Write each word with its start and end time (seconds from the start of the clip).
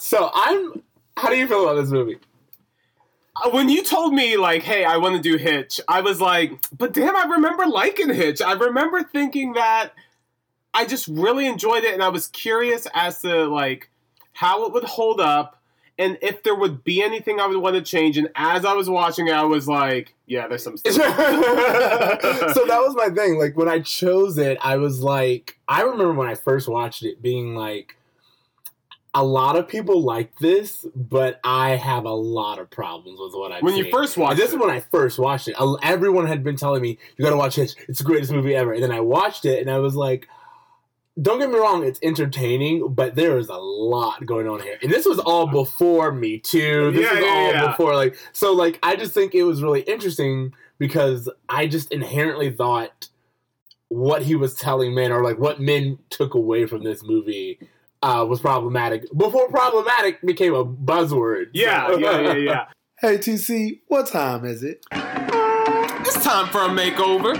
So 0.00 0.30
I'm. 0.34 0.82
How 1.16 1.28
do 1.28 1.36
you 1.36 1.46
feel 1.46 1.68
about 1.68 1.80
this 1.80 1.90
movie? 1.90 2.18
Uh, 3.36 3.50
When 3.50 3.68
you 3.68 3.82
told 3.84 4.14
me 4.14 4.36
like, 4.36 4.62
"Hey, 4.62 4.84
I 4.84 4.96
want 4.96 5.16
to 5.16 5.22
do 5.22 5.36
Hitch," 5.36 5.80
I 5.88 6.00
was 6.00 6.20
like, 6.20 6.52
"But 6.76 6.92
damn, 6.94 7.14
I 7.14 7.24
remember 7.24 7.66
liking 7.66 8.08
Hitch. 8.08 8.40
I 8.40 8.52
remember 8.52 9.02
thinking 9.02 9.52
that 9.52 9.90
I 10.72 10.86
just 10.86 11.06
really 11.08 11.46
enjoyed 11.46 11.84
it, 11.84 11.92
and 11.92 12.02
I 12.02 12.08
was 12.08 12.28
curious 12.28 12.86
as 12.94 13.20
to 13.22 13.44
like 13.44 13.90
how 14.32 14.64
it 14.66 14.72
would 14.72 14.84
hold 14.84 15.20
up." 15.20 15.58
And 15.98 16.16
if 16.22 16.42
there 16.44 16.54
would 16.54 16.82
be 16.82 17.02
anything 17.02 17.38
I 17.40 17.46
would 17.46 17.58
want 17.58 17.76
to 17.76 17.82
change, 17.82 18.16
and 18.16 18.30
as 18.34 18.64
I 18.64 18.72
was 18.72 18.88
watching 18.88 19.28
it, 19.28 19.34
I 19.34 19.44
was 19.44 19.68
like, 19.68 20.14
"Yeah, 20.26 20.48
there's 20.48 20.62
some 20.64 20.78
stuff 20.78 20.94
so 20.94 21.02
that 21.04 22.80
was 22.80 22.94
my 22.96 23.10
thing. 23.10 23.38
Like 23.38 23.54
when 23.54 23.68
I 23.68 23.80
chose 23.80 24.38
it, 24.38 24.56
I 24.62 24.78
was 24.78 25.00
like, 25.00 25.58
I 25.68 25.82
remember 25.82 26.14
when 26.14 26.28
I 26.28 26.36
first 26.36 26.68
watched 26.68 27.02
it 27.02 27.20
being 27.20 27.54
like, 27.54 27.96
a 29.12 29.24
lot 29.24 29.56
of 29.56 29.66
people 29.66 30.02
like 30.02 30.38
this, 30.38 30.86
but 30.94 31.40
I 31.42 31.70
have 31.70 32.04
a 32.04 32.12
lot 32.12 32.58
of 32.58 32.70
problems 32.70 33.18
with 33.20 33.32
what 33.34 33.50
I. 33.52 33.60
when 33.60 33.74
you 33.76 33.90
first 33.90 34.16
watched 34.16 34.36
this 34.38 34.52
it, 34.52 34.54
is 34.56 34.60
when 34.60 34.70
I 34.70 34.80
first 34.80 35.18
watched 35.18 35.48
it. 35.48 35.56
Everyone 35.82 36.26
had 36.26 36.44
been 36.44 36.56
telling 36.56 36.80
me 36.82 36.98
you 37.16 37.24
got 37.24 37.30
to 37.30 37.36
watch 37.36 37.58
it. 37.58 37.74
It's 37.88 37.98
the 37.98 38.04
greatest 38.04 38.30
movie 38.32 38.54
ever. 38.54 38.72
And 38.72 38.82
then 38.82 38.92
I 38.92 39.00
watched 39.00 39.44
it, 39.44 39.60
and 39.60 39.68
I 39.70 39.78
was 39.78 39.96
like, 39.96 40.28
"Don't 41.20 41.40
get 41.40 41.50
me 41.50 41.58
wrong, 41.58 41.84
it's 41.84 41.98
entertaining, 42.02 42.94
but 42.94 43.16
there 43.16 43.36
is 43.36 43.48
a 43.48 43.56
lot 43.56 44.24
going 44.26 44.48
on 44.48 44.60
here." 44.60 44.78
And 44.80 44.92
this 44.92 45.06
was 45.06 45.18
all 45.18 45.48
before 45.48 46.12
Me 46.12 46.38
Too. 46.38 46.92
This 46.92 47.02
Yeah, 47.02 47.14
was 47.14 47.24
yeah, 47.24 47.30
all 47.30 47.50
yeah. 47.52 47.66
before 47.68 47.94
like 47.96 48.16
so. 48.32 48.52
Like 48.52 48.78
I 48.82 48.94
just 48.94 49.12
think 49.12 49.34
it 49.34 49.42
was 49.42 49.60
really 49.62 49.80
interesting 49.82 50.54
because 50.78 51.28
I 51.48 51.66
just 51.66 51.90
inherently 51.92 52.50
thought 52.52 53.08
what 53.88 54.22
he 54.22 54.36
was 54.36 54.54
telling 54.54 54.94
men 54.94 55.10
or 55.10 55.24
like 55.24 55.38
what 55.38 55.60
men 55.60 55.98
took 56.10 56.34
away 56.34 56.64
from 56.66 56.84
this 56.84 57.02
movie. 57.02 57.58
Uh, 58.02 58.24
was 58.28 58.40
problematic 58.40 59.04
before 59.16 59.48
problematic 59.50 60.22
became 60.22 60.54
a 60.54 60.64
buzzword. 60.64 61.46
yeah, 61.52 61.94
yeah, 61.96 62.20
yeah, 62.20 62.32
yeah. 62.34 62.64
Hey 63.00 63.16
TC, 63.16 63.80
what 63.88 64.06
time 64.08 64.44
is 64.44 64.62
it? 64.62 64.84
It's 64.92 66.22
time 66.22 66.48
for 66.48 66.60
a 66.62 66.68
makeover. 66.68 67.36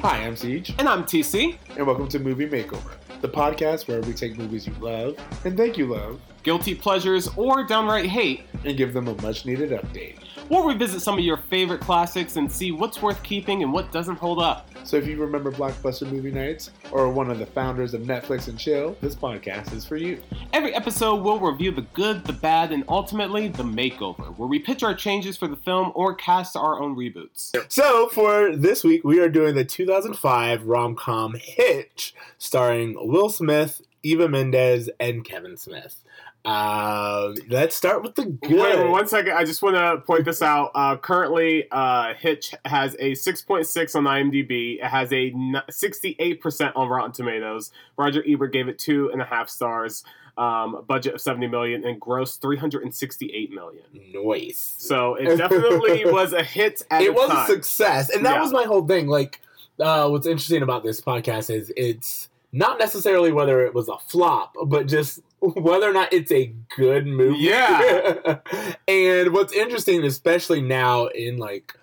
Hi, 0.00 0.24
I'm 0.24 0.36
Siege, 0.36 0.74
And 0.78 0.88
I'm 0.88 1.04
TC. 1.04 1.56
and 1.76 1.86
welcome 1.86 2.08
to 2.08 2.18
Movie 2.18 2.48
Makeover, 2.48 2.92
the 3.20 3.28
podcast 3.28 3.88
where 3.88 4.00
we 4.00 4.14
take 4.14 4.38
movies 4.38 4.66
you 4.66 4.72
love 4.80 5.16
and 5.44 5.56
think 5.56 5.76
you 5.76 5.86
love 5.86 6.20
Guilty 6.44 6.74
pleasures 6.74 7.28
or 7.36 7.64
downright 7.66 8.06
hate. 8.06 8.42
and 8.64 8.76
give 8.76 8.94
them 8.94 9.08
a 9.08 9.20
much 9.20 9.44
needed 9.44 9.70
update. 9.70 10.16
We'll 10.50 10.66
revisit 10.66 11.02
some 11.02 11.18
of 11.18 11.24
your 11.24 11.36
favorite 11.36 11.80
classics 11.80 12.36
and 12.36 12.50
see 12.50 12.72
what's 12.72 13.02
worth 13.02 13.22
keeping 13.22 13.62
and 13.62 13.70
what 13.70 13.92
doesn't 13.92 14.16
hold 14.16 14.40
up. 14.40 14.68
So 14.82 14.96
if 14.96 15.06
you 15.06 15.20
remember 15.20 15.52
Blockbuster 15.52 16.10
Movie 16.10 16.30
Nights 16.30 16.70
or 16.90 17.10
one 17.10 17.30
of 17.30 17.38
the 17.38 17.44
founders 17.44 17.92
of 17.92 18.02
Netflix 18.02 18.48
and 18.48 18.58
Chill, 18.58 18.96
this 19.02 19.14
podcast 19.14 19.74
is 19.74 19.84
for 19.84 19.96
you. 19.96 20.22
Every 20.54 20.74
episode, 20.74 21.16
we'll 21.16 21.38
review 21.38 21.70
the 21.70 21.82
good, 21.92 22.24
the 22.24 22.32
bad, 22.32 22.72
and 22.72 22.82
ultimately 22.88 23.48
the 23.48 23.62
makeover, 23.62 24.34
where 24.38 24.48
we 24.48 24.58
pitch 24.58 24.82
our 24.82 24.94
changes 24.94 25.36
for 25.36 25.48
the 25.48 25.56
film 25.56 25.92
or 25.94 26.14
cast 26.14 26.56
our 26.56 26.80
own 26.80 26.96
reboots. 26.96 27.54
So 27.70 28.08
for 28.08 28.56
this 28.56 28.82
week, 28.82 29.04
we 29.04 29.20
are 29.20 29.28
doing 29.28 29.54
the 29.54 29.66
2005 29.66 30.64
rom 30.64 30.94
com 30.94 31.34
Hitch, 31.34 32.14
starring 32.38 32.96
Will 32.98 33.28
Smith, 33.28 33.82
Eva 34.02 34.28
Mendes, 34.28 34.88
and 34.98 35.24
Kevin 35.24 35.58
Smith. 35.58 36.02
Um, 36.44 37.34
let's 37.48 37.76
start 37.76 38.02
with 38.02 38.14
the 38.14 38.24
good. 38.26 38.50
Wait, 38.60 38.88
one 38.90 39.06
second. 39.06 39.32
I 39.32 39.44
just 39.44 39.60
want 39.62 39.76
to 39.76 39.98
point 40.06 40.24
this 40.24 40.40
out. 40.40 40.70
Uh, 40.74 40.96
currently, 40.96 41.66
uh, 41.70 42.14
Hitch 42.14 42.54
has 42.64 42.94
a 42.94 43.12
6.6 43.12 43.94
on 43.96 44.04
IMDb. 44.04 44.76
It 44.78 44.84
has 44.84 45.12
a 45.12 45.30
68% 45.32 46.72
on 46.74 46.88
Rotten 46.88 47.12
Tomatoes. 47.12 47.70
Roger 47.96 48.22
Ebert 48.26 48.52
gave 48.52 48.68
it 48.68 48.78
two 48.78 49.10
and 49.12 49.20
a 49.20 49.24
half 49.24 49.48
stars. 49.48 50.04
Um, 50.38 50.84
budget 50.86 51.14
of 51.14 51.20
70 51.20 51.48
million 51.48 51.84
and 51.84 52.00
gross 52.00 52.36
368 52.36 53.50
million. 53.52 53.82
Noise. 54.12 54.56
So 54.78 55.16
it 55.16 55.36
definitely 55.36 56.04
was 56.10 56.32
a 56.32 56.44
hit 56.44 56.80
at 56.92 57.02
it 57.02 57.12
was 57.12 57.28
time. 57.28 57.44
a 57.44 57.46
success, 57.46 58.08
and 58.08 58.24
that 58.24 58.36
Yeah. 58.36 58.42
was 58.42 58.52
my 58.52 58.62
whole 58.62 58.86
thing. 58.86 59.08
Like, 59.08 59.40
uh, 59.80 60.08
what's 60.08 60.28
interesting 60.28 60.62
about 60.62 60.84
this 60.84 61.00
podcast 61.00 61.52
is 61.52 61.72
it's 61.76 62.28
not 62.52 62.78
necessarily 62.78 63.32
whether 63.32 63.66
it 63.66 63.74
was 63.74 63.88
a 63.88 63.98
flop, 63.98 64.54
but 64.66 64.86
just 64.86 65.18
whether 65.54 65.88
or 65.88 65.92
not 65.92 66.12
it's 66.12 66.32
a 66.32 66.54
good 66.76 67.06
movie. 67.06 67.38
Yeah. 67.38 68.38
and 68.88 69.32
what's 69.32 69.52
interesting, 69.52 70.04
especially 70.04 70.60
now 70.60 71.06
in 71.06 71.38
like, 71.38 71.74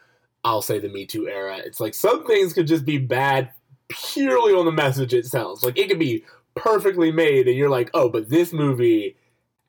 I'll 0.44 0.62
say 0.62 0.80
the 0.80 0.90
Me 0.90 1.06
Too 1.06 1.28
era, 1.28 1.58
it's 1.58 1.80
like 1.80 1.94
some 1.94 2.26
things 2.26 2.54
could 2.54 2.68
just 2.68 2.86
be 2.86 2.98
bad 2.98 3.50
purely 3.88 4.54
on 4.54 4.66
the 4.66 4.72
message 4.72 5.14
itself. 5.14 5.64
Like 5.64 5.78
it 5.78 5.90
could 5.90 6.00
be 6.00 6.24
perfectly 6.56 7.12
made, 7.12 7.48
and 7.48 7.58
you're 7.58 7.70
like, 7.70 7.90
oh, 7.94 8.10
but 8.10 8.30
this 8.30 8.54
movie 8.54 9.16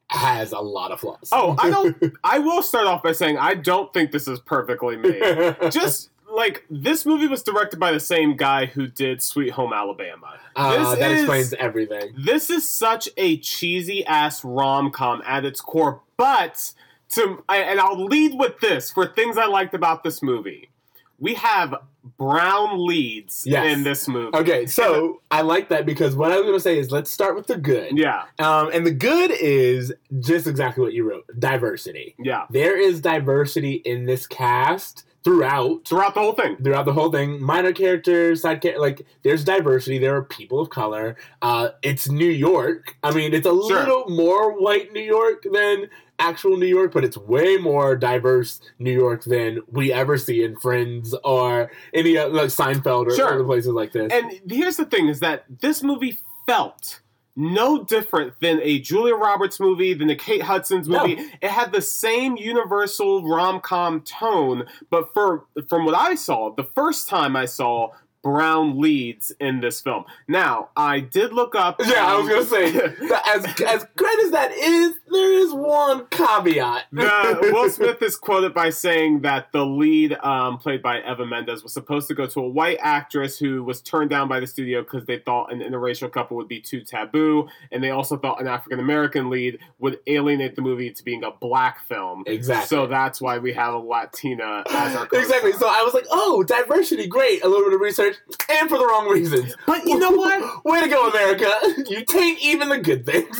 has 0.08 0.52
a 0.52 0.58
lot 0.58 0.92
of 0.92 1.00
flaws. 1.00 1.30
Oh, 1.32 1.56
I 1.58 1.70
don't. 1.70 1.96
I 2.24 2.38
will 2.38 2.62
start 2.62 2.86
off 2.86 3.02
by 3.02 3.12
saying 3.12 3.38
I 3.38 3.54
don't 3.54 3.92
think 3.92 4.10
this 4.10 4.28
is 4.28 4.38
perfectly 4.40 4.96
made. 4.96 5.56
Just 5.70 6.10
like 6.36 6.64
this 6.70 7.04
movie 7.06 7.26
was 7.26 7.42
directed 7.42 7.80
by 7.80 7.90
the 7.92 8.00
same 8.00 8.36
guy 8.36 8.66
who 8.66 8.86
did 8.86 9.22
Sweet 9.22 9.50
Home 9.52 9.72
Alabama. 9.72 10.34
Uh, 10.54 10.90
this 10.90 10.98
that 11.00 11.10
is- 11.10 11.20
explains 11.22 11.52
everything. 11.54 12.12
This 12.16 12.50
is 12.50 12.68
such 12.68 13.08
a 13.16 13.38
cheesy 13.38 14.04
ass 14.06 14.44
rom 14.44 14.90
com 14.90 15.22
at 15.26 15.44
its 15.44 15.60
core, 15.60 16.02
but 16.16 16.72
to 17.10 17.42
and 17.48 17.80
I'll 17.80 18.04
lead 18.04 18.38
with 18.38 18.60
this 18.60 18.90
for 18.92 19.06
things 19.06 19.36
I 19.38 19.46
liked 19.46 19.74
about 19.74 20.04
this 20.04 20.22
movie. 20.22 20.70
We 21.18 21.32
have 21.34 21.74
brown 22.18 22.86
leads 22.86 23.44
Yes. 23.46 23.74
in 23.74 23.82
this 23.84 24.06
movie. 24.06 24.36
Okay, 24.36 24.66
so 24.66 25.22
I 25.30 25.40
like 25.42 25.70
that 25.70 25.86
because 25.86 26.14
what 26.14 26.30
I 26.30 26.36
was 26.36 26.42
going 26.42 26.56
to 26.56 26.60
say 26.60 26.78
is 26.78 26.90
let's 26.90 27.10
start 27.10 27.34
with 27.36 27.46
the 27.46 27.56
good. 27.56 27.96
Yeah, 27.96 28.24
Um, 28.38 28.70
and 28.72 28.86
the 28.86 28.90
good 28.92 29.30
is 29.30 29.92
just 30.20 30.46
exactly 30.46 30.82
what 30.84 30.92
you 30.92 31.08
wrote 31.08 31.24
diversity. 31.38 32.14
yeah. 32.18 32.44
There 32.50 32.78
is 32.78 33.00
diversity 33.00 33.74
in 33.86 34.04
this 34.04 34.26
cast 34.26 35.04
throughout. 35.26 35.84
Throughout 35.84 36.14
the 36.14 36.20
whole 36.20 36.34
thing. 36.34 36.56
Throughout 36.62 36.84
the 36.84 36.92
whole 36.92 37.10
thing, 37.10 37.42
minor 37.42 37.72
characters, 37.72 38.42
side 38.42 38.60
characters, 38.60 38.80
like 38.80 39.04
there's 39.22 39.42
diversity. 39.44 39.98
There 39.98 40.14
are 40.14 40.22
people 40.22 40.60
of 40.60 40.70
color. 40.70 41.16
Uh, 41.42 41.70
it's 41.82 42.08
New 42.08 42.30
York. 42.30 42.96
I 43.02 43.10
mean, 43.10 43.34
it's 43.34 43.44
a 43.44 43.50
Sure. 43.50 43.80
little 43.80 44.08
more 44.08 44.52
white 44.52 44.92
New 44.92 45.00
York 45.02 45.44
than 45.52 45.90
actual 46.20 46.56
New 46.56 46.66
York, 46.66 46.92
but 46.92 47.02
it's 47.04 47.16
way 47.18 47.56
more 47.56 47.96
diverse 47.96 48.60
New 48.78 48.92
York 48.92 49.24
than 49.24 49.58
we 49.68 49.92
ever 49.92 50.16
see 50.16 50.44
in 50.44 50.54
Friends 50.56 51.12
or 51.24 51.72
any 51.92 52.16
other, 52.16 52.32
like 52.32 52.50
Seinfeld 52.50 53.06
or 53.08 53.16
Sure. 53.16 53.34
other 53.34 53.44
places 53.44 53.72
like 53.72 53.90
this. 53.90 54.12
And 54.12 54.30
here's 54.48 54.76
the 54.76 54.84
thing: 54.86 55.08
is 55.08 55.18
that 55.20 55.44
this 55.60 55.82
movie 55.82 56.18
felt 56.46 57.00
no 57.36 57.84
different 57.84 58.32
than 58.40 58.60
a 58.62 58.78
Julia 58.80 59.14
Roberts 59.14 59.60
movie, 59.60 59.92
than 59.94 60.08
a 60.10 60.16
Kate 60.16 60.42
Hudson's 60.42 60.88
No. 60.88 61.06
movie. 61.06 61.22
It 61.42 61.50
had 61.50 61.70
the 61.70 61.82
same 61.82 62.36
universal 62.36 63.22
rom 63.28 63.60
com 63.60 64.00
tone, 64.00 64.66
but 64.90 65.12
for 65.12 65.44
from 65.68 65.84
what 65.84 65.94
I 65.94 66.14
saw, 66.14 66.54
the 66.54 66.64
first 66.64 67.08
time 67.08 67.36
I 67.36 67.44
saw 67.44 67.90
brown 68.22 68.80
leads 68.80 69.32
in 69.40 69.60
this 69.60 69.80
film. 69.80 70.04
Now, 70.28 70.70
I 70.76 71.00
did 71.00 71.32
look 71.32 71.54
up. 71.54 71.80
Yeah, 71.84 72.06
I 72.06 72.16
was 72.16 72.24
um, 72.24 72.28
gonna 72.28 72.44
say 72.44 72.96
as 73.26 73.44
as 73.62 73.86
great 73.96 74.18
as 74.20 74.30
that 74.32 74.52
is, 74.52 74.94
there 75.10 75.32
is 75.32 75.52
one 75.52 76.06
caveat. 76.06 76.84
the, 76.92 77.50
Will 77.52 77.70
Smith 77.70 78.02
is 78.02 78.16
quoted 78.16 78.52
by 78.52 78.70
saying 78.70 79.20
that 79.20 79.52
the 79.52 79.64
lead, 79.64 80.12
um, 80.22 80.58
played 80.58 80.82
by 80.82 81.00
Eva 81.00 81.26
Mendes, 81.26 81.62
was 81.62 81.72
supposed 81.72 82.08
to 82.08 82.14
go 82.14 82.26
to 82.26 82.40
a 82.40 82.48
white 82.48 82.78
actress 82.80 83.38
who 83.38 83.62
was 83.62 83.80
turned 83.80 84.10
down 84.10 84.28
by 84.28 84.40
the 84.40 84.46
studio 84.46 84.82
because 84.82 85.06
they 85.06 85.18
thought 85.18 85.52
an 85.52 85.60
interracial 85.60 86.10
couple 86.10 86.36
would 86.36 86.48
be 86.48 86.60
too 86.60 86.80
taboo, 86.80 87.48
and 87.70 87.82
they 87.82 87.90
also 87.90 88.16
thought 88.16 88.40
an 88.40 88.46
African 88.46 88.80
American 88.80 89.30
lead 89.30 89.58
would 89.78 89.98
alienate 90.06 90.56
the 90.56 90.62
movie 90.62 90.90
to 90.90 91.04
being 91.04 91.24
a 91.24 91.30
black 91.30 91.86
film. 91.86 92.24
Exactly. 92.26 92.66
So 92.66 92.86
that's 92.86 93.20
why 93.20 93.38
we 93.38 93.52
have 93.52 93.74
a 93.74 93.78
Latina 93.78 94.64
as 94.70 94.96
our 94.96 95.08
exactly. 95.12 95.52
So 95.52 95.68
I 95.68 95.82
was 95.82 95.94
like, 95.94 96.06
oh, 96.10 96.42
diversity, 96.42 97.06
great. 97.06 97.42
A 97.42 97.48
little 97.48 97.64
bit 97.64 97.74
of 97.74 97.80
research, 97.80 98.15
and 98.50 98.68
for 98.68 98.78
the 98.78 98.86
wrong 98.86 99.08
reasons. 99.08 99.54
But 99.66 99.84
you 99.84 99.98
know 99.98 100.10
what? 100.10 100.64
Way 100.64 100.82
to 100.82 100.88
go, 100.88 101.08
America! 101.08 101.50
You 101.88 102.04
take 102.04 102.44
even 102.44 102.68
the 102.68 102.78
good 102.78 103.06
things. 103.06 103.38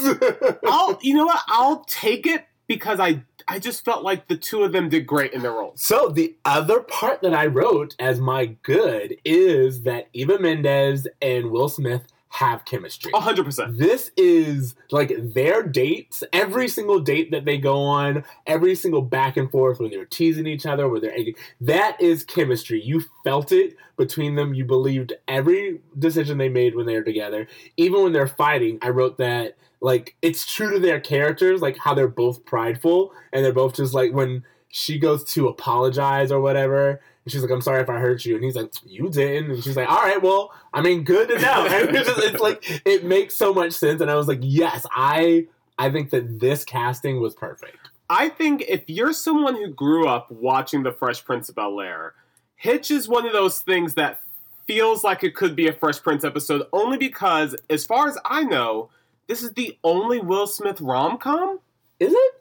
I'll 0.67 0.99
you 1.03 1.15
know 1.15 1.27
what? 1.27 1.41
I'll 1.49 1.85
take 1.85 2.27
it 2.27 2.47
because 2.67 3.01
I 3.01 3.23
I 3.49 3.59
just 3.59 3.85
felt 3.85 4.03
like 4.03 4.27
the 4.27 4.37
two 4.37 4.63
of 4.65 4.73
them 4.73 4.89
did 4.89 5.07
great 5.07 5.33
in 5.33 5.43
their 5.43 5.53
roles. 5.53 5.81
so 5.81 6.09
the 6.09 6.35
other 6.45 6.81
part 6.81 7.23
that 7.23 7.33
I 7.33 7.47
wrote 7.47 7.95
as 7.99 8.21
my 8.21 8.47
good 8.63 9.17
is 9.25 9.83
that 9.83 10.09
Eva 10.13 10.39
Mendes 10.39 11.07
and 11.23 11.51
Will 11.51 11.69
Smith 11.69 12.03
have 12.39 12.67
chemistry. 12.67 13.11
Hundred 13.15 13.45
percent. 13.45 13.79
This 13.79 14.11
is 14.17 14.75
like 14.91 15.13
their 15.19 15.63
dates, 15.63 16.23
every 16.35 16.69
single 16.69 17.01
date 17.01 17.31
that 17.31 17.47
they 17.47 17.57
go 17.57 17.81
on, 17.81 18.25
every 18.47 18.75
single 18.75 19.01
back 19.01 19.39
and 19.39 19.51
forth 19.51 19.81
when 19.81 19.91
they're 19.91 20.05
teasing 20.05 20.47
each 20.47 20.67
other, 20.67 20.87
where 20.87 21.01
they're 21.01 21.17
that 21.63 21.99
is 21.99 22.25
chemistry. 22.25 22.83
You 22.83 23.03
felt 23.25 23.53
it 23.53 23.75
between 23.97 24.35
them. 24.35 24.53
You 24.53 24.67
believed 24.67 25.15
every 25.27 25.81
decision 25.99 26.37
they 26.37 26.51
made 26.51 26.75
when 26.75 26.85
they 26.85 26.95
were 26.95 27.03
together. 27.03 27.49
Even 27.79 28.03
when 28.03 28.13
they're 28.13 28.27
fighting, 28.27 28.79
I 28.83 28.91
wrote 28.91 29.17
that 29.17 29.57
like 29.81 30.15
it's 30.21 30.45
true 30.45 30.73
to 30.73 30.79
their 30.79 31.01
characters, 31.01 31.63
like 31.63 31.79
how 31.79 31.95
they're 31.95 32.07
both 32.07 32.45
prideful 32.45 33.13
and 33.33 33.43
they're 33.45 33.53
both 33.53 33.77
just 33.77 33.95
like 33.95 34.13
when 34.13 34.45
she 34.69 34.99
goes 34.99 35.25
to 35.33 35.49
apologize 35.49 36.31
or 36.31 36.41
whatever. 36.41 37.01
And 37.27 37.33
she's 37.33 37.43
like, 37.43 37.51
I'm 37.51 37.61
sorry 37.61 37.83
if 37.83 37.91
I 37.91 37.99
hurt 37.99 38.25
you. 38.25 38.37
And 38.37 38.45
he's 38.45 38.55
like, 38.55 38.73
You 38.85 39.11
didn't. 39.11 39.51
And 39.51 39.65
she's 39.65 39.77
like, 39.77 39.91
All 39.91 39.99
right, 40.01 40.23
well, 40.23 40.55
I 40.73 40.81
mean, 40.81 41.03
good 41.03 41.29
to 41.29 41.41
know. 41.41 41.67
It's, 41.69 42.09
just, 42.09 42.23
it's 42.23 42.41
like, 42.41 42.83
it 42.87 43.05
makes 43.05 43.35
so 43.35 43.53
much 43.53 43.73
sense. 43.73 44.01
And 44.01 44.09
I 44.09 44.15
was 44.15 44.29
like, 44.29 44.39
Yes, 44.43 44.87
I. 44.93 45.49
I 45.79 45.91
think 45.91 46.09
that 46.11 46.41
this 46.41 46.65
casting 46.65 47.21
was 47.21 47.35
perfect. 47.35 47.77
I 48.09 48.31
think 48.31 48.65
if 48.67 48.89
you're 48.89 49.13
someone 49.13 49.57
who 49.57 49.69
grew 49.69 50.09
up 50.09 50.31
watching 50.31 50.85
The 50.85 50.93
Fresh 50.93 51.27
Prince 51.27 51.51
of 51.51 51.57
Bel 51.57 51.81
Air, 51.83 52.15
Hitch 52.55 52.91
is 52.91 53.09
one 53.09 53.27
of 53.27 53.33
those 53.33 53.59
things 53.61 53.93
that 53.95 54.23
feels 54.67 55.05
like 55.05 55.23
it 55.23 55.35
could 55.35 55.55
be 55.55 55.69
a 55.69 55.75
Fresh 55.75 56.03
Prince 56.03 56.25
episode 56.25 56.67
only 56.73 56.97
because, 56.97 57.55
as 57.69 57.85
far 57.85 58.09
as 58.09 58.17
I 58.25 58.45
know, 58.45 58.89
this 59.27 59.43
is 59.43 59.53
the 59.53 59.77
only 59.85 60.19
Will 60.21 60.47
Smith 60.47 60.81
rom 60.81 61.19
com. 61.19 61.59
Is 62.01 62.13
it? 62.15 62.35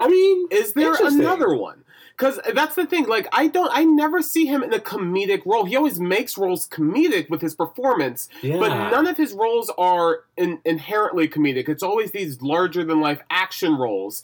I 0.00 0.08
mean, 0.08 0.48
Is 0.50 0.72
there 0.72 0.94
another 0.94 1.54
one? 1.54 1.84
Because 2.16 2.38
that's 2.54 2.74
the 2.74 2.86
thing. 2.86 3.06
Like, 3.06 3.26
I 3.32 3.48
don't, 3.48 3.70
I 3.72 3.84
never 3.84 4.22
see 4.22 4.46
him 4.46 4.62
in 4.62 4.72
a 4.72 4.78
comedic 4.78 5.44
role. 5.46 5.64
He 5.64 5.76
always 5.76 5.98
makes 5.98 6.36
roles 6.38 6.68
comedic 6.68 7.30
with 7.30 7.40
his 7.40 7.54
performance, 7.54 8.28
yeah. 8.42 8.58
but 8.58 8.68
none 8.90 9.06
of 9.06 9.16
his 9.16 9.32
roles 9.32 9.70
are 9.78 10.20
in, 10.36 10.60
inherently 10.64 11.26
comedic. 11.28 11.68
It's 11.68 11.82
always 11.82 12.12
these 12.12 12.42
larger 12.42 12.84
than 12.84 13.00
life 13.00 13.20
action 13.30 13.76
roles. 13.76 14.22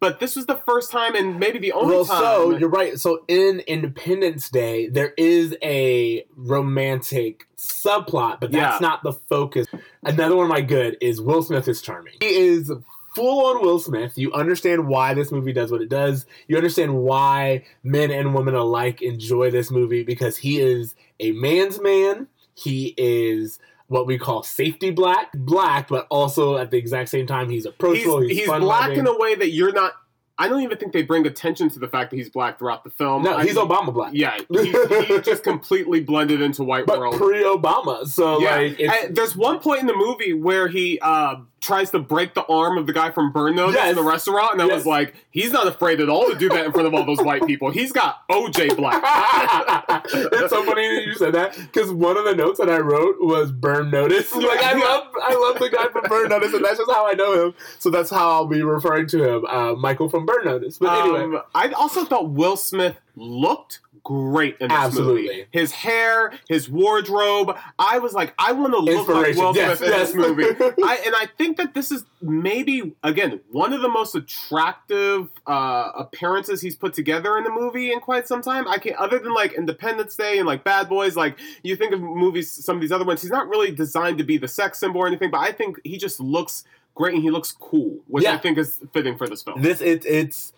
But 0.00 0.18
this 0.18 0.34
was 0.34 0.46
the 0.46 0.56
first 0.56 0.90
time, 0.90 1.14
and 1.14 1.38
maybe 1.38 1.58
the 1.58 1.72
only 1.72 1.94
well, 1.94 2.06
time. 2.06 2.22
so 2.22 2.56
you're 2.56 2.70
right. 2.70 2.98
So 2.98 3.22
in 3.28 3.60
Independence 3.60 4.48
Day, 4.48 4.88
there 4.88 5.12
is 5.18 5.54
a 5.62 6.24
romantic 6.36 7.46
subplot, 7.58 8.40
but 8.40 8.50
that's 8.50 8.80
Yeah. 8.80 8.88
not 8.88 9.02
the 9.02 9.12
focus. 9.12 9.66
Another 10.02 10.36
one 10.36 10.46
of 10.46 10.50
my 10.50 10.62
good 10.62 10.96
is 11.02 11.20
Will 11.20 11.42
Smith 11.42 11.68
is 11.68 11.82
charming. 11.82 12.14
He 12.20 12.28
is 12.28 12.72
full 13.14 13.46
on 13.46 13.62
Will 13.62 13.78
Smith. 13.78 14.16
You 14.16 14.32
understand 14.32 14.86
why 14.86 15.14
this 15.14 15.32
movie 15.32 15.52
does 15.52 15.70
what 15.70 15.82
it 15.82 15.88
does. 15.88 16.26
You 16.48 16.56
understand 16.56 16.96
why 16.96 17.64
men 17.82 18.10
and 18.10 18.34
women 18.34 18.54
alike 18.54 19.02
enjoy 19.02 19.50
this 19.50 19.70
movie 19.70 20.02
because 20.02 20.36
he 20.38 20.60
is 20.60 20.94
a 21.18 21.32
man's 21.32 21.80
man. 21.80 22.28
He 22.54 22.94
is 22.96 23.58
what 23.90 24.06
we 24.06 24.18
call 24.18 24.42
safety 24.42 24.90
black, 24.90 25.32
black, 25.34 25.88
but 25.88 26.06
also 26.10 26.56
at 26.56 26.70
the 26.70 26.76
exact 26.76 27.08
same 27.08 27.26
time 27.26 27.48
he's 27.48 27.64
he's, 27.64 27.66
approachable. 27.66 28.20
He's, 28.20 28.38
he's 28.38 28.46
fun 28.46 28.60
black 28.60 28.90
in 28.90 29.06
a 29.06 29.18
way 29.18 29.34
that 29.34 29.50
you're 29.50 29.72
not. 29.72 29.94
I 30.38 30.48
don't 30.48 30.62
even 30.62 30.78
think 30.78 30.92
they 30.92 31.02
bring 31.02 31.26
attention 31.26 31.68
to 31.70 31.78
the 31.78 31.88
fact 31.88 32.10
that 32.10 32.16
he's 32.16 32.30
black 32.30 32.58
throughout 32.58 32.82
the 32.82 32.90
film. 32.90 33.24
No, 33.24 33.36
I- 33.36 33.44
he's 33.44 33.56
Obama 33.56 33.92
black. 33.92 34.12
Yeah, 34.14 34.38
he, 34.48 34.72
he 35.04 35.20
just 35.20 35.42
completely 35.42 36.00
blended 36.00 36.40
into 36.40 36.64
white 36.64 36.86
but 36.86 36.98
world. 36.98 37.16
pre-Obama. 37.16 38.06
So 38.06 38.40
yeah, 38.40 38.86
like, 38.86 39.14
there's 39.14 39.36
one 39.36 39.58
point 39.58 39.80
in 39.80 39.86
the 39.86 39.96
movie 39.96 40.32
where 40.32 40.68
he 40.68 40.98
uh, 41.00 41.36
tries 41.60 41.90
to 41.90 41.98
break 41.98 42.32
the 42.34 42.44
arm 42.46 42.78
of 42.78 42.86
the 42.86 42.92
guy 42.92 43.10
from 43.10 43.32
Burn 43.32 43.54
Notice 43.54 43.74
Yes. 43.76 43.90
in 43.90 43.96
the 43.96 44.02
restaurant, 44.02 44.54
and 44.54 44.62
I 44.62 44.66
Yes. 44.66 44.76
was 44.76 44.86
like, 44.86 45.14
he's 45.30 45.52
not 45.52 45.66
afraid 45.66 46.00
at 46.00 46.08
all 46.08 46.26
to 46.30 46.34
do 46.34 46.48
that 46.48 46.64
in 46.64 46.72
front 46.72 46.86
of 46.88 46.94
all 46.94 47.04
those 47.04 47.20
white 47.20 47.44
people. 47.46 47.70
He's 47.70 47.92
got 47.92 48.22
OJ 48.30 48.74
black. 48.76 49.02
it's 50.12 50.50
so 50.50 50.64
funny 50.64 50.88
that 50.94 51.04
you 51.06 51.14
said 51.14 51.34
that 51.34 51.56
because 51.56 51.92
one 51.92 52.16
of 52.16 52.24
the 52.24 52.34
notes 52.34 52.58
that 52.58 52.70
I 52.70 52.78
wrote 52.78 53.16
was 53.20 53.52
Burn 53.52 53.90
Notice. 53.90 54.34
Like 54.34 54.62
I 54.62 54.72
love, 54.72 55.08
I 55.22 55.34
love 55.34 55.58
the 55.58 55.68
guy 55.68 55.88
from 55.88 56.02
Burn 56.08 56.28
Notice, 56.30 56.54
and 56.54 56.64
that's 56.64 56.78
just 56.78 56.90
how 56.90 57.06
I 57.06 57.12
know 57.12 57.46
him. 57.48 57.54
So 57.78 57.90
that's 57.90 58.10
how 58.10 58.30
I'll 58.30 58.46
be 58.46 58.62
referring 58.62 59.06
to 59.08 59.22
him, 59.36 59.44
uh, 59.46 59.74
Michael 59.74 60.08
from 60.08 60.24
Burn 60.26 60.44
Notice. 60.46 60.78
But 60.78 60.98
anyway, 61.02 61.20
Um, 61.24 61.42
I 61.54 61.68
also 61.72 62.04
thought 62.04 62.30
Will 62.30 62.56
Smith 62.56 62.96
looked 63.16 63.80
great 64.04 64.56
in 64.60 64.68
this 64.68 64.78
Absolutely. 64.78 65.22
movie. 65.22 65.46
His 65.50 65.72
hair, 65.72 66.32
his 66.48 66.68
wardrobe. 66.68 67.56
I 67.78 67.98
was 67.98 68.12
like, 68.12 68.34
I 68.38 68.52
want 68.52 68.72
to 68.72 68.78
look 68.78 69.08
like. 69.08 69.36
Will 69.36 69.54
Yes, 69.54 69.78
Smith 69.78 69.88
in 69.88 69.98
yes. 69.98 70.12
this 70.12 70.14
movie. 70.16 70.44
I, 70.44 71.02
and 71.06 71.14
I 71.14 71.26
think 71.38 71.56
that 71.56 71.74
this 71.74 71.90
is 71.90 72.04
maybe 72.22 72.94
again 73.02 73.40
one 73.50 73.72
of 73.72 73.82
the 73.82 73.88
most 73.88 74.14
attractive 74.14 75.28
uh, 75.46 75.90
appearances 75.96 76.60
he's 76.60 76.76
put 76.76 76.94
together 76.94 77.36
in 77.38 77.44
the 77.44 77.50
movie 77.50 77.92
in 77.92 78.00
quite 78.00 78.26
some 78.28 78.42
time. 78.42 78.66
I 78.68 78.78
can't, 78.78 78.96
other 78.96 79.18
than 79.18 79.32
like 79.34 79.52
Independence 79.52 80.16
Day 80.16 80.38
and 80.38 80.46
like 80.46 80.64
Bad 80.64 80.88
Boys. 80.88 81.16
Like 81.16 81.38
you 81.62 81.76
think 81.76 81.92
of 81.92 82.00
movies, 82.00 82.50
some 82.50 82.76
of 82.76 82.80
these 82.80 82.92
other 82.92 83.04
ones, 83.04 83.22
he's 83.22 83.30
not 83.30 83.48
really 83.48 83.70
designed 83.70 84.18
to 84.18 84.24
be 84.24 84.38
the 84.38 84.48
sex 84.48 84.78
symbol 84.78 85.00
or 85.00 85.06
anything. 85.06 85.30
But 85.30 85.40
I 85.40 85.52
think 85.52 85.78
he 85.84 85.96
just 85.96 86.20
looks 86.20 86.64
great 86.94 87.14
and 87.14 87.22
he 87.22 87.30
looks 87.30 87.52
cool, 87.52 87.98
which 88.08 88.24
I 88.26 88.38
think 88.38 88.58
is 88.58 88.78
fitting 88.92 89.16
for 89.16 89.26
this 89.26 89.42
film. 89.42 89.62
this 89.62 89.80
it, 89.80 90.04
it's 90.04 90.52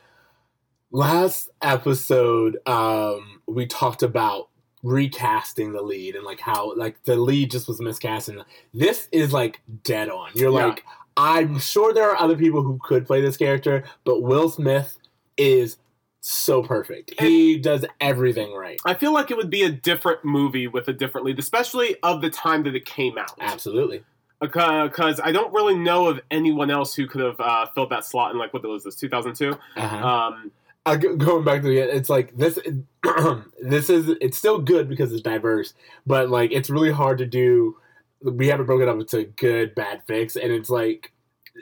last 0.93 1.49
episode 1.62 2.59
um 2.67 3.41
we 3.47 3.67
talked 3.67 4.03
about 4.03 4.49
recasting 4.83 5.73
the 5.73 5.81
lead 5.83 6.15
and 6.15 6.25
like 6.25 6.41
how 6.41 6.75
like 6.77 7.03
the 7.05 7.17
lead 7.17 7.50
just 7.50 7.67
was 7.67 7.81
miscast 7.81 8.29
and 8.29 8.44
this 8.75 9.09
is 9.11 9.33
like 9.33 9.61
dead 9.85 10.09
on 10.11 10.29
you're 10.35 10.53
Yeah. 10.53 10.67
like 10.67 10.85
i'm 11.17 11.59
sure 11.59 11.94
there 11.94 12.11
are 12.11 12.17
other 12.21 12.37
people 12.37 12.62
who 12.62 12.79
could 12.83 13.06
play 13.06 13.21
this 13.23 13.37
character 13.39 13.85
but 14.05 14.21
will 14.23 14.49
smith 14.50 14.99
is 15.39 15.79
so 16.21 16.62
perfect 16.62 17.19
he 17.19 17.56
does 17.59 17.85
everything 18.00 18.53
right 18.55 18.79
I 18.85 18.95
feel 18.95 19.12
like 19.12 19.31
it 19.31 19.37
would 19.37 19.50
be 19.50 19.62
a 19.62 19.71
different 19.73 20.25
movie 20.25 20.69
with 20.69 20.87
a 20.88 20.93
different 20.93 21.27
lead, 21.27 21.38
especially 21.41 21.97
of 22.05 22.21
the 22.21 22.31
time 22.31 22.62
that 22.65 22.77
it 22.77 22.85
came 22.85 23.19
out. 23.19 23.33
absolutely 23.41 24.05
Because 24.41 25.19
I 25.23 25.33
don't 25.33 25.53
really 25.53 25.75
know 25.75 26.06
of 26.09 26.21
anyone 26.31 26.71
else 26.71 26.95
who 26.95 27.06
could 27.09 27.23
have 27.23 27.41
uh, 27.41 27.67
filled 27.75 27.91
that 27.91 28.05
slot 28.05 28.31
in 28.33 28.38
like 28.38 28.53
what 28.53 28.62
was 28.62 28.85
this 28.85 28.95
2002. 28.97 29.59
uh-huh. 29.77 29.97
Um, 30.06 30.53
go- 30.87 31.17
going 31.17 31.44
back 31.44 31.62
to 31.62 31.69
the 31.69 31.79
it's 31.79 32.11
like 32.11 32.37
this 32.37 32.58
this 33.62 33.88
is 33.90 34.11
it's 34.20 34.37
still 34.37 34.58
good 34.58 34.88
because 34.88 35.12
it's 35.12 35.23
diverse 35.23 35.75
but 36.06 36.29
like 36.29 36.52
it's 36.52 36.70
really 36.70 36.90
hard 36.90 37.19
to 37.19 37.26
do 37.26 37.76
we 38.23 38.49
haven't 38.49 38.67
broken 38.67 38.88
up 38.88 38.99
into 38.99 39.25
good 39.37 39.75
bad 39.75 40.02
fix 40.06 40.37
and 40.37 40.52
it's 40.52 40.70
like 40.70 41.12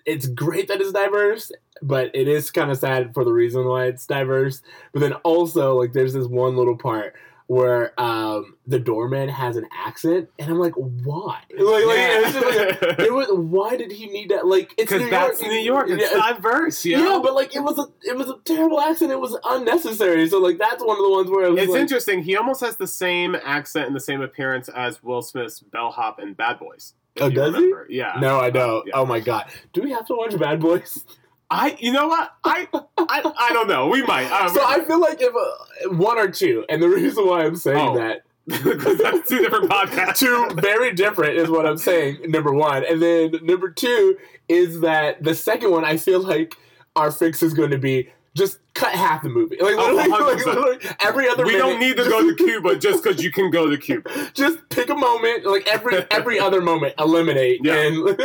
it's 0.07 0.27
great 0.27 0.69
that 0.69 0.81
it's 0.81 0.93
diverse 0.93 1.51
but 1.83 2.11
it 2.15 2.29
is 2.29 2.51
kind 2.51 2.71
of 2.71 2.79
sad 2.79 3.13
for 3.15 3.25
the 3.25 3.33
reason 3.33 3.65
why 3.67 3.87
it's 3.87 4.07
diverse 4.07 4.63
but 4.93 5.01
then 5.01 5.13
also 5.25 5.79
like 5.79 5.93
there's 5.93 6.13
this 6.13 6.27
one 6.27 6.57
little 6.57 6.77
part 6.77 7.15
where 7.51 8.01
um 8.01 8.55
the 8.69 8.79
doorman 8.79 9.29
has 9.29 9.57
an 9.57 9.67
accent 9.73 10.29
and 10.39 10.49
i'm 10.49 10.61
like 10.61 10.75
why 10.75 11.43
like, 11.59 11.85
like 11.85 11.97
it's 11.99 12.33
just 12.33 12.47
like 12.47 12.99
it 13.01 13.13
was 13.13 13.27
why 13.33 13.77
did 13.77 13.91
he 13.91 14.07
need 14.07 14.31
that 14.31 14.47
like 14.47 14.73
it's 14.79 14.93
New 14.93 15.11
that's 15.11 15.41
York. 15.41 15.53
New 15.53 15.59
York. 15.59 15.89
It's 15.89 16.13
Yeah, 16.13 16.33
diverse. 16.33 16.85
You 16.85 16.99
yeah, 16.99 17.19
but 17.21 17.35
like 17.35 17.57
it 17.57 17.59
was 17.59 17.77
a 17.77 17.87
it 18.09 18.17
was 18.17 18.31
a 18.31 18.37
terrible 18.45 18.81
accent. 18.81 19.11
It 19.11 19.19
was 19.19 19.37
unnecessary. 19.45 20.29
So 20.29 20.39
like 20.39 20.59
that's 20.59 20.81
one 20.85 20.97
of 20.97 21.03
the 21.03 21.11
ones 21.11 21.29
where 21.29 21.47
it 21.47 21.51
was 21.51 21.63
it's 21.63 21.73
like, 21.73 21.81
interesting. 21.81 22.23
He 22.23 22.37
almost 22.37 22.61
has 22.61 22.77
the 22.77 22.87
same 22.87 23.35
accent 23.45 23.89
and 23.89 23.97
the 23.97 24.01
same 24.01 24.21
appearance 24.21 24.69
as 24.69 25.03
Will 25.03 25.21
Smith's 25.21 25.59
bellhop 25.59 26.21
in 26.21 26.35
Bad 26.35 26.61
Boys. 26.61 26.95
Oh, 27.21 27.27
you 27.27 27.35
does 27.35 27.57
he? 27.57 27.73
Yeah. 27.89 28.17
No, 28.21 28.39
I 28.39 28.51
don't. 28.51 28.87
Yeah. 28.87 28.93
Oh 28.95 29.05
my 29.05 29.19
god, 29.19 29.51
do 29.73 29.83
we 29.83 29.91
have 29.91 30.07
to 30.07 30.15
watch 30.15 30.39
Bad 30.39 30.61
Boys? 30.61 31.05
I. 31.51 31.77
You 31.81 31.93
know 31.93 32.09
what? 32.09 32.33
I. 32.45 32.69
I, 32.99 33.33
I 33.39 33.53
don't 33.53 33.69
know. 33.69 33.89
We 33.89 34.03
might. 34.05 34.31
Uh, 34.31 34.49
So 34.51 34.63
I 34.65 34.85
feel 34.85 35.01
like 35.01 35.21
if 35.21 35.35
uh, 35.35 35.95
one 35.95 36.19
or 36.19 36.29
two, 36.29 36.65
and 36.69 36.83
the 36.83 36.89
reason 36.89 37.27
why 37.27 37.45
I'm 37.45 37.57
saying 37.57 37.79
Oh. 37.79 37.97
that 37.97 38.23
because 38.47 38.99
that's 38.99 39.29
two 39.29 39.39
different 39.41 39.71
podcasts. 39.71 40.17
two 40.17 40.49
very 40.55 40.93
different 40.93 41.37
is 41.37 41.49
what 41.51 41.67
I'm 41.67 41.77
saying. 41.79 42.19
Number 42.31 42.53
one, 42.53 42.85
and 42.85 43.01
then 43.01 43.33
number 43.43 43.71
two 43.71 44.17
is 44.49 44.81
that 44.81 45.23
the 45.23 45.35
second 45.35 45.71
one, 45.71 45.85
I 45.85 45.97
feel 45.97 46.21
like 46.21 46.55
our 46.97 47.13
fix 47.13 47.43
is 47.43 47.55
going 47.55 47.71
to 47.71 47.79
be 47.79 48.11
just 48.37 48.59
cut 48.75 48.93
half 48.95 49.23
the 49.23 49.29
movie. 49.29 49.57
Like 49.61 49.75
Oh, 49.77 49.93
literally, 49.95 50.09
like, 50.35 50.47
literally 50.47 50.79
every 51.01 51.29
other. 51.29 51.45
we 51.45 51.53
minute, 51.53 51.65
don't 51.67 51.81
need 51.81 51.97
to 51.97 52.05
go 52.05 52.21
to 52.29 52.35
Cuba 52.37 52.77
just 52.77 53.03
because 53.03 53.23
you 53.23 53.31
can 53.33 53.51
go 53.51 53.69
to 53.69 53.77
Cuba. 53.77 54.09
just 54.35 54.59
pick 54.69 54.89
a 54.89 54.95
moment, 54.95 55.45
like 55.47 55.67
every 55.67 55.99
every 56.11 56.39
other 56.39 56.61
moment, 56.61 56.95
eliminate 56.99 57.61
Yeah. 57.65 57.75
and 57.87 58.17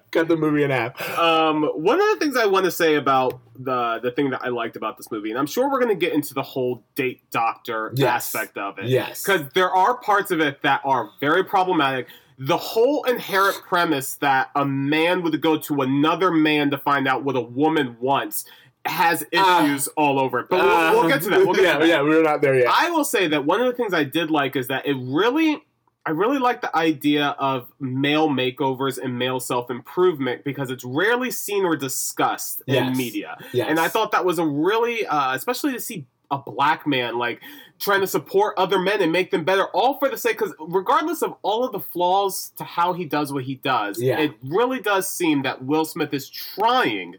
cut 0.10 0.28
the 0.28 0.36
movie 0.36 0.64
in 0.64 0.70
half. 0.70 1.00
Um, 1.18 1.64
one 1.74 2.00
of 2.00 2.06
the 2.08 2.16
things 2.24 2.36
I 2.36 2.46
want 2.46 2.64
to 2.64 2.70
say 2.72 2.96
about 2.96 3.40
the 3.56 4.00
the 4.02 4.10
thing 4.10 4.30
that 4.30 4.42
I 4.44 4.48
liked 4.48 4.74
about 4.76 4.96
this 4.96 5.10
movie, 5.12 5.30
and 5.30 5.38
I'm 5.38 5.46
sure 5.46 5.70
we're 5.70 5.80
going 5.80 5.94
to 5.94 6.00
get 6.06 6.12
into 6.12 6.34
the 6.34 6.42
whole 6.42 6.82
date 6.96 7.22
doctor 7.30 7.92
Yes. 7.94 8.34
aspect 8.34 8.58
of 8.58 8.78
it, 8.80 8.86
Yes, 8.86 9.22
because 9.22 9.48
there 9.54 9.70
are 9.70 9.96
parts 9.98 10.30
of 10.32 10.40
it 10.40 10.62
that 10.62 10.80
are 10.84 11.10
very 11.20 11.44
problematic. 11.44 12.08
The 12.36 12.56
whole 12.56 13.04
inherent 13.04 13.62
premise 13.62 14.16
that 14.16 14.50
a 14.56 14.64
man 14.64 15.22
would 15.22 15.40
go 15.40 15.56
to 15.56 15.82
another 15.82 16.32
man 16.32 16.68
to 16.72 16.78
find 16.78 17.06
out 17.06 17.22
what 17.22 17.36
a 17.36 17.40
woman 17.40 17.96
wants 18.00 18.44
has 18.86 19.24
Ah. 19.36 19.64
issues 19.64 19.88
all 19.88 20.18
over 20.20 20.40
it. 20.40 20.48
But 20.48 20.64
we'll, 20.64 21.00
we'll 21.00 21.08
get 21.08 21.22
to 21.22 21.30
that. 21.30 21.38
We'll 21.46 21.54
get 21.54 21.62
yeah, 21.64 21.72
to 21.74 21.78
that. 21.80 21.88
yeah, 21.88 22.02
we're 22.02 22.22
not 22.22 22.40
there 22.42 22.54
yet. 22.54 22.68
I 22.68 22.90
will 22.90 23.04
say 23.04 23.26
that 23.28 23.44
one 23.44 23.60
of 23.60 23.66
the 23.66 23.72
things 23.72 23.94
I 23.94 24.04
did 24.04 24.30
like 24.30 24.56
is 24.56 24.68
that 24.68 24.86
it 24.86 24.96
really, 24.98 25.62
I 26.06 26.10
really 26.10 26.38
like 26.38 26.60
the 26.60 26.74
idea 26.76 27.28
of 27.38 27.70
male 27.80 28.28
makeovers 28.28 28.98
and 29.02 29.18
male 29.18 29.40
self 29.40 29.70
improvement 29.70 30.44
because 30.44 30.70
it's 30.70 30.84
rarely 30.84 31.30
seen 31.30 31.64
or 31.64 31.76
discussed 31.76 32.62
in 32.66 32.94
media. 32.96 33.38
Yes. 33.52 33.68
And 33.70 33.80
I 33.80 33.88
thought 33.88 34.12
that 34.12 34.24
was 34.24 34.38
a 34.38 34.44
really, 34.46 35.06
uh, 35.06 35.34
especially 35.34 35.72
to 35.72 35.80
see 35.80 36.04
a 36.30 36.38
black 36.38 36.86
man 36.86 37.16
like 37.18 37.40
trying 37.78 38.00
to 38.00 38.06
support 38.06 38.54
other 38.58 38.78
men 38.78 39.00
and 39.02 39.12
make 39.12 39.30
them 39.30 39.44
better, 39.44 39.66
all 39.68 39.98
for 39.98 40.08
the 40.08 40.16
sake. 40.18 40.38
Because 40.38 40.54
regardless 40.58 41.22
of 41.22 41.34
all 41.42 41.64
of 41.64 41.72
the 41.72 41.80
flaws 41.80 42.52
to 42.56 42.64
how 42.64 42.92
he 42.92 43.04
does 43.04 43.32
what 43.32 43.44
he 43.44 43.54
does, 43.56 44.00
Yeah. 44.00 44.18
it 44.18 44.32
really 44.42 44.80
does 44.80 45.08
seem 45.10 45.42
that 45.42 45.64
Will 45.64 45.84
Smith 45.84 46.12
is 46.12 46.28
trying 46.28 47.16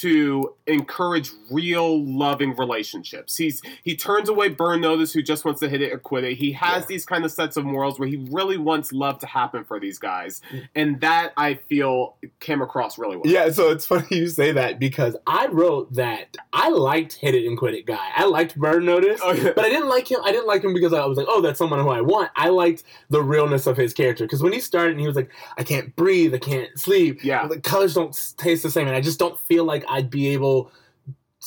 to 0.00 0.54
encourage 0.66 1.30
real 1.50 2.04
loving 2.04 2.54
relationships. 2.56 3.36
He's 3.36 3.62
he 3.84 3.96
turns 3.96 4.28
away 4.28 4.48
Burn 4.48 4.80
Notice, 4.80 5.12
who 5.12 5.22
just 5.22 5.44
wants 5.44 5.60
to 5.60 5.68
hit 5.68 5.80
it 5.82 5.92
or 5.92 5.98
quit 5.98 6.24
it. 6.24 6.36
He 6.38 6.52
has 6.52 6.82
Yeah. 6.82 6.86
these 6.88 7.06
kind 7.06 7.24
of 7.24 7.30
sets 7.32 7.56
of 7.56 7.64
morals 7.64 7.98
where 7.98 8.08
he 8.08 8.26
really 8.30 8.56
wants 8.58 8.92
love 8.92 9.18
to 9.20 9.26
happen 9.26 9.64
for 9.64 9.78
these 9.80 9.98
guys, 9.98 10.40
Mm. 10.52 10.68
and 10.74 11.00
that 11.00 11.32
I 11.36 11.54
feel 11.54 12.16
came 12.40 12.60
across 12.62 12.98
really 12.98 13.16
well. 13.16 13.26
Yeah, 13.32 13.50
so 13.50 13.70
it's 13.70 13.86
funny 13.86 14.06
you 14.10 14.28
say 14.28 14.52
that 14.52 14.78
because 14.78 15.16
I 15.26 15.46
wrote 15.46 15.92
that 15.94 16.36
I 16.52 16.68
liked 16.70 17.14
Hit 17.14 17.34
It 17.34 17.46
and 17.46 17.56
Quit 17.56 17.74
It 17.74 17.86
guy. 17.86 18.08
I 18.16 18.24
liked 18.24 18.56
Burn 18.56 18.84
Notice, 18.84 19.20
Oh, 19.22 19.32
yeah. 19.32 19.52
but 19.54 19.64
I 19.64 19.68
didn't 19.68 19.88
like 19.88 20.10
him. 20.10 20.20
I 20.24 20.32
didn't 20.32 20.46
like 20.46 20.62
him 20.64 20.74
because 20.74 20.92
I 20.92 21.04
was 21.06 21.16
like, 21.18 21.26
oh, 21.28 21.40
that's 21.40 21.58
someone 21.58 21.80
who 21.80 21.88
I 21.90 22.00
want. 22.00 22.30
I 22.36 22.48
liked 22.48 22.82
the 23.10 23.22
realness 23.22 23.66
of 23.66 23.76
his 23.76 23.94
character 23.94 24.24
because 24.24 24.42
when 24.42 24.52
he 24.52 24.60
started 24.60 24.92
and 24.92 25.00
he 25.00 25.06
was 25.06 25.16
like, 25.16 25.30
I 25.56 25.62
can't 25.62 25.94
breathe, 25.96 26.34
I 26.34 26.38
can't 26.38 26.76
sleep. 26.78 27.22
Yeah. 27.24 27.46
the 27.46 27.60
colors 27.60 27.94
don't 27.94 28.14
taste 28.36 28.62
the 28.62 28.70
same, 28.70 28.86
and 28.88 28.96
I 28.96 29.00
just 29.00 29.18
don't 29.18 29.38
feel 29.38 29.64
like 29.64 29.84
I'd 29.88 30.10
be 30.10 30.28
able 30.28 30.70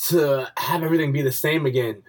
to 0.07 0.47
have 0.57 0.83
everything 0.83 1.11
be 1.11 1.21
the 1.21 1.31
same 1.31 1.65
again 1.65 2.03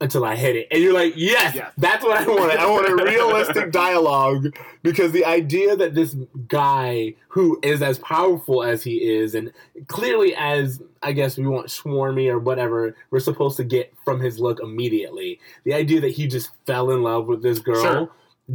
until 0.00 0.24
I 0.26 0.36
hit 0.36 0.56
it. 0.56 0.68
And 0.70 0.82
you're 0.82 0.92
like, 0.92 1.14
yes, 1.16 1.54
Yes. 1.54 1.72
that's 1.78 2.04
what 2.04 2.18
I 2.20 2.26
wanted. 2.28 2.58
I 2.58 2.66
want 2.70 2.86
a 2.88 3.02
realistic 3.02 3.72
dialogue 3.72 4.54
because 4.82 5.10
the 5.12 5.24
idea 5.24 5.74
that 5.74 5.94
this 5.94 6.14
guy 6.48 7.14
who 7.28 7.58
is 7.62 7.80
as 7.80 7.98
powerful 8.00 8.62
as 8.62 8.84
he 8.84 8.96
is 9.02 9.34
and 9.34 9.52
clearly 9.86 10.34
as 10.36 10.82
I 11.02 11.12
guess 11.12 11.38
we 11.38 11.46
want 11.46 11.68
swarmy 11.68 12.28
or 12.30 12.38
whatever 12.38 12.94
we're 13.10 13.20
supposed 13.20 13.56
to 13.56 13.64
get 13.64 13.92
from 14.04 14.20
his 14.20 14.38
look 14.38 14.60
immediately. 14.62 15.40
The 15.64 15.72
idea 15.72 16.00
that 16.02 16.10
he 16.12 16.26
just 16.28 16.50
fell 16.66 16.90
in 16.90 17.02
love 17.02 17.26
with 17.26 17.42
this 17.42 17.58
girl 17.58 17.82
Sure. 17.82 18.10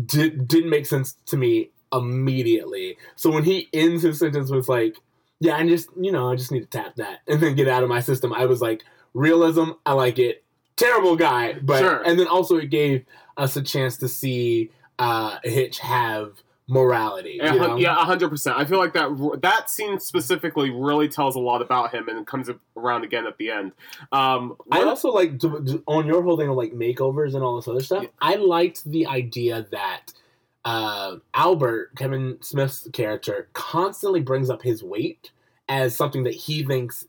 did, 0.06 0.48
didn't 0.48 0.70
make 0.70 0.86
sense 0.86 1.14
to 1.26 1.38
me 1.38 1.72
immediately. 1.92 2.98
So 3.16 3.32
when 3.32 3.44
he 3.46 3.68
ends 3.74 4.04
his 4.04 4.20
sentence 4.20 4.52
with 4.52 4.70
like, 4.70 4.96
yeah, 5.42 5.58
I 5.58 5.68
just 5.68 5.90
you 6.00 6.12
know 6.12 6.32
I 6.32 6.36
just 6.36 6.52
need 6.52 6.62
to 6.62 6.66
tap 6.68 6.96
that 6.96 7.20
and 7.28 7.42
then 7.42 7.56
get 7.56 7.68
out 7.68 7.84
of 7.84 7.90
my 7.90 8.00
system. 8.00 8.32
I 8.32 8.46
was 8.46 8.62
like, 8.62 8.84
realism, 9.14 9.72
I 9.86 9.94
like 9.94 10.20
it. 10.20 10.44
Terrible 10.78 11.16
guy, 11.16 11.54
but 11.62 11.80
Sure. 11.80 12.02
and 12.04 12.18
then 12.20 12.28
also 12.28 12.58
it 12.58 12.70
gave 12.70 13.06
us 13.38 13.56
a 13.58 13.62
chance 13.62 13.98
to 13.98 14.08
see 14.08 14.72
uh, 15.00 15.40
Hitch 15.44 15.80
have 15.80 16.42
morality. 16.68 17.40
Yeah, 17.42 17.54
you 17.54 17.60
know? 17.60 17.76
yeah, 17.76 17.96
hundred 18.06 18.30
percent. 18.30 18.58
I 18.58 18.66
feel 18.66 18.78
like 18.78 18.94
that 18.94 19.40
that 19.42 19.70
scene 19.70 20.00
specifically 20.00 20.70
really 20.70 21.08
tells 21.08 21.36
a 21.36 21.40
lot 21.40 21.62
about 21.62 21.94
him, 21.94 22.08
and 22.08 22.20
it 22.20 22.28
comes 22.28 22.50
around 22.78 23.04
again 23.04 23.26
at 23.26 23.38
the 23.38 23.50
end. 23.52 23.74
Um, 24.12 24.56
I 24.72 24.84
also 24.84 25.10
like 25.12 25.34
on 25.88 26.06
your 26.06 26.22
whole 26.22 26.38
thing 26.38 26.50
of 26.50 26.56
like 26.56 26.72
makeovers 26.72 27.34
and 27.34 27.44
all 27.44 27.56
this 27.56 27.68
other 27.68 27.84
stuff. 27.84 28.04
Yeah. 28.04 28.10
I 28.22 28.36
liked 28.36 28.86
the 28.86 29.08
idea 29.08 29.68
that 29.72 30.14
uh, 30.66 31.16
Albert 31.34 31.96
Kevin 31.96 32.38
Smith's 32.42 32.88
character 32.94 33.48
constantly 33.54 34.22
brings 34.22 34.50
up 34.50 34.62
his 34.62 34.84
weight 34.84 35.32
as 35.68 35.96
something 35.96 36.24
that 36.24 36.34
he 36.34 36.64
thinks 36.64 37.06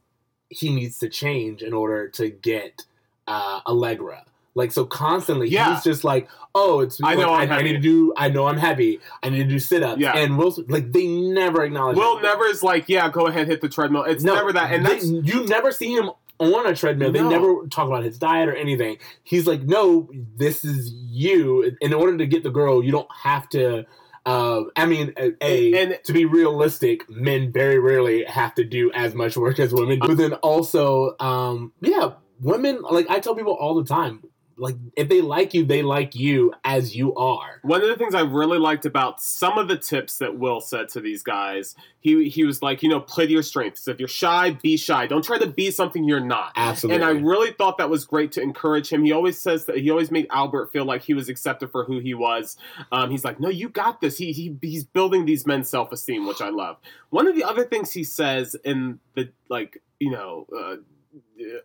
he 0.48 0.74
needs 0.74 0.98
to 0.98 1.08
change 1.08 1.62
in 1.62 1.72
order 1.72 2.08
to 2.08 2.28
get 2.30 2.84
uh, 3.26 3.60
Allegra. 3.66 4.24
Like 4.54 4.70
so, 4.70 4.84
constantly 4.84 5.48
Yeah. 5.48 5.74
he's 5.74 5.82
just 5.84 6.04
like, 6.04 6.28
"Oh, 6.54 6.80
it's 6.80 7.00
I 7.02 7.14
know 7.14 7.30
I, 7.32 7.42
I'm 7.44 7.52
I 7.52 7.62
need 7.62 7.72
to 7.72 7.78
do. 7.78 8.12
I 8.18 8.28
know 8.28 8.46
I'm 8.48 8.58
heavy. 8.58 9.00
I 9.22 9.30
need 9.30 9.38
to 9.44 9.48
do 9.48 9.58
sit 9.58 9.82
ups." 9.82 9.98
Yeah. 9.98 10.12
and 10.14 10.36
Will 10.36 10.54
like 10.68 10.92
they 10.92 11.06
never 11.06 11.64
acknowledge. 11.64 11.96
Will 11.96 12.16
that. 12.16 12.22
never 12.22 12.44
is 12.44 12.62
like, 12.62 12.86
yeah, 12.86 13.08
go 13.08 13.28
ahead, 13.28 13.46
hit 13.48 13.62
the 13.62 13.68
treadmill. 13.70 14.02
It's 14.04 14.22
No, 14.22 14.34
never 14.34 14.52
that, 14.52 14.70
and 14.72 14.84
they- 14.84 14.90
that's 14.96 15.06
you 15.06 15.46
never 15.46 15.72
see 15.72 15.94
him 15.94 16.10
on 16.40 16.66
a 16.66 16.74
treadmill. 16.74 17.12
They 17.12 17.20
never 17.22 17.66
talk 17.68 17.86
about 17.86 18.04
his 18.04 18.18
diet 18.18 18.48
or 18.48 18.54
anything. 18.54 18.98
He's 19.22 19.46
like, 19.46 19.62
no, 19.62 20.08
this 20.36 20.64
is 20.64 20.92
you. 20.92 21.76
In 21.80 21.92
order 21.94 22.16
to 22.18 22.26
get 22.26 22.42
the 22.42 22.50
girl, 22.50 22.82
you 22.82 22.90
don't 22.92 23.08
have 23.22 23.48
to. 23.50 23.84
Uh, 24.24 24.62
I 24.76 24.86
mean, 24.86 25.12
a, 25.16 25.32
a- 25.40 25.72
And- 25.82 25.98
to 26.04 26.12
be 26.12 26.24
realistic, 26.24 27.08
men 27.10 27.52
very 27.52 27.78
rarely 27.78 28.24
have 28.24 28.54
to 28.54 28.64
do 28.64 28.90
as 28.92 29.14
much 29.14 29.36
work 29.36 29.58
as 29.58 29.72
women. 29.72 29.98
But 29.98 30.16
then 30.16 30.34
also, 30.34 31.16
um, 31.18 31.72
yeah, 31.80 32.12
women. 32.40 32.82
Like 32.82 33.10
I 33.10 33.18
tell 33.20 33.34
people 33.34 33.54
all 33.54 33.74
the 33.74 33.84
time, 33.84 34.22
like 34.62 34.76
if 34.96 35.08
they 35.08 35.20
like 35.20 35.54
you, 35.54 35.64
they 35.64 35.82
like 35.82 36.14
you 36.14 36.54
as 36.62 36.94
you 36.94 37.12
are. 37.16 37.58
One 37.62 37.82
of 37.82 37.88
the 37.88 37.96
things 37.96 38.14
I 38.14 38.20
really 38.20 38.58
liked 38.58 38.86
about 38.86 39.20
some 39.20 39.58
of 39.58 39.66
the 39.66 39.76
tips 39.76 40.18
that 40.18 40.38
Will 40.38 40.60
said 40.60 40.88
to 40.90 41.00
these 41.00 41.24
guys, 41.24 41.74
he 41.98 42.28
he 42.28 42.44
was 42.44 42.62
like, 42.62 42.80
you 42.80 42.88
know, 42.88 43.00
play 43.00 43.26
to 43.26 43.32
your 43.32 43.42
strengths. 43.42 43.88
If 43.88 43.98
you're 43.98 44.06
shy, 44.06 44.52
be 44.62 44.76
shy. 44.76 45.08
Don't 45.08 45.24
try 45.24 45.38
to 45.38 45.48
be 45.48 45.72
something 45.72 46.04
you're 46.04 46.20
not. 46.20 46.52
Absolutely. 46.54 46.94
And 46.94 47.04
I 47.04 47.20
really 47.20 47.50
thought 47.50 47.76
that 47.78 47.90
was 47.90 48.04
great 48.04 48.30
to 48.32 48.40
encourage 48.40 48.88
him. 48.88 49.04
He 49.04 49.10
always 49.10 49.36
says 49.36 49.64
that 49.64 49.78
he 49.78 49.90
always 49.90 50.12
made 50.12 50.28
Albert 50.30 50.70
feel 50.72 50.84
like 50.84 51.02
he 51.02 51.14
was 51.14 51.28
accepted 51.28 51.72
for 51.72 51.82
who 51.82 51.98
he 51.98 52.14
was. 52.14 52.56
Um, 52.92 53.10
he's 53.10 53.24
like, 53.24 53.40
no, 53.40 53.48
you 53.48 53.68
got 53.68 54.00
this. 54.00 54.16
He, 54.16 54.30
he 54.30 54.56
he's 54.62 54.84
building 54.84 55.24
these 55.24 55.44
men's 55.44 55.68
self 55.68 55.90
esteem, 55.90 56.24
which 56.24 56.40
I 56.40 56.50
love. 56.50 56.76
One 57.10 57.26
of 57.26 57.34
the 57.34 57.42
other 57.42 57.64
things 57.64 57.90
he 57.90 58.04
says 58.04 58.54
in 58.64 59.00
the 59.14 59.30
like, 59.48 59.82
you 59.98 60.12
know. 60.12 60.46
Uh, 60.56 60.76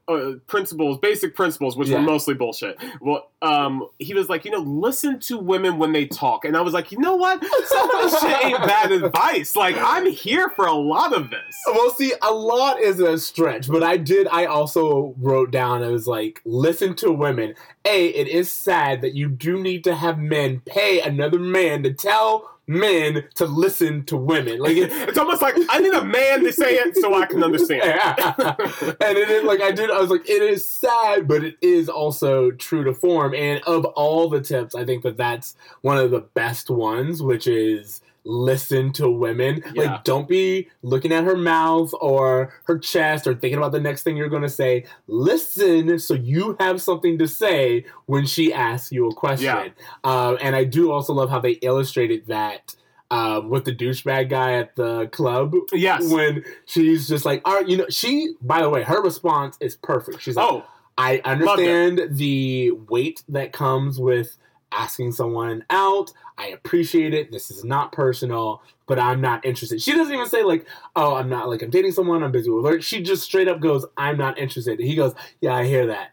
uh, 0.07 0.31
principles, 0.47 0.97
basic 0.99 1.35
principles, 1.35 1.77
which 1.77 1.89
Yeah. 1.89 1.97
were 1.97 2.01
mostly 2.03 2.33
bullshit. 2.33 2.77
Well, 2.99 3.29
um, 3.41 3.87
he 3.99 4.13
was 4.13 4.27
like, 4.29 4.43
you 4.45 4.51
know, 4.51 4.59
listen 4.59 5.19
to 5.21 5.37
women 5.37 5.77
when 5.77 5.91
they 5.93 6.05
talk, 6.07 6.45
and 6.45 6.57
I 6.57 6.61
was 6.61 6.73
like, 6.73 6.91
you 6.91 6.97
know 6.99 7.15
what? 7.15 7.43
Some 7.65 7.91
of 7.91 8.01
this 8.11 8.19
shit 8.19 8.45
ain't 8.45 8.59
bad 8.59 8.91
advice. 8.91 9.55
Like, 9.55 9.75
I'm 9.77 10.09
here 10.09 10.49
for 10.55 10.65
a 10.65 10.73
lot 10.73 11.13
of 11.15 11.29
this. 11.29 11.55
Well, 11.67 11.89
see, 11.91 12.13
a 12.21 12.31
lot 12.33 12.79
is 12.81 12.99
a 12.99 13.17
stretch, 13.17 13.67
but 13.67 13.83
I 13.83 13.97
did. 13.97 14.27
I 14.29 14.45
also 14.45 15.13
wrote 15.19 15.51
down. 15.51 15.83
I 15.83 15.89
was 15.89 16.07
like, 16.07 16.41
listen 16.45 16.95
to 16.95 17.11
women. 17.11 17.53
A, 17.85 18.07
it 18.07 18.27
is 18.27 18.51
sad 18.51 19.01
that 19.01 19.13
you 19.13 19.29
do 19.29 19.61
need 19.61 19.83
to 19.85 19.95
have 19.95 20.17
men 20.17 20.61
pay 20.65 20.99
another 21.01 21.39
man 21.39 21.83
to 21.83 21.93
tell 21.93 22.56
men 22.67 23.23
to 23.35 23.45
listen 23.45 24.03
to 24.05 24.17
women. 24.17 24.59
Like 24.59 24.77
it's. 24.77 24.93
It's 25.07 25.17
almost 25.17 25.41
like 25.41 25.55
I 25.69 25.79
need 25.79 25.93
a 25.93 26.03
man 26.03 26.43
to 26.43 26.51
say 26.51 26.75
it 26.75 26.95
so 26.97 27.13
I 27.13 27.25
can 27.25 27.43
understand. 27.43 27.83
and 27.83 29.17
it 29.17 29.29
is 29.29 29.43
like 29.43 29.61
I 29.61 29.71
did. 29.71 29.89
I 29.89 29.99
was 29.99 30.09
like, 30.09 30.29
it 30.29 30.41
is 30.41 30.65
sad, 30.65 31.27
but 31.27 31.43
it 31.43 31.57
is 31.61 31.89
also 31.89 32.51
true 32.51 32.83
to 32.83 32.93
form. 32.93 33.33
And 33.33 33.63
of 33.63 33.85
all 33.85 34.29
the 34.29 34.41
tips, 34.41 34.75
I 34.75 34.85
think 34.85 35.03
that 35.03 35.17
that's 35.17 35.55
one 35.81 35.97
of 35.97 36.11
the 36.11 36.19
best 36.19 36.69
ones, 36.69 37.23
which 37.23 37.47
is 37.47 38.01
listen 38.27 38.91
to 38.93 39.09
women. 39.09 39.63
Yeah. 39.73 39.83
Like, 39.93 40.03
don't 40.03 40.27
be 40.27 40.67
looking 40.81 41.11
at 41.13 41.23
her 41.23 41.37
mouth 41.37 41.91
or 42.01 42.53
her 42.65 42.77
chest 42.77 43.25
or 43.25 43.33
thinking 43.33 43.57
about 43.57 43.71
the 43.71 43.79
next 43.79 44.03
thing 44.03 44.17
you're 44.17 44.27
going 44.29 44.41
to 44.43 44.49
say. 44.49 44.83
Listen 45.07 45.97
so 45.97 46.13
you 46.13 46.55
have 46.59 46.81
something 46.81 47.17
to 47.17 47.27
say 47.27 47.85
when 48.05 48.25
she 48.25 48.53
asks 48.53 48.91
you 48.91 49.07
a 49.07 49.13
question. 49.15 49.45
Yeah. 49.45 49.69
Uh, 50.03 50.35
and 50.41 50.55
I 50.55 50.65
do 50.65 50.91
also 50.91 51.13
love 51.13 51.29
how 51.29 51.39
they 51.39 51.51
illustrated 51.53 52.27
that. 52.27 52.75
Um, 53.09 53.49
with 53.49 53.63
the 53.63 53.73
douchebag 53.73 54.29
guy 54.29 54.55
at 54.55 54.75
the 54.75 55.07
club, 55.07 55.53
Yes. 55.71 56.11
when 56.11 56.43
she's 56.65 57.07
just 57.07 57.23
like, 57.23 57.41
all 57.45 57.55
right, 57.55 57.65
you 57.65 57.77
know, 57.77 57.85
she, 57.89 58.33
by 58.41 58.61
the 58.61 58.69
way, 58.69 58.83
her 58.83 59.01
response 59.01 59.55
is 59.61 59.77
perfect. 59.77 60.21
She's 60.21 60.35
like, 60.35 60.45
Oh, 60.45 60.65
I 60.97 61.21
understand 61.23 62.01
the 62.17 62.71
weight 62.71 63.23
that 63.29 63.53
comes 63.53 63.97
with 63.97 64.37
asking 64.71 65.11
someone 65.11 65.63
out. 65.69 66.11
I 66.37 66.47
appreciate 66.47 67.13
it. 67.13 67.31
This 67.31 67.49
is 67.51 67.63
not 67.63 67.91
personal, 67.91 68.61
but 68.85 68.99
I'm 68.99 69.21
not 69.21 69.45
interested. 69.45 69.81
She 69.81 69.93
doesn't 69.93 70.13
even 70.13 70.27
say, 70.27 70.43
like, 70.43 70.67
oh, 70.95 71.15
I'm 71.15 71.29
not, 71.29 71.49
like, 71.49 71.61
I'm 71.61 71.69
dating 71.69 71.91
someone, 71.91 72.23
I'm 72.23 72.31
busy 72.31 72.49
with 72.49 72.63
work. 72.63 72.83
She 72.83 73.01
just 73.01 73.23
straight 73.23 73.47
up 73.47 73.59
goes, 73.59 73.85
I'm 73.97 74.17
not 74.17 74.37
interested. 74.37 74.79
He 74.79 74.95
goes, 74.95 75.13
yeah, 75.41 75.55
I 75.55 75.65
hear 75.65 75.87
that. 75.87 76.11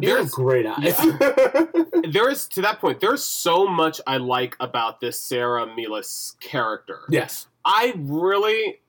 You 0.00 0.10
have 0.10 0.18
there's 0.18 0.30
great 0.32 0.66
eyes. 0.66 0.96
there 2.10 2.28
is 2.28 2.46
to 2.48 2.60
that 2.62 2.78
point. 2.78 3.00
There's 3.00 3.24
so 3.24 3.66
much 3.66 4.00
I 4.06 4.18
like 4.18 4.54
about 4.60 5.00
this 5.00 5.20
Sarah 5.20 5.66
Melas 5.74 6.36
character. 6.40 7.00
yes. 7.08 7.48
I 7.64 7.94
really. 7.96 8.80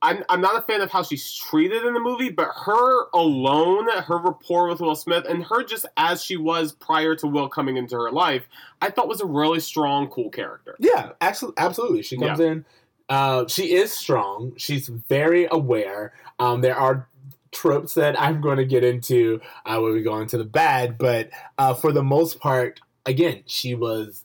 I'm, 0.00 0.24
I'm 0.28 0.40
not 0.40 0.56
a 0.56 0.62
fan 0.62 0.80
of 0.80 0.90
how 0.90 1.02
she's 1.02 1.32
treated 1.32 1.84
in 1.84 1.92
the 1.92 2.00
movie, 2.00 2.30
but 2.30 2.48
her 2.64 3.08
alone, 3.14 3.88
her 3.90 4.18
rapport 4.18 4.68
with 4.68 4.80
Will 4.80 4.94
Smith, 4.94 5.24
and 5.28 5.42
her 5.44 5.64
just 5.64 5.86
as 5.96 6.22
she 6.22 6.36
was 6.36 6.72
prior 6.72 7.16
to 7.16 7.26
Will 7.26 7.48
coming 7.48 7.76
into 7.76 7.96
her 7.96 8.12
life, 8.12 8.48
I 8.80 8.90
thought 8.90 9.08
was 9.08 9.20
a 9.20 9.26
really 9.26 9.60
strong, 9.60 10.06
cool 10.08 10.30
character. 10.30 10.76
Yeah, 10.78 11.12
absolutely. 11.20 12.02
She 12.02 12.16
comes 12.16 12.38
in. 12.38 12.64
Uh, 13.08 13.46
she 13.48 13.74
is 13.74 13.92
strong. 13.92 14.52
She's 14.56 14.88
very 14.88 15.48
aware. 15.50 16.12
Um, 16.38 16.60
there 16.60 16.76
are 16.76 17.08
tropes 17.50 17.94
that 17.94 18.20
I'm 18.20 18.40
going 18.40 18.58
to 18.58 18.66
get 18.66 18.84
into 18.84 19.40
uh, 19.64 19.80
when 19.80 19.94
we 19.94 20.02
go 20.02 20.18
into 20.20 20.38
the 20.38 20.44
bad, 20.44 20.98
but 20.98 21.30
uh, 21.56 21.74
for 21.74 21.92
the 21.92 22.04
most 22.04 22.38
part, 22.38 22.80
again, 23.06 23.42
she 23.46 23.74
was 23.74 24.24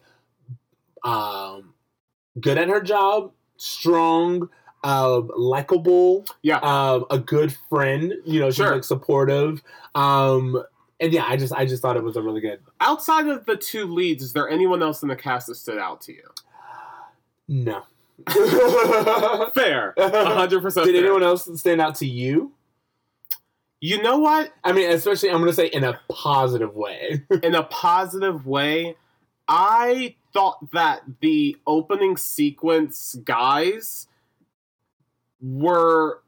um, 1.03 1.73
good 2.39 2.57
at 2.57 2.67
her 2.67 2.81
job, 2.81 3.31
strong, 3.57 4.49
uh, 4.83 5.21
likable, 5.37 6.25
Yeah. 6.41 6.57
um, 6.59 7.05
a 7.09 7.17
good 7.19 7.55
friend. 7.69 8.13
You 8.25 8.39
know, 8.41 8.49
she's 8.49 8.57
Sure. 8.57 8.73
like 8.73 8.83
supportive. 8.83 9.61
Um, 9.95 10.61
and 10.99 11.11
yeah, 11.13 11.25
I 11.27 11.37
just 11.37 11.53
I 11.53 11.65
just 11.65 11.81
thought 11.81 11.97
it 11.97 12.03
was 12.03 12.15
a 12.15 12.21
really 12.21 12.41
good. 12.41 12.59
Outside 12.79 13.27
of 13.27 13.45
the 13.45 13.55
two 13.57 13.85
leads, 13.85 14.23
is 14.23 14.33
there 14.33 14.49
anyone 14.49 14.81
else 14.81 15.01
in 15.03 15.09
the 15.09 15.15
cast 15.15 15.47
that 15.47 15.55
stood 15.55 15.77
out 15.77 16.01
to 16.01 16.13
you? 16.13 16.29
No. 17.47 17.83
Fair, 19.53 19.93
hundred 19.97 20.61
percent. 20.61 20.85
Did 20.85 20.95
anyone 20.95 21.23
else 21.23 21.49
stand 21.59 21.81
out 21.81 21.95
to 21.95 22.05
you? 22.05 22.51
You 23.81 24.01
know 24.01 24.19
what? 24.19 24.53
I 24.63 24.71
mean, 24.71 24.89
especially 24.91 25.29
I'm 25.29 25.37
going 25.39 25.49
to 25.49 25.53
say 25.53 25.67
in 25.67 25.83
a 25.83 25.99
positive 26.09 26.73
way. 26.75 27.23
in 27.43 27.53
a 27.55 27.63
positive 27.63 28.45
way, 28.45 28.95
I 29.49 30.15
thought 30.33 30.71
that 30.71 31.01
the 31.21 31.57
opening 31.67 32.15
sequence 32.15 33.15
guys 33.25 34.07
were 35.43 36.21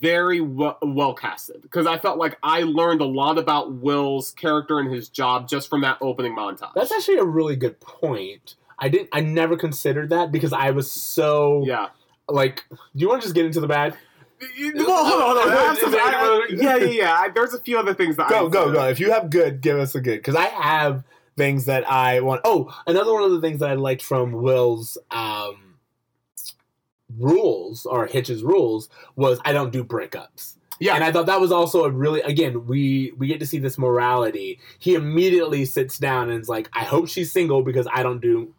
very 0.00 0.40
well, 0.40 0.78
well 0.82 1.14
casted 1.14 1.62
because 1.62 1.86
I 1.86 1.98
felt 1.98 2.18
like 2.18 2.36
I 2.42 2.62
learned 2.62 3.00
a 3.00 3.06
lot 3.06 3.38
about 3.38 3.72
Will's 3.74 4.32
character 4.32 4.78
and 4.78 4.92
his 4.92 5.08
job 5.08 5.48
just 5.48 5.70
from 5.70 5.80
that 5.82 5.98
opening 6.00 6.36
montage. 6.36 6.72
That's 6.74 6.92
actually 6.92 7.18
a 7.18 7.24
really 7.24 7.56
good 7.56 7.80
point. 7.80 8.56
I 8.78 8.88
didn't. 8.88 9.08
I 9.12 9.20
never 9.20 9.56
considered 9.56 10.10
that 10.10 10.32
because 10.32 10.52
I 10.52 10.72
was 10.72 10.90
so 10.90 11.64
yeah. 11.64 11.88
like. 12.28 12.64
Do 12.70 12.76
you 12.96 13.08
want 13.08 13.22
to 13.22 13.26
just 13.26 13.34
get 13.34 13.46
into 13.46 13.60
the 13.60 13.68
bad? 13.68 13.96
Well, 14.74 15.04
hold 15.04 15.22
on, 15.22 15.36
hold 15.36 15.38
on. 15.38 15.56
I 15.56 15.62
have 15.62 15.74
Is 15.76 15.80
some- 15.80 15.94
I- 15.94 15.98
I- 15.98 16.46
yeah, 16.50 16.76
yeah, 16.76 16.84
yeah. 16.86 17.12
I, 17.12 17.28
there's 17.28 17.54
a 17.54 17.60
few 17.60 17.78
other 17.78 17.94
things 17.94 18.16
that 18.16 18.28
Go 18.28 18.48
I 18.48 18.50
go 18.50 18.72
go! 18.72 18.88
If 18.88 18.98
you 18.98 19.12
have 19.12 19.30
good, 19.30 19.60
give 19.60 19.78
us 19.78 19.94
a 19.94 20.00
good 20.00 20.16
because 20.18 20.34
I 20.34 20.46
have 20.46 21.04
things 21.36 21.66
that 21.66 21.88
I 21.88 22.20
want. 22.20 22.40
Oh, 22.44 22.76
another 22.88 23.12
one 23.12 23.22
of 23.22 23.30
the 23.30 23.40
things 23.40 23.60
that 23.60 23.70
I 23.70 23.74
liked 23.74 24.02
from 24.02 24.32
Will's 24.32 24.98
um, 25.12 25.71
rules 27.18 27.86
or 27.86 28.06
Hitch's 28.06 28.42
rules 28.42 28.88
was 29.16 29.40
I 29.44 29.52
don't 29.52 29.72
do 29.72 29.84
breakups. 29.84 30.54
Yeah, 30.80 30.94
And 30.96 31.04
I 31.04 31.12
thought 31.12 31.26
that 31.26 31.40
was 31.40 31.52
also 31.52 31.84
a 31.84 31.90
really 31.90 32.20
again 32.22 32.66
we 32.66 33.12
we 33.16 33.28
get 33.28 33.38
to 33.40 33.46
see 33.46 33.58
this 33.58 33.78
morality. 33.78 34.58
He 34.80 34.94
immediately 34.94 35.64
sits 35.64 35.96
down 35.98 36.28
and 36.30 36.40
is 36.40 36.48
like, 36.48 36.68
I 36.72 36.84
hope 36.84 37.08
she's 37.08 37.30
single 37.30 37.62
because 37.62 37.86
I 37.92 38.02
don't 38.02 38.20
do 38.20 38.52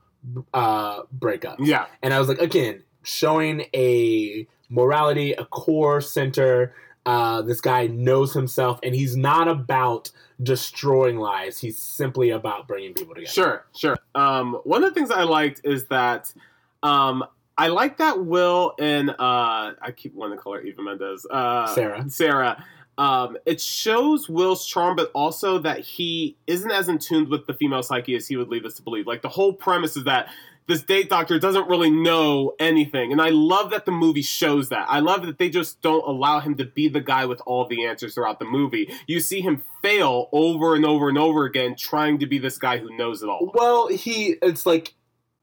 uh 0.54 1.04
breakups. 1.20 1.58
yeah, 1.60 1.88
And 2.02 2.14
I 2.14 2.20
was 2.20 2.30
like, 2.30 2.40
again, 2.40 2.84
showing 3.04 3.66
a 3.76 4.48
morality, 4.70 5.34
a 5.34 5.46
core 5.46 6.00
center. 6.00 6.74
Uh, 7.06 7.42
this 7.42 7.60
guy 7.60 7.88
knows 7.88 8.34
himself, 8.34 8.80
and 8.82 8.96
he's 8.96 9.18
not 9.18 9.50
about 9.50 10.10
destroying 10.42 11.18
lives. 11.18 11.60
He's 11.60 11.78
simply 11.78 12.30
about 12.30 12.66
bringing 12.66 12.94
people 12.94 13.14
together. 13.14 13.30
Sure, 13.34 13.66
sure. 13.76 13.98
Um, 14.16 14.54
one 14.64 14.86
of 14.86 14.94
the 14.94 14.98
things 14.98 15.12
I 15.12 15.24
liked 15.24 15.60
is 15.66 15.88
that 15.88 16.34
um, 16.82 17.26
I 17.58 17.68
like 17.68 17.98
that 17.98 18.26
Will 18.26 18.74
and 18.80 19.12
uh, 19.12 19.14
I 19.20 19.94
keep 19.96 20.14
wanting 20.14 20.38
to 20.38 20.42
call 20.42 20.54
her 20.54 20.62
Eva 20.62 20.82
Mendes, 20.82 21.26
uh, 21.30 21.68
Sarah. 21.74 22.10
Sarah. 22.10 22.66
Um, 22.98 23.38
it 23.46 23.60
shows 23.60 24.30
Will's 24.30 24.66
charm, 24.66 24.96
but 24.96 25.12
also 25.16 25.58
that 25.60 25.80
he 25.80 26.38
isn't 26.46 26.72
as 26.72 26.90
in 26.90 27.00
tune 27.00 27.30
with 27.30 27.48
the 27.48 27.54
female 27.54 27.84
psyche 27.84 28.16
as 28.16 28.28
he 28.28 28.38
would 28.38 28.50
lead 28.50 28.66
us 28.66 28.76
to 28.76 28.84
believe. 28.84 29.08
Like 29.08 29.22
the 29.22 29.30
whole 29.30 29.54
premise 29.54 29.98
is 29.98 30.04
that 30.04 30.30
this 30.68 30.82
date 30.82 31.10
doctor 31.10 31.40
doesn't 31.40 31.68
really 31.68 31.90
know 31.90 32.54
anything, 32.60 33.12
and 33.12 33.22
I 33.22 33.30
love 33.30 33.72
that 33.72 33.86
the 33.86 33.92
movie 33.92 34.22
shows 34.22 34.70
that. 34.70 34.86
I 34.88 35.00
love 35.00 35.26
that 35.26 35.38
they 35.38 35.50
just 35.50 35.82
don't 35.82 36.08
allow 36.08 36.40
him 36.40 36.56
to 36.56 36.66
be 36.66 36.88
the 36.88 37.02
guy 37.02 37.26
with 37.26 37.42
all 37.46 37.68
the 37.68 37.86
answers 37.86 38.14
throughout 38.14 38.40
the 38.40 38.46
movie. 38.46 38.90
You 39.06 39.20
see 39.20 39.42
him 39.42 39.64
fail 39.82 40.30
over 40.32 40.76
and 40.76 40.86
over 40.86 41.10
and 41.10 41.18
over 41.18 41.46
again, 41.46 41.76
trying 41.76 42.20
to 42.20 42.28
be 42.28 42.38
this 42.38 42.58
guy 42.58 42.78
who 42.78 42.96
knows 42.96 43.22
it 43.24 43.30
all. 43.30 43.52
Well, 43.54 43.88
he 43.88 44.38
it's 44.42 44.66
like 44.66 44.94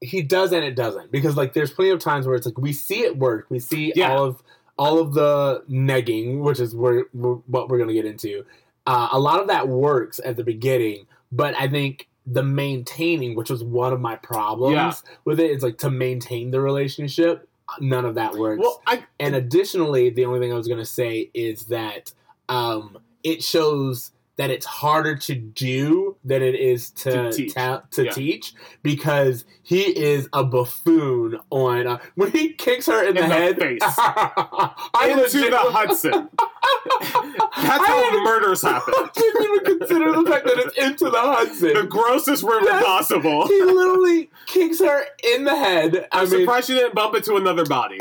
he 0.01 0.21
does 0.23 0.51
and 0.51 0.63
it 0.65 0.75
doesn't 0.75 1.11
because 1.11 1.37
like 1.37 1.53
there's 1.53 1.71
plenty 1.71 1.91
of 1.91 1.99
times 1.99 2.25
where 2.25 2.35
it's 2.35 2.45
like 2.45 2.57
we 2.57 2.73
see 2.73 3.01
it 3.01 3.17
work. 3.17 3.45
We 3.49 3.59
see 3.59 3.93
Yeah. 3.95 4.11
all 4.11 4.23
of 4.25 4.43
all 4.77 4.99
of 4.99 5.13
the 5.13 5.63
negging, 5.69 6.39
which 6.39 6.59
is 6.59 6.75
where, 6.75 7.05
where 7.13 7.35
what 7.45 7.69
we're 7.69 7.77
gonna 7.77 7.93
get 7.93 8.05
into. 8.05 8.43
Uh, 8.87 9.09
a 9.11 9.19
lot 9.19 9.39
of 9.39 9.47
that 9.47 9.67
works 9.67 10.19
at 10.25 10.35
the 10.37 10.43
beginning, 10.43 11.05
but 11.31 11.53
I 11.55 11.67
think 11.67 12.07
the 12.25 12.41
maintaining, 12.41 13.35
which 13.35 13.49
was 13.51 13.63
one 13.63 13.93
of 13.93 13.99
my 14.01 14.15
problems 14.15 14.73
Yeah. 14.73 14.93
with 15.23 15.39
it, 15.39 15.51
is 15.51 15.61
like 15.61 15.77
to 15.79 15.91
maintain 15.91 16.49
the 16.51 16.61
relationship. 16.61 17.47
None 17.79 18.05
of 18.05 18.15
that 18.15 18.35
works. 18.35 18.59
Well, 18.61 18.81
I 18.87 19.03
And 19.19 19.35
additionally, 19.35 20.09
the 20.09 20.25
only 20.25 20.39
thing 20.39 20.51
I 20.51 20.55
was 20.55 20.67
going 20.67 20.79
to 20.79 20.85
say 20.85 21.29
is 21.33 21.65
that 21.67 22.11
um, 22.49 22.97
it 23.23 23.43
shows 23.43 24.11
that 24.37 24.49
it's 24.49 24.65
harder 24.65 25.15
to 25.15 25.35
do 25.35 26.15
than 26.23 26.41
it 26.41 26.55
is 26.55 26.89
to 26.91 27.11
To 27.11 27.31
teach. 27.31 27.53
ta- 27.53 27.83
to 27.91 28.05
Yeah. 28.05 28.11
teach 28.11 28.53
because 28.81 29.45
he 29.61 29.81
is 29.81 30.27
a 30.33 30.43
buffoon 30.43 31.37
on 31.49 31.85
uh, 31.85 31.99
when 32.15 32.31
he 32.31 32.53
kicks 32.53 32.85
her 32.87 33.01
in, 33.03 33.09
In 33.09 33.15
the, 33.15 33.21
the 33.21 33.27
head. 33.27 33.57
face. 33.59 33.79
I 33.83 35.07
into 35.09 35.21
legit- 35.21 35.51
the 35.51 35.57
Hudson. 35.57 36.11
That's 37.01 37.83
I 37.83 38.11
how 38.11 38.23
murders 38.23 38.61
happen. 38.61 38.93
I 38.97 39.09
didn't 39.13 39.43
even 39.43 39.79
consider 39.79 40.11
the 40.11 40.29
fact 40.29 40.45
that 40.45 40.57
it's 40.57 40.77
into 40.77 41.05
the 41.09 41.19
Hudson. 41.19 41.73
The 41.73 41.83
grossest 41.83 42.43
river 42.43 42.65
Yes. 42.65 42.83
possible. 42.85 43.47
he 43.47 43.61
literally 43.61 44.29
kicks 44.47 44.79
her 44.79 45.03
in 45.35 45.43
the 45.43 45.55
head. 45.55 46.07
I 46.11 46.21
I'm 46.21 46.29
mean, 46.29 46.39
surprised 46.41 46.67
she 46.67 46.73
didn't 46.73 46.95
bump 46.95 47.15
into 47.15 47.35
another 47.35 47.65
body. 47.65 47.97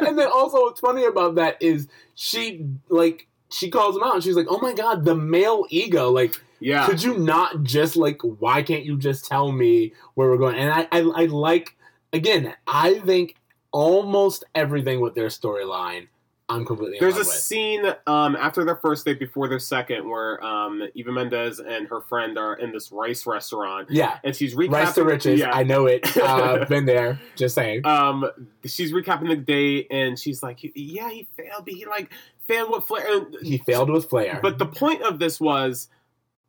and 0.00 0.18
then 0.18 0.28
also 0.28 0.62
what's 0.62 0.80
funny 0.80 1.04
about 1.04 1.34
that 1.36 1.56
is 1.60 1.88
she 2.14 2.66
like 2.88 3.27
she 3.50 3.70
calls 3.70 3.96
him 3.96 4.02
out 4.02 4.14
and 4.14 4.22
she's 4.24 4.36
like, 4.36 4.46
"Oh 4.48 4.58
my 4.60 4.72
god, 4.74 5.04
the 5.04 5.14
male 5.14 5.64
ego! 5.70 6.10
Like, 6.10 6.34
Yeah. 6.60 6.86
could 6.86 7.02
you 7.02 7.16
not 7.18 7.62
just 7.62 7.96
like? 7.96 8.20
Why 8.22 8.62
can't 8.62 8.84
you 8.84 8.96
just 8.98 9.24
tell 9.26 9.52
me 9.52 9.92
where 10.14 10.28
we're 10.28 10.36
going?" 10.38 10.56
And 10.56 10.70
I, 10.72 10.88
I, 10.92 11.00
I 11.22 11.26
like 11.26 11.76
again. 12.12 12.54
I 12.66 12.98
think 13.00 13.36
almost 13.72 14.44
everything 14.54 15.00
with 15.00 15.14
their 15.14 15.28
storyline, 15.28 16.08
I'm 16.50 16.64
completely. 16.64 16.98
There's 16.98 17.16
a 17.16 17.18
with. 17.18 17.28
scene 17.28 17.84
um, 18.06 18.34
after 18.34 18.64
their 18.64 18.76
first 18.76 19.04
date, 19.04 19.18
before 19.18 19.48
their 19.48 19.58
second, 19.58 20.08
where 20.08 20.42
um, 20.42 20.82
Eva 20.94 21.12
Mendes 21.12 21.58
and 21.58 21.86
her 21.88 22.00
friend 22.00 22.38
are 22.38 22.54
in 22.54 22.72
this 22.72 22.90
rice 22.90 23.26
restaurant, 23.26 23.90
yeah, 23.90 24.18
and 24.24 24.34
she's 24.34 24.54
recapping. 24.54 24.72
rice 24.72 24.94
to 24.94 25.04
riches. 25.04 25.40
Yeah. 25.40 25.50
I 25.52 25.62
know 25.62 25.86
it. 25.86 26.06
Uh, 26.28 26.64
been 26.66 26.84
there. 26.84 27.18
Just 27.36 27.54
saying. 27.54 27.86
um, 27.86 28.28
she's 28.66 28.92
recapping 28.92 29.28
the 29.28 29.36
date, 29.36 29.86
and 29.90 30.18
she's 30.18 30.42
like, 30.42 30.58
"Yeah, 30.74 31.08
he 31.10 31.26
failed, 31.36 31.64
but 31.64 31.72
he 31.72 31.86
like 31.86 32.10
failed 32.46 32.70
with 32.70 32.84
flair." 32.84 33.22
he 33.40 33.58
failed 33.58 33.88
with 33.90 34.10
flair. 34.10 34.40
But 34.42 34.58
the 34.58 34.66
point 34.66 35.02
of 35.02 35.18
this 35.18 35.40
was 35.40 35.88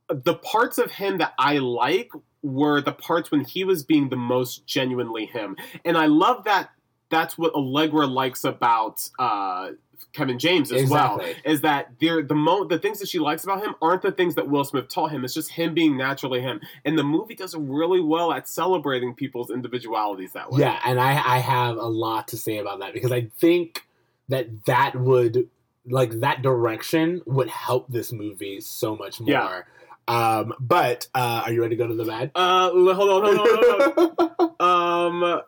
the 0.10 0.36
parts 0.36 0.78
of 0.78 0.92
him 0.92 1.20
that 1.20 1.34
I 1.38 1.60
like 1.60 2.12
were 2.42 2.82
the 2.82 2.92
parts 2.92 3.32
when 3.32 3.46
he 3.46 3.64
was 3.64 3.84
being 3.84 4.10
the 4.10 4.18
most 4.18 4.66
genuinely 4.66 5.26
him. 5.26 5.56
And 5.86 5.98
I 5.98 6.08
love 6.08 6.44
that 6.46 6.72
that's 7.10 7.38
what 7.38 7.54
Allegra 7.54 8.08
likes 8.08 8.44
about 8.44 9.10
uh, 9.18 9.72
Kevin 10.14 10.40
James 10.40 10.72
as 10.72 10.90
well. 10.90 11.22
Is 11.44 11.62
that 11.62 11.92
they're 12.00 12.24
the 12.24 12.36
mo- 12.36 12.66
the 12.66 12.80
things 12.80 13.00
that 13.00 13.08
she 13.08 13.20
likes 13.20 13.44
about 13.44 13.64
him 13.64 13.76
aren't 13.82 14.02
the 14.02 14.12
things 14.12 14.36
that 14.36 14.50
Will 14.50 14.64
Smith 14.64 14.90
taught 14.90 15.12
him. 15.12 15.24
It's 15.24 15.34
just 15.34 15.52
him 15.52 15.74
being 15.74 15.98
naturally 15.98 16.42
him. 16.42 16.62
And 16.86 16.98
the 16.98 17.04
movie 17.04 17.36
does 17.36 17.56
really 17.56 18.02
well 18.02 18.32
at 18.32 18.48
celebrating 18.48 19.14
people's 19.14 19.50
individualities 19.50 20.34
that 20.34 20.52
way. 20.52 20.62
Yeah, 20.62 20.80
and 20.86 21.00
I 21.00 21.12
I 21.12 21.40
have 21.40 21.78
a 21.78 21.88
lot 21.88 22.28
to 22.30 22.38
say 22.38 22.58
about 22.58 22.80
that 22.80 22.94
because 22.94 23.12
I 23.12 23.28
think 23.40 23.86
that 24.30 24.66
that 24.66 24.96
would 24.96 25.50
like 25.86 26.20
that 26.20 26.42
direction 26.42 27.22
would 27.26 27.50
help 27.50 27.88
this 27.90 28.12
movie 28.12 28.62
so 28.62 28.96
much 28.96 29.20
more. 29.20 29.30
Yeah. 29.30 29.62
Um, 30.08 30.56
but 30.60 31.08
uh, 31.14 31.44
are 31.46 31.54
you 31.54 31.62
ready 31.62 31.76
to 31.76 31.84
go 31.84 31.88
to 31.88 31.94
the 31.94 32.06
bad? 32.06 32.32
Uh, 32.34 32.72
hold 32.72 32.90
on, 32.90 33.36
hold 33.36 33.40
on, 33.40 33.94
hold 33.96 34.56
on. 34.60 35.24
um, 35.24 35.42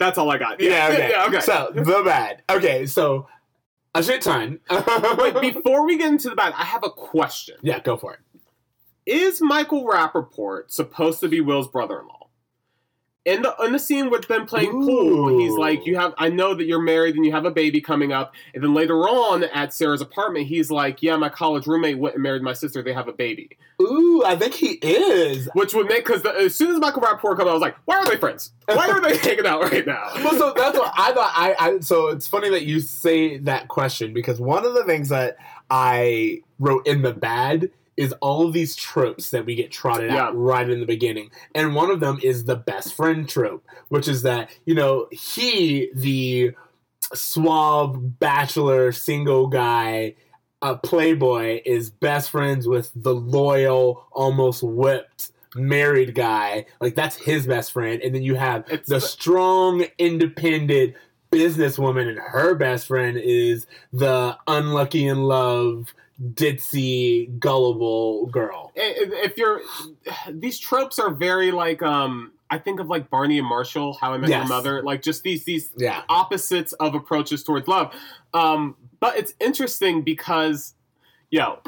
that's 0.00 0.18
all 0.18 0.28
I 0.30 0.38
got. 0.38 0.60
yeah, 0.60 0.88
okay. 0.90 1.10
yeah, 1.10 1.26
okay. 1.26 1.40
So 1.40 1.70
the 1.72 2.02
bad. 2.04 2.42
Okay, 2.50 2.86
so 2.86 3.28
a 3.94 4.02
shit 4.02 4.22
ton. 4.22 4.58
Wait, 5.18 5.40
before 5.54 5.84
we 5.86 5.98
get 5.98 6.08
into 6.08 6.30
the 6.30 6.34
bad, 6.34 6.54
I 6.56 6.64
have 6.64 6.82
a 6.82 6.90
question. 6.90 7.56
yeah, 7.62 7.78
go 7.78 7.96
for 7.96 8.14
it. 8.14 8.20
Is 9.06 9.40
Michael 9.40 9.84
Rapaport 9.84 10.70
supposed 10.70 11.20
to 11.20 11.28
be 11.28 11.40
Will's 11.40 11.68
brother-in-law? 11.68 12.19
In 13.26 13.42
the 13.42 13.54
in 13.62 13.72
the 13.72 13.78
scene 13.78 14.08
with 14.08 14.26
them 14.28 14.46
playing 14.46 14.70
pool, 14.70 15.38
he's 15.38 15.52
like, 15.52 15.84
"You 15.84 15.96
have, 15.96 16.14
I 16.16 16.30
know 16.30 16.54
that 16.54 16.64
you're 16.64 16.80
married 16.80 17.16
and 17.16 17.26
you 17.26 17.32
have 17.32 17.44
a 17.44 17.50
baby 17.50 17.78
coming 17.82 18.12
up." 18.12 18.34
And 18.54 18.62
then 18.62 18.72
later 18.72 18.96
on 19.06 19.44
at 19.44 19.74
Sarah's 19.74 20.00
apartment, 20.00 20.46
he's 20.46 20.70
like, 20.70 21.02
"Yeah, 21.02 21.16
my 21.16 21.28
college 21.28 21.66
roommate 21.66 21.98
went 21.98 22.14
and 22.14 22.22
married 22.22 22.40
my 22.40 22.54
sister. 22.54 22.82
They 22.82 22.94
have 22.94 23.08
a 23.08 23.12
baby," 23.12 23.50
Ooh, 23.82 24.24
I 24.24 24.36
think 24.36 24.54
he 24.54 24.78
is. 24.82 25.50
which 25.52 25.74
would 25.74 25.86
make 25.86 26.06
because 26.06 26.24
as 26.24 26.54
soon 26.54 26.70
as 26.70 26.78
Michael 26.80 27.02
Rapaport 27.02 27.36
comes, 27.36 27.42
out 27.42 27.48
I 27.48 27.52
was 27.52 27.60
like, 27.60 27.76
"Why 27.84 27.96
are 27.96 28.06
they 28.06 28.16
friends? 28.16 28.52
Why 28.64 28.88
are 28.88 29.00
they 29.02 29.16
hanging 29.18 29.46
out 29.46 29.62
right 29.64 29.86
now?" 29.86 30.10
well, 30.16 30.38
so 30.38 30.54
that's 30.56 30.78
what 30.78 30.90
I 30.96 31.12
thought. 31.12 31.32
I, 31.34 31.54
I 31.58 31.80
so 31.80 32.08
it's 32.08 32.26
funny 32.26 32.48
that 32.48 32.64
you 32.64 32.80
say 32.80 33.36
that 33.38 33.68
question 33.68 34.14
because 34.14 34.40
one 34.40 34.64
of 34.64 34.72
the 34.72 34.84
things 34.84 35.10
that 35.10 35.36
I 35.68 36.42
wrote 36.58 36.86
in 36.86 37.02
the 37.02 37.12
bad 37.12 37.70
is 38.00 38.12
all 38.20 38.46
of 38.46 38.52
these 38.52 38.74
tropes 38.74 39.30
that 39.30 39.44
we 39.44 39.54
get 39.54 39.70
trotted 39.70 40.10
Yeah. 40.10 40.24
out 40.24 40.36
right 40.36 40.68
in 40.68 40.80
the 40.80 40.86
beginning, 40.86 41.30
and 41.54 41.74
one 41.74 41.90
of 41.90 42.00
them 42.00 42.18
is 42.22 42.44
the 42.44 42.56
best 42.56 42.94
friend 42.94 43.28
trope, 43.28 43.64
which 43.88 44.08
is 44.08 44.22
that 44.22 44.50
you 44.64 44.74
know 44.74 45.06
he 45.12 45.90
the 45.94 46.52
suave 47.14 48.18
bachelor 48.18 48.92
single 48.92 49.46
guy. 49.46 50.14
A 50.62 50.76
playboy 50.76 51.62
is 51.64 51.90
best 51.90 52.30
friends 52.30 52.68
with 52.68 52.90
the 52.94 53.14
loyal, 53.14 54.06
almost 54.12 54.62
whipped 54.62 55.32
married 55.54 56.14
guy. 56.14 56.66
Like 56.80 56.94
that's 56.94 57.16
his 57.16 57.46
best 57.46 57.72
friend, 57.72 58.00
and 58.02 58.14
then 58.14 58.22
you 58.22 58.34
have 58.36 58.64
It's 58.68 58.88
the 58.88 58.96
the- 58.96 59.00
strong, 59.00 59.84
independent 59.98 60.94
businesswoman, 61.32 62.08
and 62.08 62.18
her 62.18 62.54
best 62.54 62.86
friend 62.86 63.16
is 63.16 63.66
the 63.92 64.36
unlucky 64.46 65.06
in 65.06 65.22
love, 65.22 65.94
ditzy, 66.34 67.38
gullible 67.38 68.26
girl. 68.26 68.72
if 68.74 69.36
you're 69.36 69.60
these 70.28 70.58
tropes 70.58 70.98
are 70.98 71.10
very 71.10 71.50
like 71.50 71.82
um 71.82 72.32
I 72.50 72.58
think 72.58 72.80
of 72.80 72.88
like 72.88 73.08
Barney 73.10 73.38
and 73.38 73.46
Marshall, 73.46 73.94
How 74.00 74.12
I 74.12 74.18
Met 74.18 74.30
Your 74.30 74.44
Mother, 74.48 74.82
like 74.82 75.02
just 75.02 75.22
these 75.22 75.44
these 75.44 75.70
Yeah. 75.76 76.02
opposites 76.08 76.72
of 76.74 76.94
approaches 76.94 77.42
towards 77.44 77.68
love. 77.68 77.94
Um, 78.34 78.76
but 78.98 79.16
it's 79.16 79.34
interesting 79.40 80.02
because, 80.02 80.74
yo, 81.30 81.60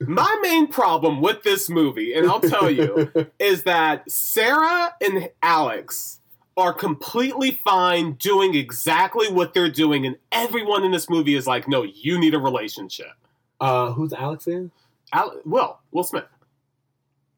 my 0.00 0.38
main 0.42 0.66
problem 0.68 1.22
with 1.22 1.42
this 1.42 1.70
movie, 1.70 2.12
and 2.12 2.26
I'll 2.28 2.40
tell 2.40 2.70
you, 2.70 3.10
is 3.38 3.62
that 3.62 4.10
Sarah 4.10 4.94
and 5.00 5.30
Alex 5.42 6.20
are 6.58 6.72
completely 6.74 7.52
fine 7.64 8.12
doing 8.12 8.54
exactly 8.54 9.28
what 9.28 9.52
they're 9.54 9.70
doing, 9.70 10.04
and 10.06 10.16
everyone 10.32 10.84
in 10.84 10.92
this 10.92 11.08
movie 11.08 11.34
is 11.34 11.46
like, 11.46 11.66
"No, 11.66 11.82
you 11.82 12.18
need 12.18 12.34
a 12.34 12.38
relationship." 12.38 13.12
Uh, 13.60 13.92
who's 13.92 14.12
Alex 14.12 14.46
in? 14.46 14.70
Al- 15.12 15.40
Will 15.44 15.78
Will 15.92 16.04
Smith, 16.04 16.24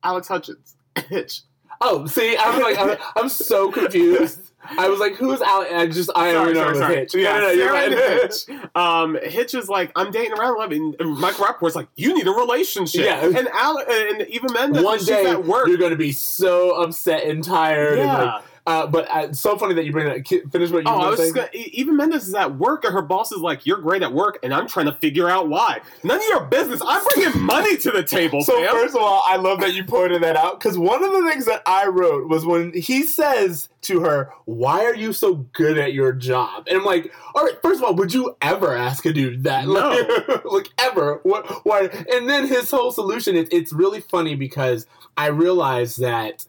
Alex 0.02 0.28
Hitchens, 0.28 0.74
Hitch. 1.08 1.42
Oh, 1.80 2.06
see, 2.06 2.36
I 2.36 2.50
was 2.50 2.58
like, 2.60 2.76
I'm, 2.78 2.96
I'm 3.22 3.28
so 3.28 3.70
confused. 3.70 4.40
I 4.76 4.88
was 4.88 4.98
like, 4.98 5.14
who's 5.14 5.40
Alex? 5.40 5.70
I 5.72 5.86
just, 5.86 6.10
I 6.16 6.32
Sorry, 6.32 6.36
only 6.36 6.52
know 6.54 6.58
sorry, 6.60 6.66
it 6.66 6.70
was 6.70 6.78
sorry. 6.80 6.94
Hitch. 6.96 7.14
Yeah, 7.14 7.32
no, 7.34 7.40
no, 7.40 7.50
you're 7.50 7.72
right. 7.72 7.92
Hitch. 8.22 8.68
Um, 8.74 9.16
Hitch 9.22 9.54
is 9.54 9.68
like, 9.68 9.92
I'm 9.94 10.10
dating 10.10 10.32
around 10.32 10.56
eleven. 10.56 10.96
And 10.98 11.16
Michael 11.18 11.44
Rapaport's 11.46 11.76
like, 11.76 11.86
you 11.94 12.12
need 12.14 12.26
a 12.26 12.32
relationship. 12.32 13.04
Yeah. 13.04 13.24
And 13.24 13.46
Al 13.52 13.78
and 13.78 14.22
Eva 14.22 14.48
Mendes, 14.52 14.82
One 14.82 14.98
day, 15.04 15.26
at 15.26 15.44
work. 15.44 15.68
you're 15.68 15.76
going 15.78 15.92
to 15.92 15.96
be 15.96 16.10
so 16.10 16.82
upset 16.82 17.22
and 17.24 17.44
tired. 17.44 17.98
And 18.00 18.08
Yeah. 18.08 18.24
like, 18.24 18.44
uh, 18.68 18.86
but 18.86 19.08
uh, 19.08 19.20
it's 19.20 19.40
so 19.40 19.56
funny 19.56 19.72
that 19.74 19.86
you 19.86 19.92
bring 19.92 20.06
that. 20.06 20.28
Finish 20.28 20.70
what 20.70 20.84
you 20.84 20.90
Oh, 20.90 20.98
were 20.98 21.04
I 21.06 21.08
was 21.10 21.32
gonna, 21.32 21.48
E- 21.54 21.70
Eva 21.72 21.90
Mendes 21.92 22.28
is 22.28 22.34
at 22.34 22.56
work, 22.58 22.84
and 22.84 22.92
her 22.92 23.00
boss 23.00 23.32
is 23.32 23.38
like, 23.40 23.64
"You're 23.64 23.78
great 23.78 24.02
at 24.02 24.12
work," 24.12 24.38
and 24.42 24.52
I'm 24.52 24.68
trying 24.68 24.86
to 24.86 24.92
figure 24.92 25.30
out 25.30 25.48
why. 25.48 25.80
None 26.04 26.18
of 26.18 26.22
your 26.28 26.44
business. 26.44 26.82
I'm 26.86 27.02
bringing 27.14 27.40
money 27.40 27.78
to 27.78 27.90
the 27.90 28.02
table, 28.02 28.42
So 28.42 28.52
fam. 28.60 28.70
first 28.72 28.94
of 28.94 29.00
all, 29.00 29.22
I 29.26 29.36
love 29.36 29.60
that 29.60 29.72
you 29.72 29.84
pointed 29.84 30.22
that 30.22 30.36
out 30.36 30.60
because 30.60 30.76
one 30.76 31.02
of 31.02 31.10
the 31.12 31.30
things 31.30 31.46
that 31.46 31.62
I 31.64 31.86
wrote 31.86 32.28
was 32.28 32.44
when 32.44 32.72
he 32.74 33.04
says 33.04 33.70
to 33.82 34.00
her, 34.00 34.30
"Why 34.44 34.84
are 34.84 34.94
you 34.94 35.14
so 35.14 35.46
good 35.54 35.78
at 35.78 35.94
your 35.94 36.12
job?" 36.12 36.64
And 36.68 36.76
I'm 36.78 36.84
like, 36.84 37.10
"All 37.34 37.44
right, 37.44 37.56
first 37.62 37.80
of 37.80 37.84
all, 37.84 37.94
would 37.94 38.12
you 38.12 38.36
ever 38.42 38.76
ask 38.76 39.06
a 39.06 39.12
dude 39.14 39.44
that? 39.44 39.66
No. 39.68 39.88
Like, 40.28 40.44
like 40.52 40.68
ever? 40.78 41.20
What? 41.22 41.46
Why?" 41.64 41.88
And 42.12 42.28
then 42.28 42.46
his 42.46 42.70
whole 42.70 42.92
solution 42.92 43.34
is 43.34 43.48
it's 43.50 43.72
really 43.72 44.00
funny 44.00 44.34
because 44.34 44.86
I 45.16 45.28
realized 45.28 46.00
that 46.00 46.44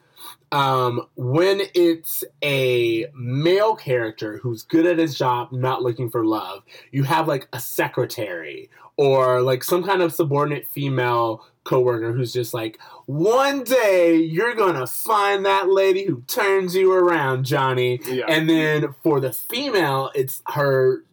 um, 0.52 1.08
when 1.16 1.62
it's 1.74 2.24
a 2.44 3.06
male 3.14 3.76
character 3.76 4.38
who's 4.38 4.64
good 4.64 4.86
at 4.86 4.98
his 4.98 5.16
job, 5.16 5.52
not 5.52 5.84
looking 5.84 6.10
for 6.10 6.26
love, 6.26 6.64
you 6.92 7.04
have 7.04 7.28
like 7.28 7.48
a 7.54 7.60
secretary 7.60 8.70
or 8.98 9.42
like 9.42 9.64
some 9.64 9.84
kind 9.84 10.02
of 10.02 10.14
subordinate 10.14 10.68
female 10.68 11.46
coworker 11.64 12.14
who's 12.14 12.34
just 12.34 12.54
like, 12.54 12.80
one 13.06 13.64
day 13.64 14.16
you're 14.16 14.56
gonna 14.56 14.88
find 14.88 15.46
that 15.46 15.70
lady 15.70 16.06
who 16.06 16.22
turns 16.28 16.76
you 16.76 16.92
around, 16.92 17.46
Johnny. 17.46 18.00
yeah. 18.06 18.26
And 18.28 18.50
then 18.50 18.96
for 19.04 19.20
the 19.20 19.32
female, 19.32 20.12
it's 20.16 20.42
her 20.48 21.04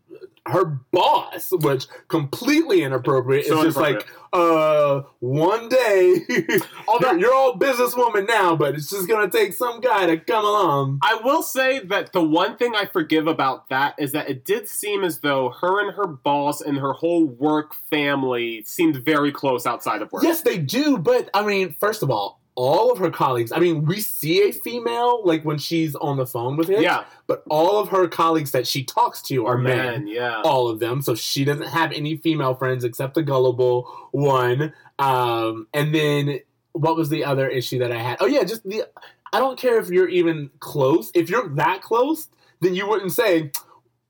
her 0.46 0.64
boss, 0.92 1.52
which 1.52 1.87
completely 2.09 2.82
inappropriate. 2.82 3.46
So 3.46 3.56
it's 3.56 3.64
just 3.64 3.76
like, 3.76 4.06
uh, 4.32 5.02
one 5.20 5.68
day 5.68 6.20
Although- 6.88 7.12
you're, 7.12 7.20
you're 7.20 7.35
all 7.35 7.59
businesswoman 7.59 8.28
now, 8.28 8.54
but 8.56 8.74
it's 8.74 8.90
just 8.90 9.09
gonna 9.09 9.30
take 9.30 9.52
some 9.54 9.80
guy 9.80 10.06
to 10.06 10.18
come 10.18 10.44
along. 10.44 11.00
I 11.02 11.20
will 11.22 11.42
say 11.42 11.80
that 11.80 12.12
the 12.12 12.22
one 12.22 12.56
thing 12.56 12.74
I 12.74 12.87
forgive 12.87 13.26
about 13.26 13.68
that 13.70 13.94
is 13.98 14.12
that 14.12 14.28
it 14.28 14.44
did 14.44 14.68
seem 14.68 15.04
as 15.04 15.20
though 15.20 15.50
her 15.61 15.80
and 15.85 15.94
her 15.94 16.06
boss 16.06 16.61
and 16.61 16.78
her 16.78 16.92
whole 16.92 17.24
work 17.26 17.74
family 17.90 18.62
seemed 18.64 18.96
very 19.04 19.32
close 19.32 19.66
outside 19.66 20.02
of 20.02 20.12
work. 20.12 20.22
Yes, 20.22 20.42
they 20.42 20.59
do, 20.59 20.98
but 20.98 21.28
I 21.35 21.44
mean, 21.44 21.74
first 21.78 22.02
of 22.02 22.11
all, 22.11 22.40
all 22.57 22.90
of 22.90 22.99
her 22.99 23.11
colleagues. 23.11 23.53
I 23.53 23.59
mean, 23.59 23.85
we 23.85 24.01
see 24.01 24.49
a 24.49 24.53
female 24.53 25.25
like 25.25 25.45
when 25.45 25.59
she's 25.59 25.95
on 25.95 26.16
the 26.16 26.27
phone 26.27 26.57
with 26.57 26.69
him. 26.69 26.83
Yeah. 26.83 27.05
but 27.27 27.45
all 27.49 27.79
of 27.79 27.90
her 27.90 28.09
colleagues 28.09 28.51
that 28.53 28.66
she 28.66 28.83
talks 28.83 29.23
to 29.23 29.47
are 29.47 29.59
men. 29.59 29.77
men, 29.77 30.07
yeah. 30.09 30.40
all 30.42 30.69
of 30.69 30.81
them. 30.81 31.03
So 31.03 31.14
she 31.14 31.45
doesn't 31.45 31.69
have 31.69 31.92
any 31.92 32.16
female 32.16 32.55
friends 32.55 32.83
except 32.83 33.14
the 33.14 33.23
gullible 33.23 34.09
one. 34.11 34.73
Um, 34.99 35.69
and 35.75 35.95
then 35.95 36.40
what 36.73 36.97
was 36.97 37.11
the 37.11 37.25
other 37.25 37.47
issue 37.47 37.79
that 37.79 37.92
I 37.92 37.99
had? 37.99 38.16
Oh 38.21 38.27
yeah, 38.27 38.42
just 38.42 38.64
the. 38.64 38.85
I 39.33 39.38
don't 39.38 39.59
care 39.59 39.79
if 39.79 39.90
you're 39.90 40.09
even 40.09 40.51
close. 40.61 41.11
If 41.14 41.29
you're 41.29 41.49
that 41.51 41.83
close, 41.83 42.29
then 42.61 42.75
you 42.75 42.88
wouldn't 42.88 43.12
say. 43.12 43.53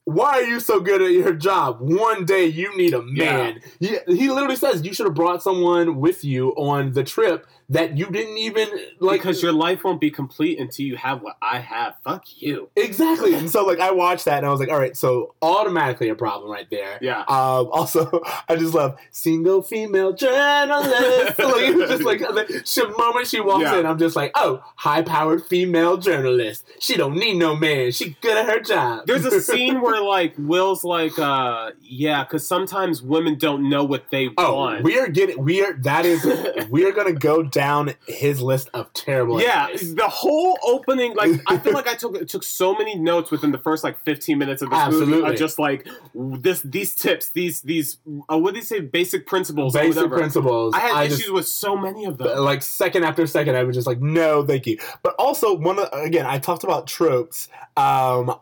Why 0.08 0.34
are 0.34 0.42
you 0.42 0.60
so 0.60 0.78
good 0.78 1.02
at 1.02 1.10
your 1.10 1.34
job? 1.34 1.80
One 1.80 2.24
day 2.24 2.46
you 2.46 2.76
need 2.76 2.94
a 2.94 3.02
man. 3.02 3.60
He, 3.80 3.98
he 4.06 4.30
literally 4.30 4.54
says 4.54 4.84
you 4.84 4.94
should 4.94 5.06
have 5.06 5.16
brought 5.16 5.42
someone 5.42 5.96
with 5.96 6.22
you 6.22 6.50
on 6.50 6.92
the 6.92 7.02
trip 7.02 7.44
that 7.68 7.96
you 7.98 8.06
didn't 8.06 8.38
even 8.38 8.68
like. 9.00 9.20
because 9.20 9.42
your 9.42 9.52
life 9.52 9.82
won't 9.84 10.00
be 10.00 10.10
complete 10.10 10.58
until 10.58 10.86
you 10.86 10.96
have 10.96 11.22
what 11.22 11.36
I 11.42 11.58
have. 11.58 11.94
Fuck 12.04 12.24
you. 12.40 12.68
exactly. 12.76 13.34
And 13.34 13.50
so 13.50 13.64
like 13.64 13.80
I 13.80 13.90
watched 13.90 14.24
that 14.26 14.38
and 14.38 14.46
I 14.46 14.50
was 14.50 14.60
like, 14.60 14.68
all 14.70 14.78
right, 14.78 14.96
so 14.96 15.34
automatically 15.42 16.08
a 16.08 16.14
problem 16.14 16.50
right 16.50 16.68
there. 16.70 16.98
Yeah. 17.00 17.20
Um, 17.20 17.68
also, 17.72 18.22
I 18.48 18.56
just 18.56 18.74
love 18.74 18.96
single 19.10 19.62
female 19.62 20.12
journalist. 20.12 21.38
like, 21.38 21.74
just 21.88 22.02
like 22.04 22.18
the 22.20 22.94
moment 22.98 23.26
she 23.26 23.40
walks 23.40 23.62
Yeah. 23.62 23.80
in, 23.80 23.86
I'm 23.86 23.98
just 23.98 24.16
like, 24.16 24.32
oh, 24.34 24.62
high 24.76 25.02
powered 25.02 25.44
female 25.46 25.96
journalist. 25.96 26.64
She 26.78 26.96
don't 26.96 27.16
need 27.16 27.34
no 27.36 27.56
man. 27.56 27.90
She 27.92 28.16
good 28.20 28.36
at 28.36 28.46
her 28.46 28.60
job. 28.60 29.06
There's 29.06 29.24
a 29.24 29.40
scene 29.40 29.80
where 29.80 30.00
like 30.02 30.34
Will's 30.38 30.84
like, 30.84 31.18
uh, 31.18 31.70
yeah, 31.82 32.24
because 32.24 32.46
sometimes 32.46 33.02
women 33.02 33.36
don't 33.38 33.68
know 33.68 33.84
what 33.84 34.10
they 34.10 34.30
Oh, 34.38 34.54
want. 34.54 34.82
we 34.82 34.98
are 34.98 35.08
getting 35.08 35.42
we 35.42 35.64
are 35.64 35.72
that 35.82 36.04
is 36.06 36.24
we 36.70 36.84
are 36.84 36.92
gonna 36.92 37.12
go 37.12 37.42
down 37.56 37.94
his 38.06 38.42
list 38.42 38.68
of 38.74 38.92
terrible. 38.92 39.40
yeah, 39.40 39.68
the 39.72 40.08
whole 40.08 40.58
opening, 40.62 41.14
like 41.14 41.40
I 41.46 41.56
feel 41.58 41.72
like 41.72 41.88
I 41.88 41.94
took 41.94 42.26
took 42.28 42.42
so 42.42 42.74
many 42.74 42.94
notes 42.96 43.30
within 43.30 43.50
the 43.50 43.58
first 43.58 43.82
like 43.82 43.98
15 44.04 44.36
minutes 44.36 44.60
of 44.62 44.70
this 44.70 44.78
movie. 44.78 44.96
Absolutely. 45.02 45.30
Of 45.30 45.36
just 45.38 45.58
like 45.58 45.88
this, 46.14 46.60
these 46.62 46.94
tips, 46.94 47.30
these 47.30 47.62
these 47.62 47.98
uh, 48.30 48.38
what 48.38 48.54
do 48.54 48.60
they 48.60 48.64
say, 48.64 48.80
basic 48.80 49.26
principles, 49.26 49.72
basic 49.72 50.10
principles. 50.10 50.74
I 50.74 50.80
had 50.80 51.08
just- 51.08 51.20
issues 51.22 51.32
with 51.32 51.48
so 51.48 51.76
many 51.76 52.04
of 52.04 52.18
them. 52.18 52.38
like 52.38 52.62
second 52.62 53.04
after 53.04 53.26
second, 53.26 53.56
I 53.56 53.62
was 53.64 53.74
just 53.74 53.86
like, 53.86 54.00
no, 54.00 54.44
thank 54.44 54.66
you. 54.66 54.78
But 55.02 55.14
also 55.18 55.54
one 55.56 55.78
of 55.78 55.88
again, 55.92 56.26
I 56.26 56.38
talked 56.38 56.64
about 56.64 56.86
tropes. 56.86 57.48
Um, 57.76 58.38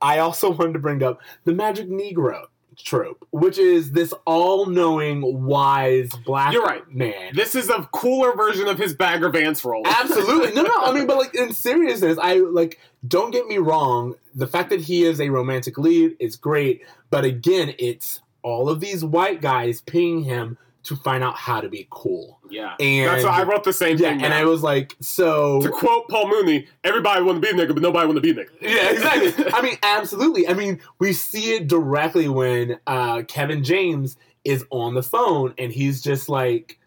I 0.00 0.18
also 0.18 0.50
wanted 0.50 0.72
to 0.72 0.78
bring 0.78 1.02
up 1.02 1.20
the 1.44 1.52
magic 1.52 1.88
Negro 1.88 2.46
trope, 2.82 3.26
which 3.30 3.58
is 3.58 3.92
this 3.92 4.12
all-knowing, 4.26 5.44
wise 5.44 6.10
black 6.24 6.52
You're 6.52 6.64
right. 6.64 6.88
man. 6.92 7.34
This 7.34 7.54
is 7.54 7.68
a 7.70 7.88
cooler 7.92 8.34
version 8.34 8.68
of 8.68 8.78
his 8.78 8.94
Bagger 8.94 9.30
Vance 9.30 9.64
role. 9.64 9.82
Absolutely. 9.86 10.52
No, 10.52 10.62
no. 10.62 10.74
I 10.76 10.92
mean, 10.92 11.06
but 11.06 11.16
like 11.16 11.34
in 11.34 11.52
seriousness, 11.54 12.18
I 12.20 12.36
like. 12.36 12.78
Don't 13.06 13.32
get 13.32 13.46
me 13.48 13.58
wrong. 13.58 14.14
The 14.34 14.46
fact 14.46 14.70
that 14.70 14.80
he 14.82 15.02
is 15.02 15.20
a 15.20 15.28
romantic 15.28 15.76
lead 15.76 16.16
is 16.20 16.36
great, 16.36 16.82
but 17.10 17.24
again, 17.24 17.74
it's 17.78 18.20
all 18.42 18.68
of 18.68 18.78
these 18.80 19.04
white 19.04 19.40
guys 19.40 19.80
paying 19.80 20.22
him 20.22 20.56
to 20.84 20.96
find 20.96 21.22
out 21.22 21.36
how 21.36 21.60
to 21.60 21.68
be 21.68 21.86
cool. 21.90 22.40
yeah, 22.50 22.74
And 22.80 23.08
that's 23.08 23.24
why 23.24 23.40
I 23.40 23.42
wrote 23.44 23.64
the 23.64 23.72
same 23.72 23.98
yeah, 23.98 24.08
thing. 24.10 24.22
and 24.22 24.32
down. 24.32 24.32
I 24.32 24.44
was 24.44 24.62
like, 24.62 24.96
so 25.00 25.62
to 25.62 25.68
quote 25.70 26.08
Paul 26.08 26.28
Mooney, 26.28 26.66
everybody 26.82 27.22
want 27.22 27.40
to 27.42 27.52
be 27.52 27.56
a 27.56 27.66
nigga, 27.66 27.72
but 27.72 27.82
nobody 27.82 28.06
want 28.06 28.16
to 28.16 28.20
be 28.20 28.30
a 28.30 28.34
nigga. 28.44 28.50
yeah, 28.60 28.90
exactly. 28.90 29.44
I 29.54 29.62
mean, 29.62 29.76
absolutely. 29.82 30.48
I 30.48 30.54
mean, 30.54 30.80
we 30.98 31.12
see 31.12 31.54
it 31.54 31.68
directly 31.68 32.28
when 32.28 32.78
uh, 32.86 33.22
Kevin 33.28 33.62
James 33.62 34.16
is 34.44 34.64
on 34.70 34.94
the 34.94 35.02
phone 35.02 35.54
and 35.56 35.72
he's 35.72 36.02
just 36.02 36.28
like, 36.28 36.78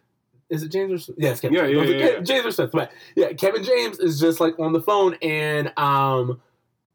is 0.49 0.61
it 0.61 0.71
James 0.71 0.91
or 0.91 0.97
Smith? 0.99 1.17
Yes, 1.19 1.39
Kevin. 1.39 1.57
Yeah, 1.57 1.65
yeah, 1.65 1.83
yeah, 1.83 2.07
yeah. 2.07 2.19
James 2.19 2.45
or 2.45 2.51
Smith. 2.51 2.71
But 2.71 2.91
yeah, 3.15 3.31
Kevin 3.33 3.63
James 3.63 3.97
is 3.99 4.19
just 4.19 4.39
like 4.39 4.59
on 4.59 4.73
the 4.73 4.81
phone 4.81 5.15
and 5.21 5.71
um, 5.77 6.41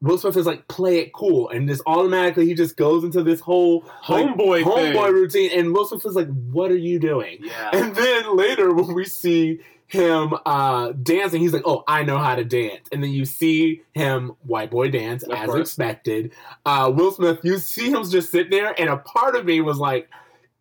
Will 0.03 0.17
Smith 0.17 0.37
is 0.37 0.47
like, 0.47 0.67
play 0.69 0.99
it 0.99 1.13
cool. 1.13 1.51
And 1.51 1.69
just 1.69 1.83
automatically 1.87 2.47
he 2.47 2.55
just 2.55 2.77
goes 2.77 3.05
into 3.05 3.23
this 3.23 3.41
whole 3.41 3.85
like, 4.09 4.25
Homeboy 4.27 4.65
thing. 4.65 4.95
homeboy 4.95 5.13
routine. 5.13 5.51
And 5.59 5.75
Will 5.75 5.87
Smith 5.87 6.07
is 6.07 6.15
like, 6.15 6.29
what 6.51 6.71
are 6.71 6.77
you 6.77 6.99
doing? 6.99 7.39
Yeah. 7.43 7.71
And 7.75 7.95
then 7.95 8.37
later, 8.37 8.73
when 8.75 8.95
we 8.95 9.05
see 9.05 9.61
him 9.89 10.33
uh, 10.47 10.93
dancing, 11.03 11.41
he's 11.41 11.53
like, 11.53 11.65
"Oh, 11.67 11.83
I 11.89 12.05
know 12.05 12.17
how 12.19 12.37
to 12.37 12.45
dance." 12.45 12.87
And 12.93 13.03
then 13.03 13.11
you 13.11 13.25
see 13.25 13.83
him 13.93 14.37
white 14.45 14.71
boy 14.71 14.89
dance 14.89 15.25
Of 15.25 15.33
as 15.33 15.47
course. 15.47 15.61
expected. 15.63 16.31
Uh, 16.65 16.93
Will 16.95 17.11
Smith, 17.11 17.41
you 17.43 17.59
see 17.59 17.91
him 17.91 18.09
just 18.09 18.31
sitting 18.31 18.53
there, 18.53 18.73
and 18.81 18.89
a 18.89 18.99
part 18.99 19.35
of 19.35 19.45
me 19.45 19.61
was 19.61 19.79
like, 19.79 20.09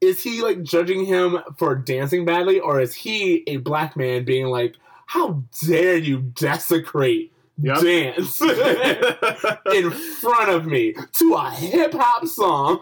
"Is 0.02 0.24
he 0.24 0.42
like 0.42 0.64
judging 0.64 1.06
him 1.06 1.38
for 1.60 1.76
dancing 1.76 2.26
badly, 2.26 2.60
or 2.60 2.82
is 2.82 2.96
he 2.96 3.44
a 3.46 3.58
black 3.58 3.96
man 3.96 4.26
being 4.26 4.48
like, 4.48 4.74
how 5.06 5.44
dare 5.64 5.98
you 5.98 6.22
desecrate?" 6.22 7.32
Yep. 7.62 7.82
Dance 7.82 8.42
in 9.74 9.92
front 9.92 10.50
of 10.50 10.66
me 10.66 10.94
to 11.14 11.34
a 11.34 11.50
hip 11.52 11.94
hop 11.94 12.26
song. 12.26 12.80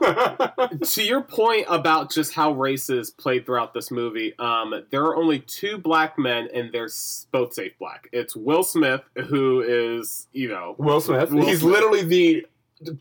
to 0.84 1.04
your 1.04 1.22
point 1.22 1.66
about 1.70 2.12
just 2.12 2.34
how 2.34 2.52
race 2.52 2.90
is 2.90 3.10
played 3.10 3.46
throughout 3.46 3.74
this 3.74 3.90
movie, 3.90 4.38
um, 4.38 4.74
there 4.92 5.04
are 5.04 5.16
only 5.16 5.40
two 5.40 5.78
black 5.78 6.20
men, 6.20 6.48
and 6.54 6.72
they're 6.72 6.90
both 7.32 7.54
safe 7.54 7.74
black. 7.80 8.08
It's 8.12 8.36
Will 8.36 8.64
Smith, 8.64 9.02
who 9.28 9.62
is, 9.62 10.28
you 10.32 10.50
know, 10.50 10.76
Will 10.78 11.02
Smith. 11.02 11.32
Will 11.32 11.46
He's 11.46 11.62
Smith. 11.62 11.74
literally 11.74 12.04
the 12.04 12.46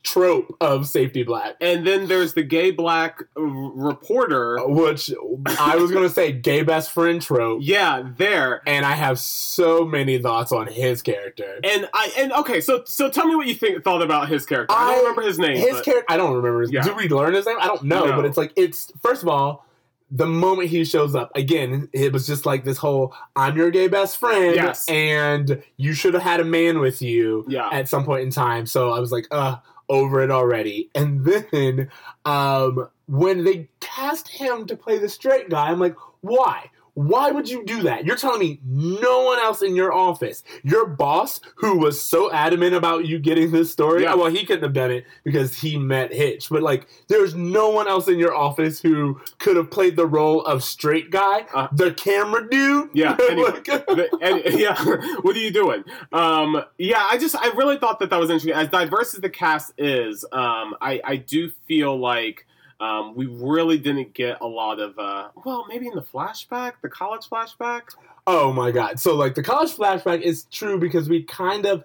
trope 0.03 0.57
of 0.61 0.87
safety 0.87 1.23
black. 1.23 1.55
and 1.61 1.87
then 1.87 2.07
there's 2.09 2.35
the 2.35 2.43
gay 2.43 2.71
black 2.71 3.23
r- 3.37 3.43
reporter. 3.43 4.59
Uh, 4.59 4.67
which 4.69 5.11
I 5.59 5.77
was 5.77 5.91
gonna 5.91 6.09
say 6.09 6.33
gay 6.33 6.63
best 6.63 6.91
friend 6.93 7.21
trope, 7.21 7.61
Yeah, 7.63 8.09
there. 8.17 8.63
and 8.67 8.85
I 8.87 8.93
have 8.93 9.19
so 9.19 9.85
many 9.85 10.19
thoughts 10.19 10.53
on 10.53 10.67
his 10.67 11.03
character. 11.03 11.61
And 11.65 11.89
I 11.93 12.13
and 12.17 12.33
okay, 12.33 12.61
so 12.61 12.83
so 12.87 13.11
tell 13.11 13.27
me 13.27 13.35
what 13.37 13.47
you 13.47 13.55
think 13.55 13.83
thought 13.85 14.03
about 14.03 14.29
his 14.29 14.47
character. 14.47 14.75
I, 14.75 14.93
don't 14.95 15.01
remember 15.01 15.23
his 15.23 15.39
name. 15.39 15.57
His 15.57 15.81
character, 15.83 16.05
I 16.09 16.17
don't 16.17 16.35
remember. 16.35 16.63
His, 16.63 16.73
Yeah. 16.73 16.83
Do 16.83 16.95
we 16.95 17.09
learn 17.09 17.35
his 17.35 17.45
name? 17.47 17.57
I 17.61 17.67
don't 17.67 17.83
know, 17.83 18.05
No. 18.07 18.17
but 18.17 18.25
it's 18.25 18.37
like 18.37 18.53
it's 18.57 18.91
first 19.03 19.23
of 19.23 19.29
all, 19.29 19.66
the 20.11 20.27
moment 20.27 20.69
he 20.69 20.85
shows 20.85 21.15
up, 21.15 21.33
again, 21.35 21.89
it 21.93 22.13
was 22.13 22.27
just 22.27 22.47
like 22.47 22.65
this 22.65 22.79
whole 22.79 23.15
I'm 23.35 23.57
your 23.57 23.71
gay 23.71 23.89
best 23.89 24.19
friend, 24.19 24.55
Yes. 24.55 24.89
and 24.89 25.63
you 25.77 25.93
should 25.95 26.15
have 26.15 26.23
had 26.23 26.41
a 26.41 26.45
man 26.45 26.79
with 26.79 27.03
you 27.03 27.45
Yeah. 27.49 27.69
at 27.73 27.89
some 27.89 28.05
point 28.05 28.23
in 28.23 28.31
time. 28.31 28.67
So 28.67 28.91
I 28.93 29.01
was 29.01 29.11
like, 29.11 29.27
uh, 29.31 29.57
over 29.89 30.21
it 30.21 30.31
already. 30.31 30.91
And 30.95 31.25
then 31.25 31.89
um, 32.25 32.89
when 33.07 33.45
they 33.45 33.69
cast 33.81 34.29
him 34.29 34.67
to 34.67 34.77
play 34.77 34.99
the 34.99 35.09
straight 35.09 35.49
guy, 35.51 35.71
I'm 35.71 35.81
like, 35.81 35.97
why? 36.21 36.71
Why 36.97 37.31
would 37.31 37.47
you 37.47 37.63
do 37.63 37.83
that? 37.83 38.07
You're 38.07 38.17
telling 38.17 38.41
me 38.41 38.59
no 38.65 39.23
one 39.25 39.39
else 39.39 39.61
in 39.61 39.77
your 39.77 39.93
office, 39.93 40.43
your 40.63 40.87
boss, 40.87 41.43
who 41.57 41.77
was 41.77 42.03
so 42.03 42.33
adamant 42.33 42.75
about 42.75 43.05
you 43.07 43.19
getting 43.19 43.51
this 43.51 43.71
story. 43.71 44.05
Yeah. 44.05 44.15
Well, 44.15 44.31
he 44.31 44.47
couldn't 44.47 44.63
have 44.63 44.73
done 44.73 44.91
it 44.91 45.05
because 45.23 45.55
he 45.55 45.77
met 45.79 46.11
Hitch, 46.11 46.49
but 46.49 46.63
like, 46.63 46.87
there's 47.09 47.35
no 47.35 47.69
one 47.69 47.87
else 47.87 48.09
in 48.09 48.19
your 48.19 48.35
office 48.35 48.81
who 48.81 49.21
could 49.39 49.57
have 49.57 49.71
played 49.71 49.97
the 49.97 50.07
role 50.07 50.41
of 50.47 50.65
straight 50.65 51.11
guy, 51.11 51.45
Uh, 51.55 51.69
the 51.71 51.93
camera 51.93 52.49
dude. 52.49 52.89
Yeah, 52.95 53.15
anyway. 53.31 53.61
The- 53.67 54.57
yeah, 54.59 54.83
what 55.21 55.37
are 55.37 55.39
you 55.39 55.51
doing? 55.51 55.85
Um, 56.15 56.63
yeah, 56.79 57.07
I 57.11 57.19
just 57.19 57.37
I 57.37 57.49
really 57.49 57.77
thought 57.77 57.99
that 57.99 58.09
that 58.09 58.19
was 58.19 58.31
interesting. 58.31 58.55
As 58.55 58.69
diverse 58.69 59.15
as 59.15 59.21
the 59.21 59.29
cast 59.29 59.73
is, 59.77 60.25
um, 60.33 60.75
I 60.81 61.03
I 61.05 61.17
do 61.17 61.51
feel 61.69 61.95
like 61.99 62.46
um, 62.81 63.15
we 63.15 63.27
really 63.27 63.79
didn't 63.79 64.13
get 64.15 64.41
a 64.41 64.47
lot 64.47 64.79
of 64.81 64.99
uh, 64.99 65.29
well, 65.45 65.65
maybe 65.69 65.87
in 65.87 65.95
the 65.95 66.03
flashback, 66.03 66.73
the 66.83 66.89
college 66.89 67.29
flashback. 67.29 67.83
Oh 68.27 68.53
my 68.53 68.71
god. 68.71 68.99
So 69.01 69.15
like 69.15 69.35
the 69.35 69.43
college 69.43 69.73
flashback 69.73 70.21
is 70.23 70.45
true 70.51 70.79
because 70.79 71.09
we 71.09 71.23
kind 71.23 71.65
of 71.67 71.85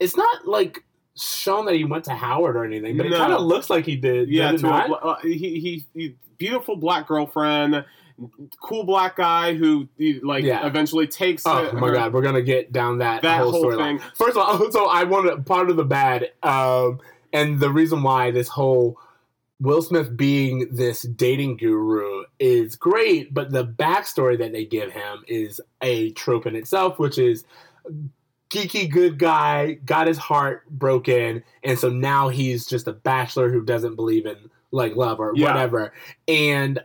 it's 0.00 0.16
not 0.16 0.46
like 0.48 0.82
shown 1.16 1.66
that 1.66 1.74
he 1.74 1.84
went 1.84 2.04
to 2.06 2.12
Howard 2.14 2.56
or 2.56 2.64
anything, 2.64 2.96
but 2.96 3.06
No. 3.06 3.14
it 3.14 3.18
kind 3.18 3.32
of 3.32 3.42
looks 3.42 3.68
like 3.70 3.84
he 3.84 3.96
did. 3.96 4.28
Yeah, 4.30 4.52
to 4.52 4.66
a, 4.66 4.70
uh, 4.94 5.20
he, 5.22 5.36
he 5.36 5.84
he 5.94 6.14
beautiful 6.38 6.74
black 6.76 7.06
girlfriend, 7.06 7.84
cool 8.60 8.84
black 8.84 9.16
guy 9.16 9.54
who 9.54 9.86
like 10.22 10.44
Yeah. 10.44 10.66
eventually 10.66 11.06
takes. 11.06 11.44
Oh 11.46 11.66
her- 11.66 11.78
my 11.78 11.92
god, 11.92 12.12
we're 12.12 12.22
gonna 12.22 12.42
get 12.42 12.72
down 12.72 12.98
that, 12.98 13.22
That 13.22 13.42
whole, 13.42 13.52
whole 13.52 13.76
thing. 13.76 14.00
First 14.14 14.36
of 14.36 14.38
all, 14.38 14.70
so 14.72 14.86
I 14.86 15.04
wanted 15.04 15.44
part 15.46 15.70
of 15.70 15.76
the 15.76 15.84
bad, 15.84 16.32
um, 16.42 16.98
and 17.32 17.60
the 17.60 17.70
reason 17.70 18.02
why 18.02 18.30
this 18.30 18.48
whole 18.48 18.98
Will 19.62 19.80
Smith 19.80 20.16
being 20.16 20.68
this 20.74 21.02
dating 21.02 21.56
guru 21.56 22.24
is 22.40 22.74
great, 22.74 23.32
but 23.32 23.52
the 23.52 23.64
backstory 23.64 24.36
that 24.38 24.52
they 24.52 24.64
give 24.64 24.90
him 24.92 25.22
is 25.28 25.60
a 25.80 26.10
trope 26.10 26.46
in 26.46 26.56
itself, 26.56 26.98
which 26.98 27.16
is 27.16 27.44
geeky 28.50 28.90
good 28.90 29.18
guy 29.18 29.74
got 29.84 30.06
his 30.08 30.18
heart 30.18 30.68
broken, 30.68 31.42
and 31.62 31.78
so 31.78 31.88
now 31.88 32.28
he's 32.28 32.66
just 32.66 32.88
a 32.88 32.92
bachelor 32.92 33.50
who 33.50 33.64
doesn't 33.64 33.94
believe 33.94 34.26
in 34.26 34.36
like 34.72 34.96
love 34.96 35.20
or 35.20 35.32
Yeah. 35.34 35.46
whatever. 35.52 35.92
And 36.26 36.80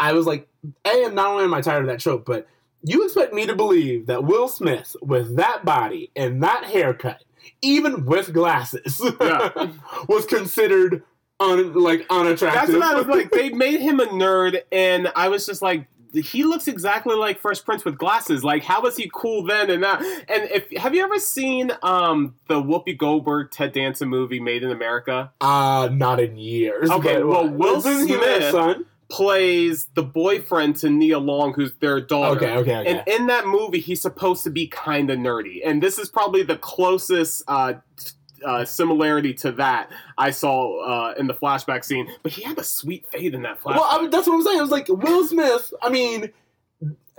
I 0.00 0.14
was 0.14 0.26
like, 0.26 0.48
A, 0.84 1.10
not 1.10 1.26
only 1.28 1.44
am 1.44 1.54
I 1.54 1.60
tired 1.60 1.82
of 1.82 1.88
that 1.88 2.00
trope, 2.00 2.24
but 2.24 2.48
you 2.82 3.04
expect 3.04 3.32
me 3.34 3.46
to 3.46 3.54
believe 3.54 4.06
that 4.06 4.24
Will 4.24 4.48
Smith, 4.48 4.96
with 5.02 5.36
that 5.36 5.64
body 5.64 6.10
and 6.16 6.42
that 6.42 6.64
haircut, 6.64 7.22
even 7.60 8.06
with 8.06 8.32
glasses, 8.32 9.00
Yeah. 9.20 9.70
was 10.08 10.24
considered 10.26 11.02
un, 11.42 11.74
like 11.74 12.06
That's 12.08 12.42
what 12.42 12.82
I 12.82 12.94
was 12.94 13.06
like. 13.06 13.30
They 13.30 13.50
made 13.50 13.80
him 13.80 14.00
a 14.00 14.06
nerd, 14.06 14.60
and 14.70 15.10
I 15.16 15.28
was 15.28 15.44
just 15.46 15.62
like, 15.62 15.86
he 16.14 16.44
looks 16.44 16.68
exactly 16.68 17.16
like 17.16 17.40
Fresh 17.40 17.64
Prince 17.64 17.84
with 17.86 17.96
glasses. 17.96 18.44
Like, 18.44 18.62
how 18.62 18.82
was 18.82 18.96
he 18.96 19.10
cool 19.14 19.44
then 19.44 19.70
and 19.70 19.80
now? 19.80 19.96
And 19.96 20.50
if 20.50 20.70
have 20.76 20.94
you 20.94 21.02
ever 21.02 21.18
seen 21.18 21.72
um 21.82 22.34
the 22.48 22.62
Whoopi 22.62 22.96
Goldberg 22.96 23.50
Ted 23.50 23.72
Danson 23.72 24.08
movie 24.08 24.38
Made 24.40 24.62
in 24.62 24.70
America? 24.70 25.32
uh, 25.40 25.88
not 25.90 26.20
in 26.20 26.36
years. 26.36 26.90
Okay, 26.90 27.14
but, 27.14 27.26
well, 27.26 27.48
Will 27.48 27.76
isn't 27.78 28.08
he 28.08 28.14
their 28.14 28.40
Smith- 28.40 28.50
son? 28.52 28.86
Plays 29.08 29.88
the 29.94 30.02
boyfriend 30.02 30.76
to 30.76 30.88
Nia 30.88 31.18
Long, 31.18 31.52
who's 31.52 31.74
their 31.80 32.00
daughter. 32.00 32.36
Okay, 32.36 32.56
okay, 32.56 32.76
okay. 32.78 32.90
And 32.90 33.06
in 33.06 33.26
that 33.26 33.46
movie, 33.46 33.78
he's 33.78 34.00
supposed 34.00 34.42
to 34.44 34.50
be 34.50 34.66
kind 34.68 35.10
of 35.10 35.18
nerdy, 35.18 35.60
and 35.62 35.82
this 35.82 35.98
is 35.98 36.08
probably 36.08 36.42
the 36.42 36.56
closest 36.56 37.42
uh, 37.46 37.74
uh, 38.44 38.64
similarity 38.64 39.34
to 39.34 39.52
that 39.52 39.90
I 40.18 40.30
saw 40.30 40.80
uh, 40.80 41.14
in 41.18 41.26
the 41.26 41.34
flashback 41.34 41.84
scene. 41.84 42.08
But 42.22 42.32
he 42.32 42.42
had 42.42 42.58
a 42.58 42.64
sweet 42.64 43.06
fade 43.10 43.34
in 43.34 43.42
that 43.42 43.60
flashback. 43.60 43.76
well, 43.76 43.88
I, 43.90 44.06
that's 44.08 44.26
what 44.26 44.34
I'm 44.34 44.42
saying. 44.42 44.58
I 44.58 44.62
was 44.62 44.70
like, 44.70 44.88
Will 44.88 45.26
Smith. 45.26 45.72
I 45.82 45.88
mean, 45.90 46.30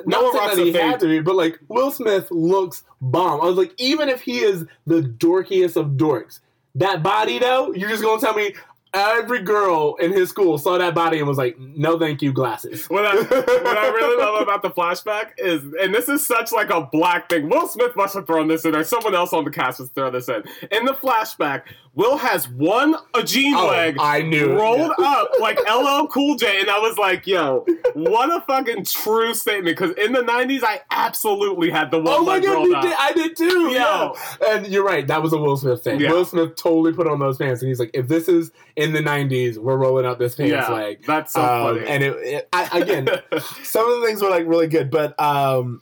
No 0.05 0.21
not 0.21 0.33
one 0.33 0.57
that 0.57 0.65
he 0.65 0.73
fade. 0.73 0.81
had 0.81 0.99
to 1.01 1.07
be, 1.07 1.19
but 1.21 1.35
like 1.35 1.59
Will 1.67 1.91
Smith 1.91 2.29
looks 2.31 2.83
bomb. 3.01 3.41
I 3.41 3.45
was 3.45 3.57
like, 3.57 3.73
even 3.77 4.09
if 4.09 4.21
he 4.21 4.39
is 4.39 4.65
the 4.85 5.01
dorkiest 5.01 5.75
of 5.75 5.91
dorks, 5.91 6.39
that 6.75 7.03
body 7.03 7.39
though, 7.39 7.73
you're 7.73 7.89
just 7.89 8.03
gonna 8.03 8.19
tell 8.19 8.33
me 8.33 8.53
every 8.93 9.41
girl 9.41 9.95
in 9.95 10.11
his 10.11 10.29
school 10.29 10.57
saw 10.57 10.77
that 10.77 10.93
body 10.93 11.17
and 11.19 11.27
was 11.27 11.37
like, 11.37 11.57
no, 11.59 11.97
thank 11.97 12.21
you, 12.21 12.31
glasses. 12.31 12.85
What 12.89 13.05
I, 13.05 13.15
what 13.15 13.77
I 13.77 13.87
really 13.87 14.17
love 14.23 14.41
about 14.41 14.61
the 14.61 14.69
flashback 14.69 15.31
is, 15.37 15.61
and 15.81 15.93
this 15.93 16.09
is 16.09 16.25
such 16.25 16.51
like 16.51 16.69
a 16.69 16.81
black 16.81 17.29
thing. 17.29 17.49
Will 17.49 17.67
Smith 17.67 17.95
must 17.95 18.13
have 18.15 18.27
thrown 18.27 18.47
this 18.47 18.65
in, 18.65 18.75
or 18.75 18.83
someone 18.83 19.15
else 19.15 19.33
on 19.33 19.43
the 19.43 19.51
cast 19.51 19.79
must 19.79 19.93
throw 19.95 20.11
this 20.11 20.29
in. 20.29 20.43
In 20.71 20.85
the 20.85 20.93
flashback, 20.93 21.63
Will 21.95 22.17
has 22.17 22.49
one 22.49 22.95
a 23.13 23.21
jean 23.23 23.53
Oh, 23.55 23.67
leg 23.67 23.97
I 23.99 24.23
knew 24.23 24.57
rolled 24.57 24.93
up 24.97 25.29
like 25.39 25.59
LL 25.71 26.07
Cool 26.07 26.35
J, 26.35 26.61
and 26.61 26.69
I 26.69 26.79
was 26.79 26.97
like, 26.97 27.27
"Yo, 27.27 27.65
what 27.93 28.31
a 28.31 28.41
fucking 28.41 28.85
true 28.85 29.35
statement!" 29.35 29.77
Because 29.77 29.95
in 30.03 30.11
the 30.11 30.21
'90s, 30.21 30.63
I 30.63 30.81
absolutely 30.89 31.69
had 31.69 31.91
the 31.91 31.99
one 31.99 32.07
Oh 32.07 32.23
my 32.23 32.39
god, 32.39 32.63
you 32.65 32.75
up. 32.75 32.81
did, 32.81 32.95
I 32.97 33.13
did 33.13 33.37
too. 33.37 33.45
Yo. 33.69 33.69
Yeah. 33.73 34.11
And 34.49 34.67
you're 34.67 34.83
right, 34.83 35.05
that 35.05 35.21
was 35.21 35.33
a 35.33 35.37
Will 35.37 35.55
Smith 35.55 35.83
thing. 35.83 35.99
Yeah. 35.99 36.09
Will 36.11 36.25
Smith 36.25 36.55
totally 36.55 36.93
put 36.93 37.05
on 37.07 37.19
those 37.19 37.37
pants, 37.37 37.61
and 37.61 37.69
he's 37.69 37.79
like, 37.79 37.91
if 37.93 38.07
this 38.07 38.27
is 38.27 38.51
in 38.83 38.93
the 38.93 38.99
'90s, 38.99 39.57
we're 39.57 39.77
rolling 39.77 40.05
up 40.05 40.19
this 40.19 40.35
pants 40.35 40.51
yeah, 40.51 40.69
leg. 40.69 41.03
that's 41.05 41.33
so 41.33 41.41
Um, 41.41 41.75
funny. 41.77 41.87
and 41.87 42.03
it, 42.03 42.15
it 42.17 42.49
I, 42.53 42.79
again, 42.79 43.07
some 43.63 43.89
of 43.91 44.01
the 44.01 44.05
things 44.07 44.21
were 44.21 44.29
like 44.29 44.45
really 44.47 44.67
good, 44.67 44.89
but 44.91 45.19
um, 45.19 45.81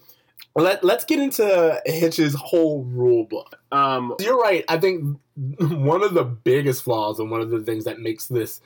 let 0.56 0.84
let's 0.84 1.06
get 1.06 1.20
into 1.20 1.82
Hitch's 1.86 2.34
whole 2.36 2.84
rule 2.84 3.26
book. 3.26 3.60
um, 3.72 4.16
You're 4.20 4.38
right. 4.38 4.64
I 4.70 4.78
think 4.80 5.20
one 5.60 6.04
of 6.04 6.14
the 6.14 6.24
biggest 6.24 6.84
flaws 6.84 7.20
and 7.20 7.32
one 7.32 7.42
of 7.42 7.50
the 7.50 7.62
things 7.62 7.86
that 7.86 8.00
makes 8.00 8.28
this 8.28 8.62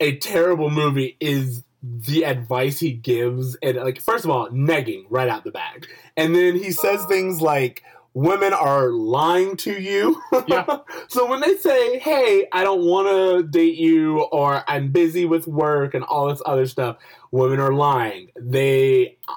a 0.00 0.16
terrible 0.16 0.70
movie 0.70 1.16
is 1.20 1.62
the 1.82 2.24
advice 2.24 2.78
he 2.80 2.92
gives 2.92 3.56
and 3.62 3.76
like 3.76 4.00
first 4.00 4.24
of 4.24 4.30
all 4.30 4.48
negging 4.50 5.04
right 5.10 5.28
out 5.28 5.42
the 5.44 5.50
bag 5.50 5.86
and 6.16 6.34
then 6.34 6.54
he 6.56 6.70
says 6.70 7.04
things 7.06 7.40
like 7.40 7.82
women 8.14 8.52
are 8.52 8.90
lying 8.90 9.56
to 9.56 9.80
you 9.80 10.20
Yeah. 10.46 10.78
so 11.08 11.26
when 11.26 11.40
they 11.40 11.56
say 11.56 11.98
hey 11.98 12.46
i 12.52 12.62
don't 12.62 12.84
want 12.84 13.08
to 13.08 13.42
date 13.48 13.76
you 13.76 14.22
or 14.32 14.62
i'm 14.68 14.92
busy 14.92 15.24
with 15.24 15.46
work 15.46 15.94
and 15.94 16.04
all 16.04 16.28
this 16.28 16.42
other 16.44 16.66
stuff 16.66 16.98
women 17.30 17.58
are 17.58 17.72
lying 17.72 18.30
they 18.36 19.16
uh, 19.28 19.34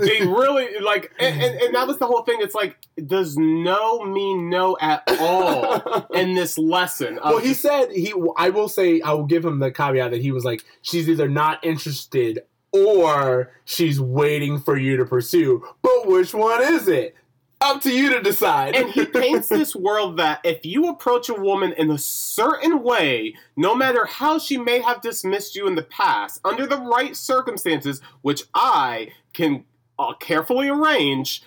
they 0.00 0.20
really 0.26 0.68
like, 0.80 1.12
and, 1.18 1.42
and, 1.42 1.60
and 1.60 1.74
that 1.74 1.86
was 1.86 1.98
the 1.98 2.06
whole 2.06 2.22
thing. 2.22 2.38
It's 2.40 2.54
like, 2.54 2.76
does 3.06 3.36
no 3.36 4.04
mean 4.04 4.48
no 4.48 4.76
at 4.80 5.02
all 5.20 6.06
in 6.14 6.34
this 6.34 6.58
lesson? 6.58 7.18
well, 7.22 7.38
he 7.38 7.54
said 7.54 7.90
he. 7.90 8.12
I 8.36 8.50
will 8.50 8.68
say 8.68 9.00
I 9.00 9.12
will 9.12 9.26
give 9.26 9.44
him 9.44 9.58
the 9.58 9.70
caveat 9.70 10.10
that 10.12 10.20
he 10.20 10.32
was 10.32 10.44
like, 10.44 10.64
she's 10.82 11.08
either 11.08 11.28
not 11.28 11.64
interested 11.64 12.40
or 12.72 13.52
she's 13.64 14.00
waiting 14.00 14.58
for 14.58 14.76
you 14.76 14.96
to 14.96 15.04
pursue. 15.04 15.64
But 15.82 16.06
which 16.06 16.34
one 16.34 16.62
is 16.62 16.86
it? 16.88 17.16
Up 17.60 17.80
to 17.82 17.92
you 17.92 18.12
to 18.12 18.22
decide. 18.22 18.76
and 18.76 18.90
he 18.90 19.04
paints 19.06 19.48
this 19.48 19.74
world 19.74 20.16
that 20.18 20.40
if 20.44 20.64
you 20.64 20.88
approach 20.88 21.28
a 21.28 21.34
woman 21.34 21.72
in 21.72 21.90
a 21.90 21.98
certain 21.98 22.82
way, 22.82 23.34
no 23.56 23.74
matter 23.74 24.06
how 24.06 24.38
she 24.38 24.56
may 24.56 24.80
have 24.80 25.00
dismissed 25.00 25.56
you 25.56 25.66
in 25.66 25.74
the 25.74 25.82
past, 25.82 26.40
under 26.44 26.66
the 26.66 26.76
right 26.76 27.16
circumstances, 27.16 28.00
which 28.22 28.44
I 28.54 29.10
can 29.32 29.64
uh, 29.98 30.14
carefully 30.14 30.68
arrange, 30.68 31.42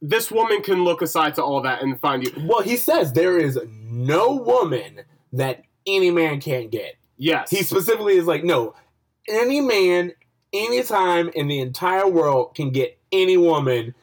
this 0.00 0.30
woman 0.30 0.62
can 0.62 0.84
look 0.84 1.02
aside 1.02 1.34
to 1.34 1.42
all 1.42 1.60
that 1.62 1.82
and 1.82 1.98
find 1.98 2.22
you. 2.22 2.32
well, 2.46 2.62
he 2.62 2.76
says 2.76 3.12
there 3.12 3.38
is 3.38 3.58
no 3.90 4.32
woman 4.32 5.00
that 5.32 5.64
any 5.86 6.10
man 6.10 6.40
can't 6.40 6.70
get. 6.70 6.96
Yes. 7.16 7.50
He 7.50 7.62
specifically 7.62 8.16
is 8.16 8.26
like, 8.26 8.44
no, 8.44 8.74
any 9.28 9.60
man, 9.60 10.12
anytime 10.52 11.30
in 11.34 11.48
the 11.48 11.60
entire 11.60 12.06
world 12.06 12.54
can 12.54 12.70
get 12.70 12.98
any 13.10 13.36
woman 13.36 13.94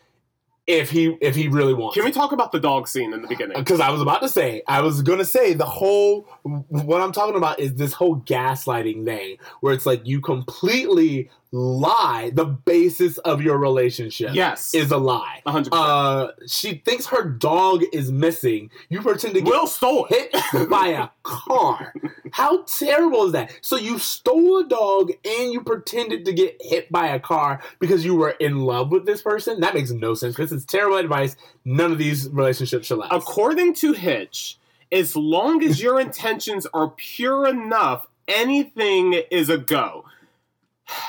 if 0.66 0.90
he 0.90 1.18
if 1.20 1.36
he 1.36 1.48
really 1.48 1.74
wants. 1.74 1.96
can 1.96 2.06
we 2.06 2.12
talk 2.12 2.32
about 2.32 2.52
the 2.52 2.60
dog 2.60 2.88
scene 2.88 3.14
in 3.14 3.22
the 3.22 3.28
beginning? 3.28 3.58
Uh, 3.58 3.60
because 3.60 3.80
I 3.80 3.90
was 3.90 4.02
about 4.02 4.22
to 4.22 4.30
say, 4.30 4.62
I 4.68 4.82
was 4.82 5.02
gonna 5.02 5.26
say 5.26 5.54
the 5.54 5.66
whole 5.66 6.22
what 6.44 7.02
I'm 7.02 7.12
talking 7.12 7.36
about 7.36 7.60
is 7.60 7.76
this 7.76 7.94
whole 7.94 8.22
gaslighting 8.22 9.06
thing, 9.06 9.38
where 9.60 9.74
it's 9.74 9.86
like 9.86 10.06
you 10.06 10.22
completely 10.22 11.30
lie. 11.54 12.32
The 12.34 12.46
basis 12.46 13.20
of 13.20 13.42
your 13.42 13.58
relationship 13.60 14.32
Yes. 14.34 14.74
is 14.74 14.90
a 14.92 14.98
lie. 14.98 15.42
100%. 15.46 15.70
Uh, 15.72 16.32
she 16.48 16.82
thinks 16.84 17.06
her 17.06 17.24
dog 17.24 17.84
is 17.94 18.12
missing. 18.12 18.72
You 18.90 19.02
pretend 19.02 19.36
to 19.36 19.42
get 19.42 19.50
Will 19.50 19.68
stole 19.68 20.06
hit 20.06 20.34
by 20.70 20.88
a 20.88 21.10
car. 21.22 21.94
How 22.32 22.64
terrible 22.64 23.26
is 23.26 23.34
that? 23.34 23.52
So 23.62 23.78
you 23.78 24.00
stole 24.00 24.58
a 24.58 24.68
dog 24.68 25.12
and 25.24 25.54
you 25.54 25.62
pretended 25.62 26.26
to 26.26 26.34
get 26.34 26.58
hit 26.60 26.92
by 26.92 27.08
a 27.08 27.20
car 27.20 27.62
because 27.80 28.04
you 28.04 28.16
were 28.16 28.32
in 28.32 28.62
love 28.62 28.90
with 28.92 29.06
this 29.06 29.22
person? 29.22 29.60
That 29.60 29.76
makes 29.76 29.92
no 29.92 30.16
sense. 30.16 30.36
This 30.36 30.52
is 30.52 30.66
terrible 30.66 30.98
advice. 30.98 31.36
None 31.66 31.92
of 31.92 32.00
these 32.00 32.28
relationships 32.30 32.88
should 32.88 32.98
last. 32.98 33.14
According 33.14 33.76
to 33.76 33.94
Hitch, 33.94 34.58
as 34.92 35.16
long 35.16 35.64
as 35.64 35.80
your 35.82 36.00
intentions 36.00 36.66
are 36.74 36.90
pure 36.90 37.48
enough, 37.48 38.08
anything 38.28 39.14
is 39.30 39.50
a 39.50 39.58
go. 39.60 40.06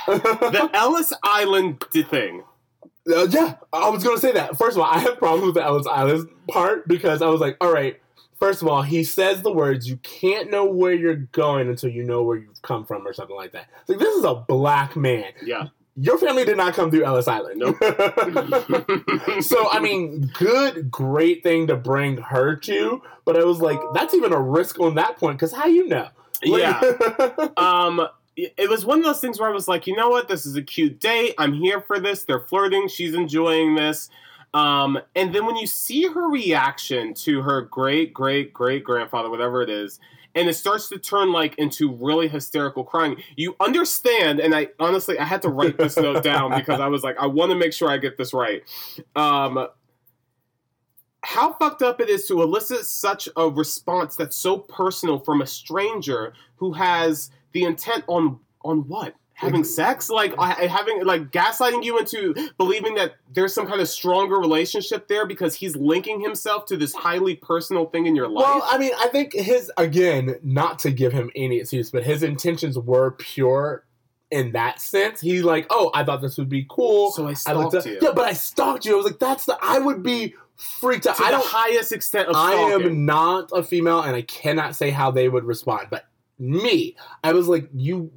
The 0.07 0.71
Ellis 0.75 1.13
Island 1.23 1.83
thing. 1.91 2.43
Uh, 3.07 3.27
yeah, 3.29 3.57
I 3.73 3.91
was 3.91 4.03
gonna 4.03 4.19
say 4.19 4.33
that. 4.33 4.57
First 4.57 4.77
of 4.77 4.83
all, 4.83 4.91
I 4.91 4.99
have 4.99 5.19
problems 5.19 5.47
with 5.47 5.55
the 5.57 5.65
Ellis 5.65 5.87
Island 5.87 6.29
part 6.49 6.89
because 6.89 7.21
I 7.23 7.27
was 7.29 7.41
like, 7.41 7.57
all 7.61 7.73
right. 7.73 8.01
First 8.41 8.63
of 8.63 8.69
all, 8.69 8.83
he 8.83 9.05
says 9.05 9.43
the 9.43 9.53
words, 9.53 9.89
"You 9.89 9.97
can't 9.99 10.51
know 10.51 10.65
where 10.65 10.93
you're 10.93 11.15
going 11.17 11.69
until 11.69 11.91
you 11.91 12.03
know 12.03 12.23
where 12.23 12.37
you've 12.37 12.61
come 12.63 12.85
from," 12.85 13.07
or 13.07 13.13
something 13.13 13.37
like 13.37 13.53
that. 13.53 13.69
It's 13.81 13.89
like 13.91 13.99
this 13.99 14.15
is 14.17 14.25
a 14.25 14.35
black 14.35 14.97
man. 14.97 15.27
Yeah. 15.43 15.69
Your 15.97 16.19
family 16.19 16.45
did 16.45 16.57
not 16.57 16.75
come 16.75 16.91
through 16.91 17.05
Ellis 17.05 17.29
Island. 17.29 17.61
Nope. 17.61 17.77
so 19.43 19.71
I 19.71 19.79
mean, 19.81 20.31
good, 20.35 20.91
great 20.91 21.43
thing 21.45 21.69
to 21.69 21.77
bring 21.77 22.17
her 22.19 22.57
to, 22.57 23.01
but 23.25 23.39
I 23.39 23.45
was 23.45 23.61
like, 23.61 23.79
that's 23.95 24.13
even 24.15 24.33
a 24.33 24.41
risk 24.41 24.81
on 24.81 24.97
that 24.97 25.17
point 25.19 25.39
because 25.39 25.53
how 25.53 25.67
you 25.67 25.87
know? 25.87 26.09
Like- 26.45 26.63
Yeah. 26.63 27.49
um 27.57 28.09
it 28.37 28.69
was 28.69 28.85
one 28.85 28.99
of 28.99 29.05
those 29.05 29.21
things 29.21 29.39
where 29.39 29.49
I 29.49 29.53
was 29.53 29.69
like, 29.69 29.87
you 29.87 29.97
know 29.97 30.09
what, 30.09 30.29
this 30.29 30.45
is 30.45 30.57
a 30.57 30.63
cute 30.63 31.01
date. 31.01 31.35
I'm 31.39 31.53
here 31.53 31.81
for 31.81 32.01
this. 32.01 32.25
They're 32.25 32.41
flirting. 32.41 32.89
She's 32.89 33.15
enjoying 33.15 33.75
this. 33.75 34.11
Um, 34.55 34.99
and 35.17 35.35
then 35.35 35.47
when 35.47 35.57
you 35.57 35.67
see 35.67 36.05
her 36.07 36.29
reaction 36.29 37.13
to 37.15 37.43
her 37.43 37.63
great 37.63 38.15
great 38.15 38.53
great 38.53 38.85
grandfather, 38.85 39.29
whatever 39.29 39.63
it 39.63 39.71
is, 39.71 39.99
and 40.35 40.49
it 40.49 40.55
starts 40.55 40.89
to 40.89 40.99
turn 40.99 41.33
like 41.33 41.57
into 41.59 41.93
really 41.93 42.29
hysterical 42.29 42.85
crying, 42.85 43.23
you 43.37 43.57
understand. 43.61 44.41
And 44.41 44.55
I 44.55 44.69
honestly, 44.79 45.19
I 45.19 45.25
had 45.25 45.43
to 45.43 45.49
write 45.49 45.77
this 45.77 45.97
note 45.97 46.23
down 46.23 46.51
because 46.57 46.81
I 46.81 46.87
was 46.87 47.03
like, 47.03 47.17
I 47.19 47.27
want 47.27 47.51
to 47.51 47.57
make 47.59 47.73
sure 47.73 47.91
I 47.91 47.99
get 47.99 48.17
this 48.17 48.33
right. 48.33 48.63
Um, 49.17 49.69
how 51.25 51.55
fucked 51.55 51.83
up 51.83 52.01
it 52.01 52.09
is 52.09 52.27
to 52.29 52.43
elicit 52.43 52.85
such 52.85 53.29
a 53.37 53.49
response 53.49 54.15
that's 54.15 54.37
so 54.37 54.59
personal 54.59 55.19
from 55.19 55.41
a 55.41 55.47
stranger 55.47 56.35
who 56.57 56.73
has 56.75 57.31
the 57.55 57.65
intent 57.65 58.05
on 58.07 58.39
on 58.63 58.87
what 58.89 59.15
having 59.35 59.65
sex 59.65 60.09
like 60.09 60.35
I- 60.39 60.67
having 60.67 61.05
like 61.05 61.31
gaslighting 61.31 61.83
you 61.83 61.99
into 61.99 62.35
believing 62.57 62.95
that 62.97 63.15
there's 63.33 63.53
some 63.53 63.67
kind 63.67 63.81
of 63.81 63.89
stronger 63.89 64.37
relationship 64.37 65.09
there 65.09 65.27
because 65.27 65.55
he's 65.55 65.75
linking 65.75 66.21
himself 66.21 66.67
to 66.67 66.77
this 66.77 66.95
highly 66.95 67.37
personal 67.37 67.87
thing 67.87 68.07
in 68.07 68.15
your 68.15 68.29
life 68.29 68.45
Well, 68.45 68.69
I 68.71 68.79
mean, 68.79 68.93
I 68.99 69.09
think 69.09 69.33
his 69.33 69.73
again, 69.77 70.37
not 70.43 70.79
to 70.81 70.91
give 70.91 71.13
him 71.13 71.31
any 71.35 71.59
excuse, 71.59 71.91
but 71.91 72.05
his 72.05 72.23
intentions 72.23 72.79
were 72.79 73.13
pure 73.13 73.85
in 74.31 74.53
that 74.53 74.81
sense. 74.81 75.21
He's 75.21 75.43
like, 75.43 75.67
"Oh, 75.71 75.91
I 75.95 76.05
thought 76.05 76.21
this 76.21 76.39
would 76.39 76.49
be 76.49 76.67
cool." 76.69 77.13
so 77.13 77.27
i 77.27 77.31
I 77.31 77.35
stalked 77.35 77.75
up, 77.75 77.87
you 77.87 77.99
yeah, 78.01 78.11
but 78.15 78.25
I 78.25 78.33
stalked 78.33 78.85
you. 78.85 78.95
I 78.95 78.97
was 78.97 79.07
like, 79.07 79.19
"That's 79.19 79.47
the." 79.47 79.59
I 79.63 79.79
would 79.79 80.03
be 80.03 80.35
freaked 80.57 81.07
out. 81.07 81.17
to 81.17 81.25
I 81.25 81.31
the 81.33 81.39
highest 81.39 81.93
extent 81.93 82.29
of 82.29 82.37
I 82.37 82.55
am 82.55 83.05
not 83.05 83.51
a 83.53 83.63
female, 83.63 84.01
and 84.01 84.17
I 84.17 84.23
cannot 84.23 84.75
say 84.75 84.91
how 84.91 85.11
they 85.11 85.29
would 85.29 85.45
respond. 85.45 85.89
But 85.91 86.07
me, 86.39 86.97
I 87.23 87.33
was 87.33 87.49
like, 87.49 87.69
"You 87.75 88.11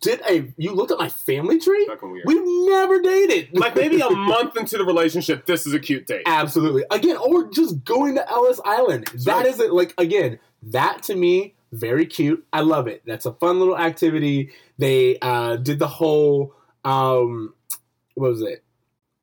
did 0.00 0.20
a? 0.28 0.52
You 0.56 0.72
looked 0.72 0.90
at 0.90 0.98
my 0.98 1.08
family 1.08 1.58
tree? 1.58 1.88
We've 2.24 2.68
never 2.68 3.00
dated. 3.00 3.50
like 3.58 3.76
maybe 3.76 4.00
a 4.00 4.10
month 4.10 4.56
into 4.56 4.78
the 4.78 4.84
relationship 4.84 5.46
this 5.46 5.66
is 5.66 5.72
a 5.72 5.80
cute 5.80 6.06
date 6.06 6.22
Absolutely. 6.26 6.84
Again, 6.90 7.16
or 7.16 7.50
just 7.50 7.84
going 7.84 8.14
to 8.16 8.30
Ellis 8.30 8.60
Island. 8.64 9.06
That 9.24 9.36
right. 9.38 9.46
is 9.46 9.60
it. 9.60 9.72
Like 9.72 9.94
again, 9.98 10.38
that 10.64 11.02
to 11.04 11.14
me, 11.14 11.54
very 11.72 12.06
cute. 12.06 12.44
I 12.52 12.60
love 12.60 12.86
it. 12.88 13.02
That's 13.06 13.26
a 13.26 13.32
fun 13.32 13.58
little 13.58 13.78
activity. 13.78 14.50
They 14.78 15.18
uh, 15.20 15.56
did 15.56 15.78
the 15.78 15.88
whole 15.88 16.54
um, 16.84 17.54
what 18.14 18.30
was 18.30 18.42
it? 18.42 18.64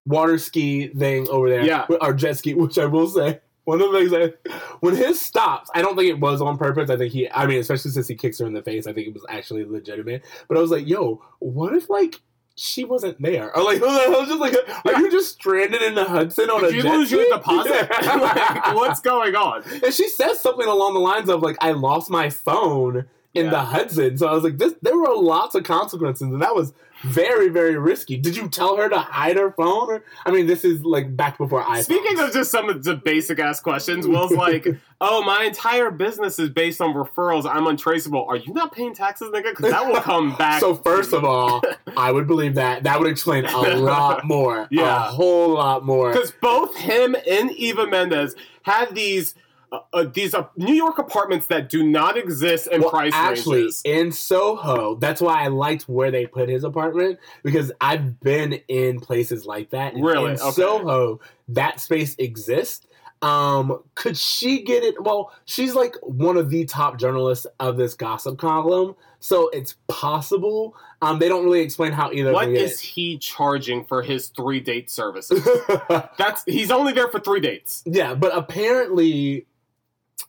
Water 0.05 0.37
ski 0.37 0.87
thing 0.87 1.27
over 1.29 1.49
there. 1.49 1.63
Yeah. 1.63 1.85
Or 2.01 2.13
jet 2.13 2.37
ski, 2.37 2.53
which 2.55 2.77
I 2.77 2.85
will 2.85 3.07
say. 3.07 3.39
One 3.65 3.81
of 3.81 3.91
the 3.91 3.99
things 3.99 4.13
I, 4.13 4.51
when 4.79 4.95
his 4.95 5.19
stops, 5.21 5.69
I 5.75 5.81
don't 5.81 5.95
think 5.95 6.09
it 6.09 6.19
was 6.19 6.41
on 6.41 6.57
purpose. 6.57 6.89
I 6.89 6.97
think 6.97 7.13
he, 7.13 7.29
I 7.29 7.45
mean, 7.45 7.59
especially 7.59 7.91
since 7.91 8.07
he 8.07 8.15
kicks 8.15 8.39
her 8.39 8.45
in 8.47 8.53
the 8.53 8.63
face, 8.63 8.87
I 8.87 8.93
think 8.93 9.07
it 9.07 9.13
was 9.13 9.25
actually 9.29 9.63
legitimate. 9.65 10.23
But 10.47 10.57
I 10.57 10.61
was 10.61 10.71
like, 10.71 10.87
yo, 10.87 11.21
what 11.39 11.73
if 11.75 11.89
like 11.89 12.15
she 12.55 12.83
wasn't 12.83 13.21
there? 13.21 13.55
Or 13.55 13.63
like, 13.63 13.81
I 13.83 14.07
was 14.09 14.27
just 14.27 14.39
like, 14.39 14.55
are 14.85 14.99
you 14.99 15.11
just 15.11 15.33
stranded 15.33 15.81
in 15.81 15.95
the 15.95 16.03
Hudson 16.03 16.49
on 16.49 16.65
a 16.65 16.69
you 16.69 16.81
jet 16.81 16.93
lose 16.93 17.11
your 17.11 17.25
deposit 17.29 17.87
Yeah. 17.91 18.15
like, 18.15 18.75
what's 18.75 18.99
going 19.01 19.35
on 19.35 19.63
And 19.83 19.93
she 19.93 20.07
says 20.09 20.39
something 20.39 20.67
along 20.67 20.93
the 20.95 20.99
lines 20.99 21.29
of 21.29 21.41
like, 21.41 21.57
"I 21.61 21.71
lost 21.71 22.09
my 22.09 22.29
phone 22.29 23.05
in 23.33 23.45
Yeah. 23.45 23.51
the 23.51 23.59
Hudson." 23.61 24.17
So 24.17 24.27
I 24.27 24.33
was 24.33 24.43
like, 24.43 24.57
"This." 24.57 24.73
There 24.81 24.97
were 24.97 25.15
lots 25.15 25.53
of 25.55 25.63
consequences, 25.63 26.23
and 26.23 26.41
that 26.41 26.55
was 26.55 26.73
very, 27.03 27.49
very 27.49 27.77
risky. 27.77 28.17
Did 28.17 28.35
you 28.35 28.49
tell 28.49 28.75
her 28.77 28.89
to 28.89 28.97
hide 28.99 29.37
her 29.37 29.51
phone? 29.51 29.89
Or 29.89 30.03
I 30.25 30.31
mean, 30.31 30.47
this 30.47 30.63
is 30.65 30.83
like 30.83 31.15
back 31.15 31.37
before 31.37 31.63
iPhone. 31.63 31.83
Speaking 31.83 32.19
of 32.19 32.33
just 32.33 32.51
some 32.51 32.69
of 32.69 32.83
the 32.83 32.95
basic 32.95 33.39
ass 33.39 33.59
questions, 33.59 34.07
Will's 34.07 34.31
like, 34.45 34.67
"Oh, 34.99 35.23
my 35.23 35.43
entire 35.43 35.91
business 35.91 36.39
is 36.39 36.49
based 36.49 36.81
on 36.81 36.93
referrals. 36.93 37.49
I'm 37.49 37.67
untraceable. 37.67 38.25
Are 38.27 38.35
you 38.37 38.53
not 38.53 38.71
paying 38.73 38.93
taxes, 38.93 39.29
nigga? 39.31 39.55
Because 39.55 39.71
that 39.71 39.85
will 39.87 40.01
come 40.01 40.35
back." 40.37 40.59
so 40.59 40.75
first 40.75 41.13
of 41.13 41.23
all, 41.23 41.61
I 41.95 42.11
would 42.11 42.27
believe 42.27 42.55
that. 42.55 42.83
That 42.83 42.99
would 42.99 43.09
explain 43.09 43.45
a 43.45 43.57
lot 43.77 44.25
more. 44.25 44.67
Yeah. 44.71 45.07
a 45.07 45.11
whole 45.11 45.49
lot 45.53 45.85
more. 45.85 46.11
because 46.11 46.31
both 46.41 46.75
him 46.75 47.15
and 47.27 47.51
Eva 47.51 47.87
Mendes 47.87 48.35
had 48.63 48.93
these 48.93 49.35
uh, 49.71 49.79
uh, 49.93 50.03
these 50.13 50.33
uh, 50.33 50.47
New 50.57 50.73
York 50.73 50.97
apartments 50.97 51.47
that 51.47 51.69
do 51.69 51.83
not 51.83 52.17
exist 52.17 52.67
in 52.67 52.81
Well, 52.81 52.89
price 52.89 53.13
actually, 53.15 53.59
ranges. 53.61 53.81
in 53.85 54.11
Soho, 54.11 54.95
that's 54.95 55.21
why 55.21 55.43
I 55.43 55.47
liked 55.47 55.83
where 55.89 56.11
they 56.11 56.25
put 56.25 56.49
his 56.49 56.63
apartment 56.63 57.19
because 57.43 57.71
I've 57.81 58.19
been 58.19 58.53
in 58.67 58.99
places 58.99 59.45
like 59.45 59.69
that. 59.71 59.93
And 59.93 60.03
Really? 60.03 60.31
In 60.33 60.39
Okay. 60.39 60.51
Soho, 60.51 61.19
that 61.49 61.79
space 61.79 62.15
exists. 62.17 62.85
Um, 63.21 63.83
could 63.95 64.15
she 64.15 64.61
get 64.63 64.81
it? 64.83 64.95
Well, 65.03 65.33
she's 65.43 65.75
like 65.75 65.93
one 66.03 66.37
of 66.37 66.49
the 66.49 66.63
top 66.65 66.97
journalists 66.97 67.45
of 67.59 67.75
this 67.75 67.93
gossip 67.93 68.37
column, 68.37 68.95
so 69.19 69.49
it's 69.49 69.75
possible. 69.89 70.73
Um, 71.01 71.19
they 71.19 71.27
don't 71.27 71.43
really 71.43 71.59
explain 71.59 71.91
how 71.91 72.13
either. 72.13 72.31
What 72.31 72.47
is 72.47 72.79
he 72.79 73.17
charging 73.17 73.83
for 73.83 74.01
his 74.03 74.29
three 74.29 74.61
date 74.61 74.89
services? 74.89 75.45
That's 76.17 76.43
he's 76.45 76.71
only 76.71 76.93
there 76.93 77.09
for 77.09 77.19
three 77.19 77.41
dates. 77.41 77.83
yeah, 77.85 78.13
but 78.13 78.31
apparently, 78.37 79.45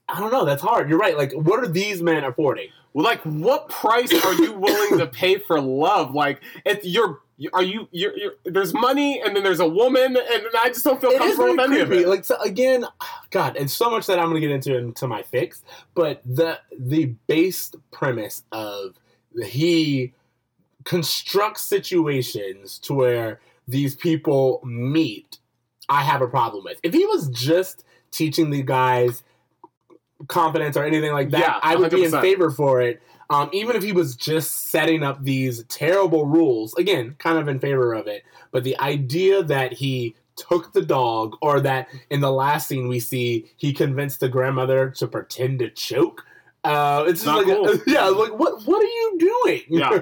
I 0.08 0.20
don't 0.20 0.32
know. 0.32 0.44
That's 0.44 0.62
hard. 0.62 0.88
You're 0.88 0.98
right. 0.98 1.16
Like, 1.16 1.32
what 1.32 1.60
are 1.60 1.68
these 1.68 2.02
men 2.02 2.24
affording? 2.24 2.68
Well, 2.92 3.04
like, 3.04 3.20
what 3.22 3.68
price 3.68 4.12
are 4.12 4.34
you 4.34 4.52
willing 4.52 4.98
to 4.98 5.06
pay 5.06 5.38
for 5.38 5.60
love? 5.60 6.14
Like, 6.14 6.42
if 6.64 6.84
you're, 6.84 7.20
are 7.52 7.62
you, 7.62 7.88
you're, 7.92 8.16
you're, 8.16 8.32
there's 8.44 8.74
money, 8.74 9.20
and 9.20 9.34
then 9.34 9.44
there's 9.44 9.60
a 9.60 9.68
woman, 9.68 10.16
and 10.16 10.42
I 10.58 10.68
just 10.68 10.84
don't 10.84 11.00
feel 11.00 11.10
It 11.10 11.18
comfortable 11.18 11.56
with 11.56 11.60
any 11.60 11.80
of 11.80 11.92
it. 11.92 12.08
Like 12.08 12.24
so 12.24 12.40
again, 12.42 12.84
God, 13.30 13.56
and 13.56 13.70
so 13.70 13.88
much 13.90 14.06
that 14.06 14.18
I'm 14.18 14.28
going 14.28 14.40
to 14.40 14.46
get 14.46 14.50
into 14.50 14.76
into 14.76 15.06
my 15.06 15.22
fix. 15.22 15.62
But 15.94 16.20
the 16.24 16.58
the 16.76 17.14
base 17.28 17.72
premise 17.92 18.42
of 18.52 18.96
he 19.42 20.12
constructs 20.84 21.62
situations 21.62 22.78
to 22.80 22.92
where 22.92 23.40
these 23.68 23.94
people 23.94 24.60
meet, 24.64 25.38
I 25.88 26.02
have 26.02 26.20
a 26.20 26.28
problem 26.28 26.64
with. 26.64 26.78
If 26.82 26.92
he 26.92 27.06
was 27.06 27.28
just 27.28 27.84
teaching 28.10 28.50
the 28.50 28.62
guys 28.62 29.22
confidence 30.28 30.76
or 30.76 30.84
anything 30.84 31.12
like 31.12 31.30
that, 31.30 31.40
Yeah, 31.40 31.60
I 31.62 31.76
would 31.76 31.90
be 31.90 32.04
in 32.04 32.10
favor 32.10 32.50
for 32.50 32.80
it. 32.80 33.02
Um, 33.30 33.48
even 33.52 33.76
if 33.76 33.82
he 33.82 33.92
was 33.92 34.16
just 34.16 34.68
setting 34.70 35.04
up 35.04 35.22
these 35.22 35.62
terrible 35.64 36.26
rules, 36.26 36.74
again, 36.74 37.14
kind 37.18 37.38
of 37.38 37.46
in 37.46 37.60
favor 37.60 37.94
of 37.94 38.08
it. 38.08 38.24
But 38.50 38.64
the 38.64 38.78
idea 38.80 39.42
that 39.44 39.72
he 39.72 40.16
took 40.36 40.72
the 40.72 40.82
dog, 40.82 41.36
or 41.40 41.60
that 41.60 41.88
in 42.10 42.20
the 42.20 42.32
last 42.32 42.66
scene 42.68 42.88
we 42.88 42.98
see 42.98 43.50
he 43.56 43.72
convinced 43.72 44.20
the 44.20 44.28
grandmother 44.28 44.90
to 44.90 45.06
pretend 45.06 45.60
to 45.60 45.70
choke. 45.70 46.24
Uh, 46.62 47.04
it's 47.08 47.24
just 47.24 47.26
Not 47.26 47.46
like, 47.46 47.56
cool. 47.56 47.74
yeah, 47.92 48.06
like 48.08 48.38
what? 48.38 48.62
What 48.66 48.82
are 48.82 48.84
you 48.84 49.16
doing? 49.18 49.62
Yeah. 49.68 50.00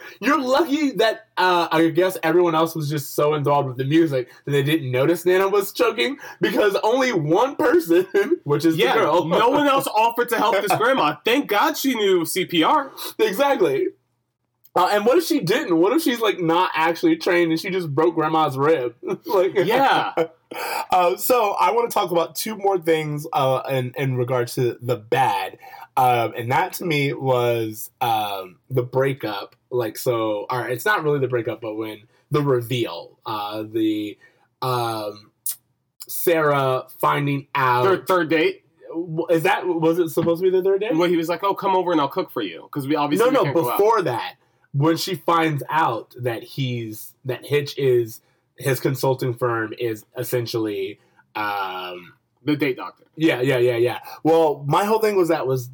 You're 0.20 0.38
lucky 0.40 0.90
that 0.92 1.28
uh, 1.38 1.68
I 1.72 1.88
guess 1.88 2.18
everyone 2.22 2.54
else 2.54 2.74
was 2.74 2.90
just 2.90 3.14
so 3.14 3.34
enthralled 3.34 3.66
with 3.66 3.78
the 3.78 3.84
music 3.84 4.28
that 4.44 4.50
they 4.50 4.62
didn't 4.62 4.90
notice 4.90 5.24
Nana 5.24 5.48
was 5.48 5.72
choking 5.72 6.18
because 6.42 6.76
only 6.82 7.12
one 7.12 7.56
person, 7.56 8.06
which 8.44 8.66
is 8.66 8.76
Yeah, 8.76 8.94
the 8.94 9.00
girl, 9.00 9.24
no 9.24 9.48
one 9.48 9.66
else 9.66 9.86
offered 9.86 10.28
to 10.28 10.36
help 10.36 10.60
this 10.60 10.76
grandma. 10.76 11.16
Thank 11.24 11.48
God 11.48 11.76
she 11.78 11.94
knew 11.94 12.20
CPR. 12.24 12.90
exactly. 13.18 13.86
Uh, 14.76 14.88
and 14.90 15.06
what 15.06 15.16
if 15.16 15.24
she 15.24 15.38
didn't? 15.40 15.78
What 15.78 15.92
if 15.92 16.02
she's 16.02 16.20
like 16.20 16.40
not 16.40 16.70
actually 16.74 17.16
trained 17.16 17.52
and 17.52 17.60
she 17.60 17.70
just 17.70 17.94
broke 17.94 18.16
grandma's 18.16 18.58
rib? 18.58 18.94
like, 19.24 19.54
Yeah. 19.54 20.12
Uh, 20.90 21.16
so 21.16 21.52
I 21.52 21.72
want 21.72 21.88
to 21.90 21.94
talk 21.94 22.10
about 22.10 22.34
two 22.36 22.56
more 22.56 22.78
things 22.78 23.26
uh, 23.32 23.62
in 23.70 23.92
in 23.96 24.16
regards 24.16 24.54
to 24.56 24.76
the 24.80 24.96
bad, 24.96 25.58
um, 25.96 26.34
and 26.36 26.50
that 26.50 26.74
to 26.74 26.84
me 26.84 27.12
was 27.12 27.90
um, 28.00 28.56
the 28.70 28.82
breakup. 28.82 29.56
Like 29.70 29.96
so, 29.96 30.46
all 30.48 30.60
right, 30.60 30.70
it's 30.70 30.84
not 30.84 31.02
really 31.04 31.20
the 31.20 31.28
breakup, 31.28 31.60
but 31.60 31.74
when 31.74 32.02
the 32.30 32.42
reveal, 32.42 33.18
uh, 33.26 33.62
the 33.62 34.18
um, 34.62 35.30
Sarah 36.08 36.86
finding 37.00 37.48
out. 37.54 37.84
Third, 37.84 38.06
third 38.06 38.30
date. 38.30 38.62
Is 39.28 39.42
that 39.42 39.66
was 39.66 39.98
it 39.98 40.10
supposed 40.10 40.40
to 40.40 40.50
be 40.50 40.56
the 40.56 40.62
third 40.62 40.80
day? 40.80 40.90
When 40.92 41.10
he 41.10 41.16
was 41.16 41.28
like, 41.28 41.42
"Oh, 41.42 41.54
come 41.54 41.74
over 41.74 41.90
and 41.90 42.00
I'll 42.00 42.08
cook 42.08 42.30
for 42.30 42.42
you," 42.42 42.62
because 42.62 42.86
we 42.86 42.94
obviously 42.94 43.30
no, 43.30 43.32
no. 43.32 43.42
can't 43.44 43.54
go 43.54 43.70
out. 43.70 43.78
Before 43.78 44.02
that, 44.02 44.36
when 44.72 44.96
she 44.96 45.16
finds 45.16 45.64
out 45.68 46.14
that 46.20 46.42
he's 46.44 47.14
that 47.24 47.44
Hitch 47.44 47.76
is 47.76 48.20
his 48.56 48.78
consulting 48.78 49.34
firm 49.34 49.74
is 49.78 50.04
essentially, 50.16 51.00
um, 51.34 52.14
the 52.44 52.56
date 52.56 52.76
doctor. 52.76 53.04
yeah, 53.16 53.40
yeah, 53.40 53.58
yeah, 53.58 53.76
yeah. 53.76 53.98
Well, 54.22 54.64
my 54.66 54.84
whole 54.84 54.98
thing 54.98 55.16
was 55.16 55.28
that 55.28 55.46
was 55.46 55.70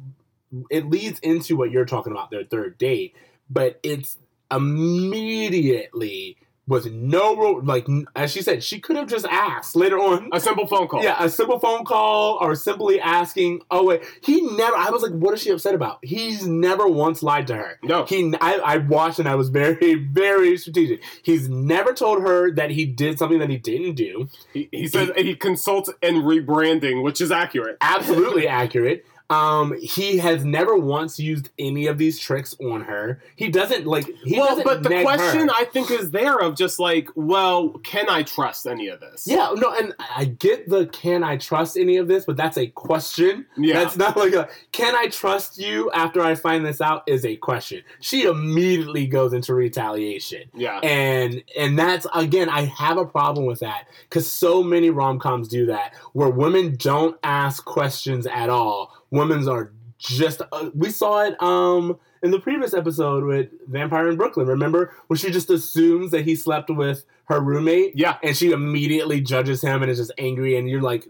it 0.69 0.89
leads 0.89 1.19
into 1.19 1.55
what 1.55 1.71
you're 1.71 1.85
talking 1.85 2.11
about 2.11 2.31
their 2.31 2.43
third 2.43 2.77
date, 2.77 3.15
but 3.49 3.79
it's 3.83 4.17
immediately 4.51 6.37
with 6.67 6.91
no 6.91 7.33
like 7.63 7.87
as 8.15 8.31
she 8.31 8.41
said, 8.41 8.63
she 8.63 8.79
could 8.79 8.95
have 8.95 9.07
just 9.07 9.25
asked 9.25 9.75
later 9.75 9.97
on. 9.97 10.29
A 10.31 10.39
simple 10.39 10.67
phone 10.67 10.87
call. 10.87 11.03
Yeah, 11.03 11.21
a 11.23 11.29
simple 11.29 11.59
phone 11.59 11.85
call 11.85 12.37
or 12.39 12.55
simply 12.55 12.99
asking. 12.99 13.61
Oh 13.71 13.83
wait, 13.83 14.03
he 14.21 14.41
never. 14.41 14.75
I 14.75 14.89
was 14.89 15.01
like, 15.01 15.11
what 15.11 15.33
is 15.33 15.41
she 15.41 15.49
upset 15.49 15.75
about? 15.75 15.99
He's 16.03 16.45
never 16.45 16.87
once 16.87 17.23
lied 17.23 17.47
to 17.47 17.55
her. 17.55 17.79
No. 17.83 18.05
He, 18.05 18.33
I, 18.39 18.53
I 18.63 18.77
watched 18.77 19.19
and 19.19 19.27
I 19.27 19.35
was 19.35 19.49
very, 19.49 19.95
very 20.11 20.57
strategic. 20.57 21.01
He's 21.23 21.49
never 21.49 21.93
told 21.93 22.21
her 22.21 22.51
that 22.53 22.71
he 22.71 22.85
did 22.85 23.17
something 23.17 23.39
that 23.39 23.49
he 23.49 23.57
didn't 23.57 23.95
do. 23.95 24.29
He, 24.53 24.69
he 24.71 24.87
says 24.87 25.11
he 25.15 25.35
consults 25.35 25.89
in 26.01 26.15
rebranding, 26.15 27.03
which 27.03 27.21
is 27.21 27.31
accurate. 27.31 27.77
Absolutely 27.81 28.47
accurate. 28.61 29.05
Um, 29.31 29.73
he 29.81 30.17
has 30.17 30.43
never 30.43 30.75
once 30.75 31.17
used 31.17 31.51
any 31.57 31.87
of 31.87 31.97
these 31.97 32.19
tricks 32.19 32.53
on 32.59 32.81
her. 32.81 33.21
He 33.37 33.49
doesn't 33.49 33.87
like. 33.87 34.05
He 34.25 34.37
well, 34.37 34.49
doesn't 34.49 34.65
but 34.65 34.83
the 34.83 35.03
question 35.03 35.47
her. 35.47 35.55
I 35.55 35.63
think 35.63 35.89
is 35.89 36.11
there 36.11 36.37
of 36.37 36.57
just 36.57 36.79
like, 36.79 37.07
well, 37.15 37.69
can 37.83 38.09
I 38.09 38.23
trust 38.23 38.67
any 38.67 38.89
of 38.89 38.99
this? 38.99 39.25
Yeah, 39.25 39.53
no, 39.55 39.73
and 39.73 39.95
I 39.99 40.25
get 40.25 40.67
the 40.67 40.87
can 40.87 41.23
I 41.23 41.37
trust 41.37 41.77
any 41.77 41.95
of 41.95 42.09
this, 42.09 42.25
but 42.25 42.35
that's 42.35 42.57
a 42.57 42.67
question. 42.67 43.45
Yeah. 43.57 43.75
That's 43.75 43.95
not 43.95 44.17
like 44.17 44.33
a 44.33 44.49
can 44.73 44.97
I 44.97 45.07
trust 45.07 45.57
you 45.57 45.89
after 45.91 46.21
I 46.21 46.35
find 46.35 46.65
this 46.65 46.81
out 46.81 47.03
is 47.07 47.23
a 47.23 47.37
question. 47.37 47.83
She 48.01 48.23
immediately 48.23 49.07
goes 49.07 49.31
into 49.31 49.53
retaliation. 49.53 50.49
Yeah. 50.53 50.79
And 50.79 51.41
and 51.57 51.79
that's 51.79 52.05
again, 52.13 52.49
I 52.49 52.65
have 52.65 52.97
a 52.97 53.05
problem 53.05 53.45
with 53.45 53.59
that 53.59 53.87
because 54.09 54.29
so 54.29 54.61
many 54.61 54.89
rom 54.89 55.19
coms 55.19 55.47
do 55.47 55.67
that 55.67 55.93
where 56.11 56.29
women 56.29 56.75
don't 56.75 57.17
ask 57.23 57.63
questions 57.63 58.27
at 58.27 58.49
all. 58.49 59.00
Women's 59.11 59.47
are 59.47 59.71
just 59.97 60.41
uh, 60.51 60.69
we 60.73 60.89
saw 60.89 61.21
it 61.23 61.41
um 61.43 61.99
in 62.23 62.31
the 62.31 62.39
previous 62.39 62.73
episode 62.73 63.23
with 63.23 63.49
Vampire 63.67 64.07
in 64.09 64.17
Brooklyn. 64.17 64.47
Remember 64.47 64.93
when 65.07 65.17
she 65.17 65.29
just 65.31 65.49
assumes 65.49 66.11
that 66.11 66.25
he 66.25 66.35
slept 66.35 66.69
with 66.69 67.05
her 67.25 67.39
roommate 67.39 67.95
Yeah. 67.95 68.17
and 68.23 68.35
she 68.35 68.51
immediately 68.51 69.21
judges 69.21 69.61
him 69.61 69.81
and 69.83 69.91
is 69.91 69.97
just 69.99 70.11
angry 70.17 70.57
and 70.57 70.67
you're 70.69 70.81
like 70.81 71.05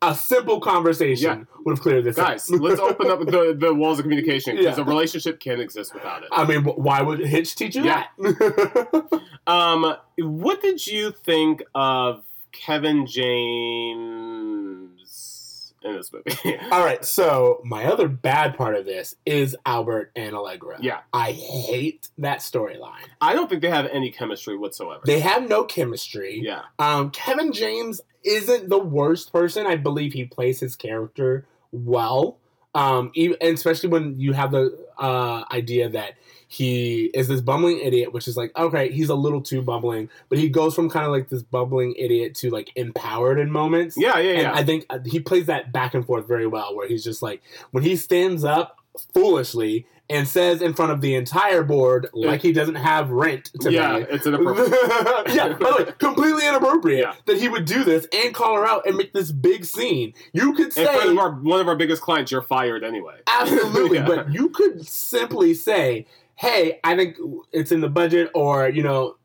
a 0.00 0.14
simple 0.14 0.60
conversation 0.60 1.48
would 1.64 1.72
have 1.72 1.82
cleared 1.82 2.04
this 2.04 2.14
Guys, 2.16 2.48
up. 2.52 2.60
let's 2.60 2.78
open 2.80 3.10
up 3.10 3.18
the, 3.20 3.56
the 3.58 3.74
walls 3.74 3.98
of 3.98 4.04
communication 4.04 4.54
because 4.56 4.78
Yeah. 4.78 4.84
a 4.84 4.86
relationship 4.86 5.40
can't 5.40 5.60
exist 5.60 5.92
without 5.92 6.22
it. 6.22 6.28
I 6.30 6.44
mean, 6.46 6.62
why 6.62 7.02
would 7.02 7.18
Hitch 7.18 7.56
teach 7.56 7.74
you 7.74 7.84
Yeah. 7.84 8.04
that? 8.18 9.22
Um, 9.48 9.96
what 10.18 10.60
did 10.60 10.86
you 10.86 11.10
think 11.10 11.62
of 11.74 12.22
Kevin 12.52 13.06
James 13.06 14.97
in 15.82 15.94
this 15.96 16.12
movie? 16.12 16.58
All 16.72 16.84
right, 16.84 17.04
so 17.04 17.60
my 17.64 17.84
other 17.86 18.08
bad 18.08 18.56
part 18.56 18.74
of 18.74 18.84
this 18.84 19.14
is 19.26 19.56
Albert 19.66 20.10
and 20.16 20.34
Allegra. 20.34 20.76
yeah, 20.80 21.00
I 21.12 21.32
hate 21.32 22.08
that 22.18 22.38
storyline. 22.40 23.06
I 23.20 23.34
don't 23.34 23.48
think 23.48 23.62
they 23.62 23.70
have 23.70 23.86
any 23.86 24.10
chemistry 24.10 24.56
whatsoever. 24.56 25.02
They 25.04 25.20
have 25.20 25.48
no 25.48 25.64
chemistry. 25.64 26.40
yeah, 26.42 26.62
Um, 26.78 27.10
Kevin 27.10 27.52
James 27.52 28.00
isn't 28.24 28.68
the 28.68 28.78
worst 28.78 29.32
person. 29.32 29.66
I 29.66 29.76
believe 29.76 30.12
he 30.12 30.24
plays 30.24 30.60
his 30.60 30.76
character 30.76 31.46
well. 31.72 32.38
Um, 32.74 33.10
even, 33.14 33.36
and 33.40 33.54
especially 33.54 33.88
when 33.88 34.18
you 34.20 34.32
have 34.34 34.50
the 34.52 34.86
uh, 34.98 35.44
idea 35.50 35.88
that 35.90 36.14
he 36.50 37.10
is 37.14 37.28
this 37.28 37.40
bumbling 37.42 37.78
idiot, 37.80 38.12
which 38.12 38.26
is 38.26 38.36
like, 38.36 38.56
okay, 38.56 38.90
he's 38.90 39.10
a 39.10 39.14
little 39.14 39.40
too 39.42 39.60
bumbling, 39.62 40.08
but 40.30 40.38
he 40.38 40.48
goes 40.48 40.74
from 40.74 40.88
kind 40.88 41.04
of 41.04 41.12
like 41.12 41.28
this 41.28 41.42
bumbling 41.42 41.94
idiot 41.98 42.34
to 42.36 42.50
like 42.50 42.72
empowered 42.74 43.38
in 43.38 43.50
moments. 43.50 43.96
yeah, 43.98 44.18
yeah, 44.18 44.32
And 44.32 44.42
yeah. 44.42 44.54
I 44.54 44.64
think 44.64 44.86
uh, 44.88 44.98
he 45.04 45.20
plays 45.20 45.46
that 45.46 45.72
back 45.72 45.92
and 45.94 46.06
forth 46.06 46.26
very 46.26 46.46
well, 46.46 46.74
where 46.74 46.88
he's 46.88 47.04
just 47.04 47.20
like, 47.22 47.42
when 47.70 47.84
he 47.84 47.96
stands 47.96 48.44
up 48.44 48.78
foolishly 49.12 49.86
and 50.10 50.26
says 50.26 50.62
in 50.62 50.72
front 50.72 50.90
of 50.90 51.02
the 51.02 51.14
entire 51.14 51.62
board, 51.62 52.08
like 52.14 52.40
he 52.40 52.50
doesn't 52.50 52.76
have 52.76 53.10
rent 53.10 53.50
to 53.60 53.70
yeah, 53.70 53.98
pay. 53.98 54.06
it's 54.14 54.26
inappropriate. 54.26 54.70
yeah, 55.34 55.48
by 55.52 55.70
the 55.70 55.84
way, 55.86 55.92
completely 55.98 56.48
inappropriate 56.48 57.00
Yeah. 57.02 57.14
that 57.26 57.36
he 57.36 57.46
would 57.50 57.66
do 57.66 57.84
this 57.84 58.06
and 58.16 58.32
call 58.34 58.56
her 58.56 58.66
out 58.66 58.86
and 58.86 58.96
make 58.96 59.12
this 59.12 59.30
big 59.30 59.66
scene. 59.66 60.14
You 60.32 60.54
could 60.54 60.72
say 60.72 61.08
of 61.10 61.18
our 61.18 61.32
one 61.32 61.60
of 61.60 61.68
our 61.68 61.76
biggest 61.76 62.00
clients, 62.00 62.32
you're 62.32 62.40
fired 62.40 62.84
anyway. 62.84 63.16
absolutely, 63.26 63.98
Yeah. 63.98 64.06
but 64.06 64.32
you 64.32 64.48
could 64.48 64.86
simply 64.88 65.52
say, 65.52 66.06
"Hey, 66.38 66.80
I 66.84 66.96
think 66.96 67.16
it's 67.52 67.72
in 67.72 67.80
the 67.80 67.88
budget," 67.88 68.30
or 68.34 68.68
you 68.68 68.82
know, 68.82 69.16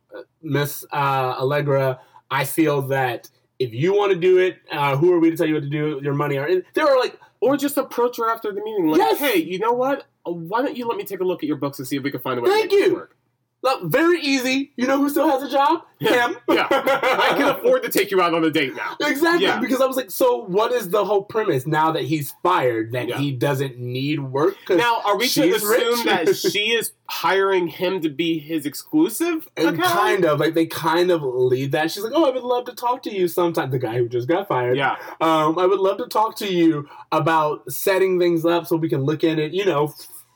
Miss 0.41 0.83
uh, 0.91 1.35
Allegra, 1.39 1.99
I 2.29 2.43
feel 2.45 2.81
that 2.83 3.29
if 3.59 3.73
you 3.73 3.93
want 3.95 4.11
to 4.13 4.19
do 4.19 4.37
it, 4.39 4.57
uh, 4.71 4.97
who 4.97 5.13
are 5.13 5.19
we 5.19 5.29
to 5.31 5.37
tell 5.37 5.47
you 5.47 5.53
what 5.53 5.63
to 5.63 5.69
do? 5.69 5.95
with 5.95 6.03
Your 6.03 6.13
money, 6.15 6.37
or 6.37 6.47
there 6.73 6.87
are 6.87 6.99
like 6.99 7.17
Or 7.39 7.57
just 7.57 7.77
approach 7.77 8.17
her 8.17 8.29
after 8.29 8.51
the 8.53 8.61
meeting, 8.63 8.87
like, 8.87 8.99
Yes! 8.99 9.19
"Hey, 9.19 9.37
you 9.41 9.59
know 9.59 9.73
what? 9.73 10.05
Why 10.23 10.61
don't 10.61 10.77
you 10.77 10.87
let 10.87 10.97
me 10.97 11.03
take 11.03 11.19
a 11.19 11.23
look 11.25 11.43
at 11.43 11.47
your 11.47 11.57
books 11.57 11.77
and 11.79 11.87
see 11.87 11.97
if 11.97 12.03
we 12.03 12.11
can 12.11 12.21
find 12.21 12.39
a 12.39 12.41
way 12.41 12.49
Thank 12.49 12.69
to 12.69 12.75
make 12.75 12.83
you. 12.83 12.89
this 12.89 12.93
work?" 12.99 13.17
Look, 13.63 13.83
very 13.89 14.19
easy. 14.21 14.71
You 14.75 14.85
know 14.87 14.97
who 14.97 15.09
still 15.09 15.29
has 15.29 15.41
a 15.41 15.49
job? 15.49 15.81
Yeah. 15.99 16.27
Him. 16.27 16.37
Yeah. 16.49 16.67
I 16.69 17.33
can 17.37 17.47
afford 17.57 17.83
to 17.83 17.89
take 17.89 18.11
you 18.11 18.21
out 18.21 18.33
on 18.33 18.43
a 18.43 18.51
date 18.51 18.75
now. 18.75 18.97
Exactly, 19.01 19.45
Yeah. 19.45 19.59
because 19.59 19.79
I 19.79 19.85
was 19.85 19.95
like, 19.95 20.11
so 20.11 20.43
what 20.43 20.73
is 20.73 20.89
the 20.89 21.05
whole 21.05 21.23
premise 21.23 21.65
now 21.65 21.91
that 21.93 22.03
he's 22.03 22.33
fired 22.43 22.91
that 22.91 23.07
Yeah. 23.07 23.17
he 23.17 23.31
doesn't 23.31 23.79
need 23.79 24.19
work? 24.19 24.57
Now, 24.69 25.01
are 25.05 25.17
we 25.17 25.29
to 25.29 25.49
assume 25.55 25.69
rich. 25.69 26.03
that 26.05 26.35
she 26.51 26.73
is 26.73 26.91
hiring 27.07 27.67
him 27.67 28.01
to 28.01 28.09
be 28.09 28.37
his 28.37 28.65
exclusive 28.65 29.47
and 29.55 29.69
account? 29.69 29.93
kind 29.93 30.25
of 30.25 30.39
like 30.41 30.55
they 30.55 30.65
kind 30.65 31.09
of 31.09 31.23
lead 31.23 31.71
that. 31.71 31.89
She's 31.91 32.03
like, 32.03 32.13
"Oh, 32.13 32.25
I 32.25 32.31
would 32.31 32.43
love 32.43 32.65
to 32.65 32.73
talk 32.73 33.01
to 33.03 33.13
you 33.15 33.27
sometime." 33.29 33.71
The 33.71 33.79
guy 33.79 33.97
who 33.97 34.09
just 34.09 34.27
got 34.27 34.47
fired. 34.49 34.75
Yeah, 34.75 34.97
Um, 35.21 35.57
I 35.57 35.65
would 35.65 35.79
love 35.79 35.97
to 35.99 36.07
talk 36.07 36.35
to 36.37 36.51
you 36.51 36.87
about 37.13 37.71
setting 37.71 38.19
things 38.19 38.45
up 38.45 38.67
so 38.67 38.75
we 38.75 38.89
can 38.89 39.03
look 39.03 39.23
at 39.23 39.39
it, 39.39 39.53
you 39.53 39.63
know, 39.65 39.93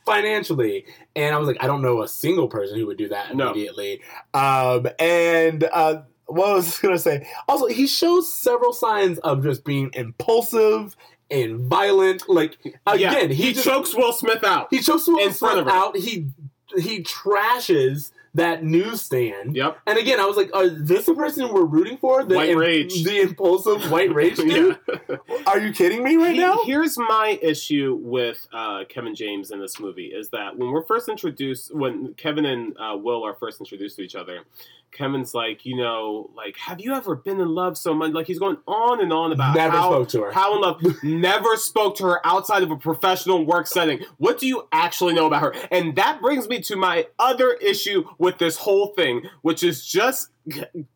financially. 0.08 0.86
And 1.16 1.36
I 1.36 1.38
was 1.38 1.48
like, 1.48 1.58
I 1.60 1.68
don't 1.68 1.82
know 1.84 2.02
a 2.02 2.08
single 2.08 2.48
person 2.48 2.80
who 2.80 2.88
would 2.88 2.98
do 2.98 3.10
that 3.10 3.36
No. 3.36 3.52
immediately. 3.52 4.02
Um, 4.34 4.88
and 4.98 5.64
uh, 5.72 6.02
what 6.26 6.56
was 6.56 6.80
I 6.80 6.88
gonna 6.88 6.98
say? 6.98 7.28
Also, 7.48 7.68
he 7.68 7.86
shows 7.86 8.34
several 8.34 8.74
signs 8.74 9.20
of 9.20 9.44
just 9.44 9.64
being 9.64 9.92
impulsive 9.94 10.96
and 11.30 11.60
violent. 11.60 12.28
Like 12.30 12.58
yeah. 12.64 12.72
again, 12.88 13.30
he, 13.30 13.44
he, 13.48 13.54
just, 13.54 13.66
chokes 13.66 13.94
Will 13.94 14.14
Smith 14.14 14.44
out. 14.44 14.68
he 14.72 14.80
chokes 14.80 15.08
Will 15.08 15.20
in 15.20 15.32
front 15.34 15.60
of 15.60 15.66
Smith 15.66 15.76
out. 15.76 15.98
He 15.98 16.28
he 16.78 17.04
trashes 17.04 18.12
that 18.34 18.64
newsstand. 18.64 19.56
Yep. 19.56 19.80
And 19.88 19.98
again, 19.98 20.20
I 20.20 20.26
was 20.26 20.38
like, 20.38 20.50
"Is 20.56 20.84
this 20.88 21.06
the 21.06 21.14
person 21.16 21.52
we're 21.54 21.66
rooting 21.66 21.98
for? 21.98 22.24
The 22.24 22.36
White 22.36 22.50
im- 22.50 22.58
rage. 22.58 23.04
the 23.04 23.22
impulsive 23.22 23.90
white 23.92 24.14
rage 24.14 24.38
dude? 24.38 24.78
Are 25.46 25.60
you 25.60 25.72
kidding 25.74 26.04
me 26.04 26.16
right 26.16 26.34
He- 26.34 26.40
now?" 26.40 26.60
Here's 26.66 26.98
my 26.98 27.40
issue 27.42 27.98
with 28.02 28.48
uh, 28.54 28.84
Kevin 28.90 29.16
James 29.16 29.52
in 29.52 29.60
this 29.60 29.80
movie 29.80 30.08
is 30.08 30.30
that 30.30 30.58
when 30.58 30.72
we're 30.72 30.84
first 30.86 31.10
introduced, 31.10 31.74
when 31.74 32.14
Kevin 32.16 32.46
and 32.46 32.76
uh, 32.78 32.96
Will 32.98 33.26
are 33.26 33.34
first 33.36 33.60
introduced 33.60 33.96
to 33.98 34.02
each 34.04 34.16
other, 34.16 34.42
Kevin's 34.98 35.34
like, 35.34 35.66
you 35.66 35.76
know, 35.76 36.30
like, 36.36 36.58
have 36.58 36.82
you 36.82 36.94
ever 36.94 37.16
been 37.16 37.40
in 37.40 37.50
love 37.50 37.78
so 37.78 37.94
much? 37.94 38.12
Like, 38.12 38.28
he's 38.28 38.40
going 38.40 38.58
on 38.68 39.02
and 39.02 39.14
on 39.14 39.32
about 39.32 39.56
Never 39.56 39.78
how, 39.78 39.90
spoke 39.90 40.10
to 40.10 40.24
her. 40.24 40.32
how 40.32 40.56
in 40.56 40.62
love, 40.62 40.82
never 41.04 41.56
spoke 41.56 41.96
to 41.98 42.06
her 42.06 42.26
outside 42.26 42.64
of 42.64 42.72
a 42.72 42.78
professional 42.78 43.46
work 43.46 43.68
setting. 43.68 44.00
What 44.18 44.40
do 44.40 44.48
you 44.48 44.68
actually 44.72 45.14
know 45.14 45.28
about 45.28 45.42
her? 45.42 45.56
And 45.72 45.96
that 45.96 46.22
brings 46.22 46.48
me 46.50 46.62
to 46.62 46.76
my 46.76 47.08
other 47.20 47.54
issue 47.54 48.06
with 48.18 48.38
this 48.38 48.58
whole 48.58 48.88
thing, 48.96 49.24
which 49.42 49.64
is 49.64 49.86
just 49.86 50.30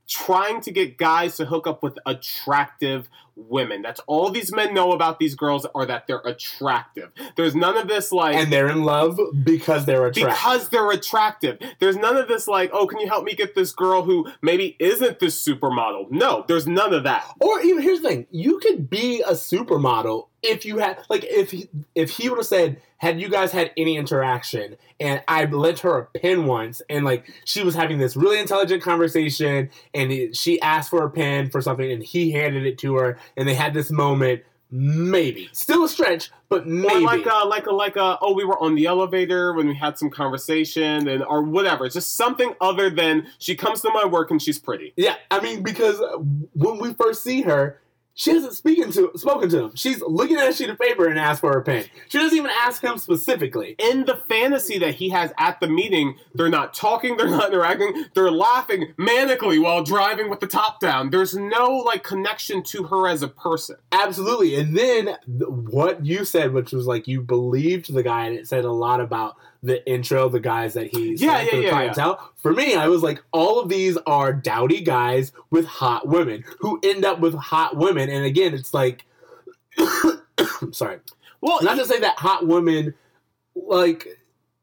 trying 0.08 0.62
to 0.62 0.72
get 0.72 0.98
guys 0.98 1.38
to 1.38 1.46
hook 1.46 1.68
up 1.68 1.84
with 1.84 1.98
attractive 2.06 3.10
women. 3.36 3.82
That's 3.82 4.02
all 4.08 4.30
these 4.30 4.54
men 4.54 4.74
know 4.74 4.92
about 4.92 5.20
these 5.20 5.36
girls 5.36 5.66
are 5.74 5.86
that 5.86 6.08
they're 6.08 6.22
attractive. 6.26 7.12
There's 7.36 7.56
none 7.56 7.78
of 7.78 7.88
this 7.88 8.12
like 8.12 8.36
and 8.36 8.52
they're 8.52 8.70
in 8.70 8.84
love 8.84 9.20
because 9.44 9.86
they're 9.86 10.06
attractive. 10.06 10.36
because 10.36 10.70
they're 10.70 10.92
attractive. 10.92 11.58
There's 11.80 11.98
none 11.98 12.18
of 12.18 12.28
this 12.28 12.48
like, 12.48 12.72
oh, 12.74 12.88
can 12.88 13.00
you 13.00 13.08
help 13.08 13.24
me 13.24 13.34
get 13.34 13.56
this 13.56 13.72
girl 13.72 14.04
who 14.04 14.28
maybe 14.42 14.76
isn't 14.80 15.20
this 15.20 15.44
supermodel? 15.44 16.12
No, 16.12 16.46
there's 16.48 16.68
none 16.68 16.94
of 16.94 17.04
that. 17.04 17.26
or 17.42 17.62
even 17.62 17.82
here's 17.82 18.02
the 18.02 18.10
thing: 18.10 18.28
you 18.32 18.60
could 18.60 18.90
be 18.90 19.22
a 19.22 19.32
supermodel 19.32 20.28
if 20.44 20.66
you 20.66 20.78
had, 20.80 20.98
like, 21.10 21.24
if 21.26 21.52
he, 21.52 21.70
if 21.96 22.12
he 22.12 22.30
would 22.30 22.40
have 22.40 22.48
said, 22.48 22.82
"Had 22.98 23.20
you 23.22 23.30
guys 23.30 23.52
had 23.52 23.72
any 23.78 23.98
interaction?" 23.98 24.78
and 25.02 25.24
I 25.28 25.46
lent 25.46 25.80
her 25.80 25.98
a 25.98 26.20
pen 26.20 26.46
once, 26.46 26.82
and 26.88 27.04
like 27.04 27.30
she 27.44 27.64
was 27.64 27.74
having 27.74 27.98
this 27.98 28.16
really 28.16 28.40
intelligent 28.40 28.84
conversation, 28.84 29.72
and 29.94 30.12
it, 30.12 30.38
she 30.38 30.62
asked 30.62 30.92
for 30.92 31.04
a 31.04 31.10
pen 31.10 31.50
for 31.50 31.60
something, 31.60 31.92
and 31.92 32.04
he 32.04 32.32
handed 32.32 32.66
it 32.66 32.78
to 32.80 32.96
her, 32.96 33.18
and 33.36 33.50
they 33.50 33.56
had 33.56 33.74
this 33.74 33.92
moment. 33.92 34.44
Maybe 34.74 35.50
still 35.52 35.84
a 35.84 35.90
stretch, 35.90 36.32
but 36.48 36.62
Or 36.62 36.66
maybe 36.66 36.96
uh, 36.96 37.02
like 37.02 37.26
a 37.26 37.46
like 37.46 37.66
a 37.66 37.72
like 37.72 37.96
a 37.98 38.18
oh 38.22 38.34
we 38.34 38.46
were 38.46 38.58
on 38.64 38.76
the 38.76 38.86
elevator 38.86 39.52
when 39.52 39.68
we 39.68 39.76
had 39.76 39.98
some 39.98 40.10
conversation 40.10 41.10
and 41.10 41.22
or 41.24 41.42
whatever. 41.42 41.90
Just 41.90 42.16
something 42.16 42.54
other 42.62 42.90
than 42.90 43.28
she 43.38 43.54
comes 43.54 43.82
to 43.82 43.90
my 43.90 44.06
work 44.06 44.32
and 44.32 44.42
she's 44.42 44.60
pretty. 44.60 44.94
Yeah, 44.96 45.16
I 45.30 45.42
mean, 45.42 45.62
because 45.62 46.02
when 46.54 46.78
we 46.78 46.94
first 46.94 47.22
see 47.22 47.42
her, 47.42 47.82
she 48.14 48.32
hasn't 48.32 48.54
speaking 48.54 48.92
to 48.92 49.12
spoken 49.16 49.50
to 49.50 49.66
him. 49.66 49.76
She's 49.76 50.02
looking 50.02 50.38
at 50.38 50.50
a 50.50 50.54
sheet 50.54 50.70
of 50.70 50.78
paper 50.78 51.08
and 51.08 51.18
asks 51.18 51.40
for 51.40 51.54
her 51.54 51.62
pen. 51.62 51.86
She 52.10 52.18
doesn't 52.18 52.38
even 52.38 52.52
ask 52.52 52.84
him 52.84 52.98
specifically. 52.98 53.76
In 53.80 54.06
the 54.06 54.22
fantasy 54.28 54.78
that 54.80 54.96
he 54.96 55.10
has 55.10 55.32
at 55.38 55.60
the 55.60 55.68
meeting, 55.68 56.16
they're 56.34 56.50
not 56.50 56.74
talking, 56.74 57.18
they're 57.18 57.30
not 57.30 57.50
interacting, 57.50 58.06
they're 58.14 58.32
laughing 58.32 58.94
manically 58.98 59.62
while 59.62 59.84
driving 59.84 60.30
with 60.30 60.40
the 60.40 60.48
top 60.48 60.80
down. 60.80 61.10
There's 61.10 61.36
no 61.36 61.84
like 61.86 62.04
connection 62.04 62.64
to 62.64 62.84
her 62.84 63.08
as 63.08 63.22
a 63.22 63.28
person. 63.28 63.78
Absolutely. 63.92 64.56
And 64.56 64.78
then 64.78 65.06
th- 65.06 65.50
what 65.50 66.06
you 66.06 66.26
said, 66.26 66.54
which 66.54 66.72
was 66.72 66.88
like 66.88 67.08
you 67.08 67.22
believed 67.22 67.94
the 67.94 68.04
guy, 68.04 68.26
and 68.26 68.36
it 68.36 68.48
said 68.48 68.66
a 68.66 68.72
lot 68.72 69.00
about 69.00 69.36
the 69.64 69.88
intro, 69.90 70.28
the 70.30 70.40
guys 70.40 70.74
that 70.74 70.88
he's 70.88 71.22
Yeah, 71.22 71.42
yeah, 71.42 71.50
yeah, 71.54 71.60
yeah. 71.62 71.70
clientele. 71.70 72.34
For 72.38 72.52
me, 72.52 72.76
I 72.76 72.88
was 72.88 73.04
like, 73.04 73.24
all 73.32 73.60
of 73.60 73.70
these 73.70 73.98
are 74.08 74.34
dowdy 74.34 74.82
guys 74.82 75.32
with 75.52 75.66
hot 75.66 76.08
women 76.08 76.44
who 76.60 76.80
end 76.84 77.06
up 77.06 77.20
with 77.20 77.36
hot 77.36 77.78
women, 77.78 78.10
and 78.10 78.26
again, 78.26 78.54
it's 78.54 78.74
like, 78.74 79.06
I'm 79.78 80.72
sorry, 80.74 81.00
Well, 81.42 81.62
not 81.62 81.78
to 81.78 81.86
say 81.86 82.00
that 82.00 82.18
hot 82.18 82.48
women, 82.48 82.94
like, 83.56 84.08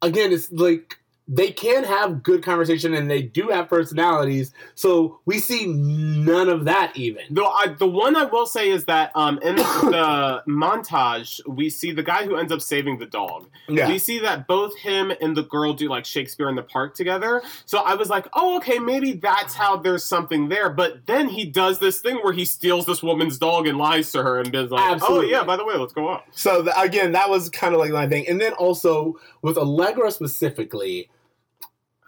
again, 0.03 0.33
it's 0.33 0.51
like 0.51 0.98
they 1.29 1.51
can 1.51 1.85
have 1.85 2.23
good 2.23 2.43
conversation 2.43 2.95
and 2.95 3.11
they 3.11 3.21
do 3.21 3.49
have 3.49 3.69
personalities. 3.69 4.53
So 4.75 5.21
we 5.27 5.39
see 5.39 5.67
none 5.67 6.49
of 6.49 6.65
that 6.65 6.97
even. 6.97 7.23
The, 7.31 7.45
I, 7.45 7.75
the 7.79 7.87
one 7.87 8.17
I 8.17 8.25
will 8.25 8.47
say 8.47 8.71
is 8.71 8.87
that 8.87 9.13
um, 9.15 9.39
in 9.43 9.57
the 9.57 10.43
montage, 10.49 11.41
we 11.47 11.69
see 11.69 11.93
the 11.93 12.03
guy 12.03 12.25
who 12.25 12.37
ends 12.37 12.51
up 12.51 12.63
saving 12.63 12.99
the 12.99 13.05
dog. 13.07 13.51
Yeah. 13.69 13.89
We 13.89 13.99
see 13.99 14.21
that 14.21 14.47
both 14.47 14.79
him 14.79 15.13
and 15.21 15.37
the 15.37 15.43
girl 15.43 15.75
do 15.75 15.91
like 15.91 16.07
Shakespeare 16.07 16.49
in 16.49 16.57
the 16.57 16.63
Park 16.63 16.95
together. 16.95 17.43
So 17.67 17.79
I 17.79 17.95
was 17.95 18.09
like, 18.09 18.27
oh, 18.33 18.57
okay, 18.57 18.79
maybe 18.79 19.13
that's 19.13 19.55
how 19.55 19.77
there's 19.77 20.05
something 20.05 20.49
there. 20.49 20.71
But 20.71 21.07
then 21.07 21.29
he 21.29 21.45
does 21.45 21.79
this 21.79 22.01
thing 22.01 22.17
where 22.23 22.33
he 22.33 22.47
steals 22.47 22.87
this 22.87 23.03
woman's 23.03 23.37
dog 23.37 23.67
and 23.67 23.77
lies 23.77 24.11
to 24.13 24.23
her 24.23 24.41
and 24.41 24.55
is 24.55 24.71
like, 24.71 24.93
Absolutely. 24.93 25.27
oh, 25.27 25.31
yeah, 25.41 25.45
by 25.45 25.59
the 25.59 25.65
way, 25.67 25.75
let's 25.75 25.93
go 25.93 26.11
out. 26.11 26.25
So 26.31 26.63
th- 26.63 26.75
again, 26.79 27.13
that 27.13 27.29
was 27.29 27.51
kind 27.51 27.75
of 27.75 27.81
like 27.81 27.91
my 27.91 28.09
thing. 28.09 28.27
And 28.27 28.41
then 28.41 28.55
also 28.55 29.17
with 29.43 29.59
Allegra 29.59 30.11
specifically, 30.11 31.11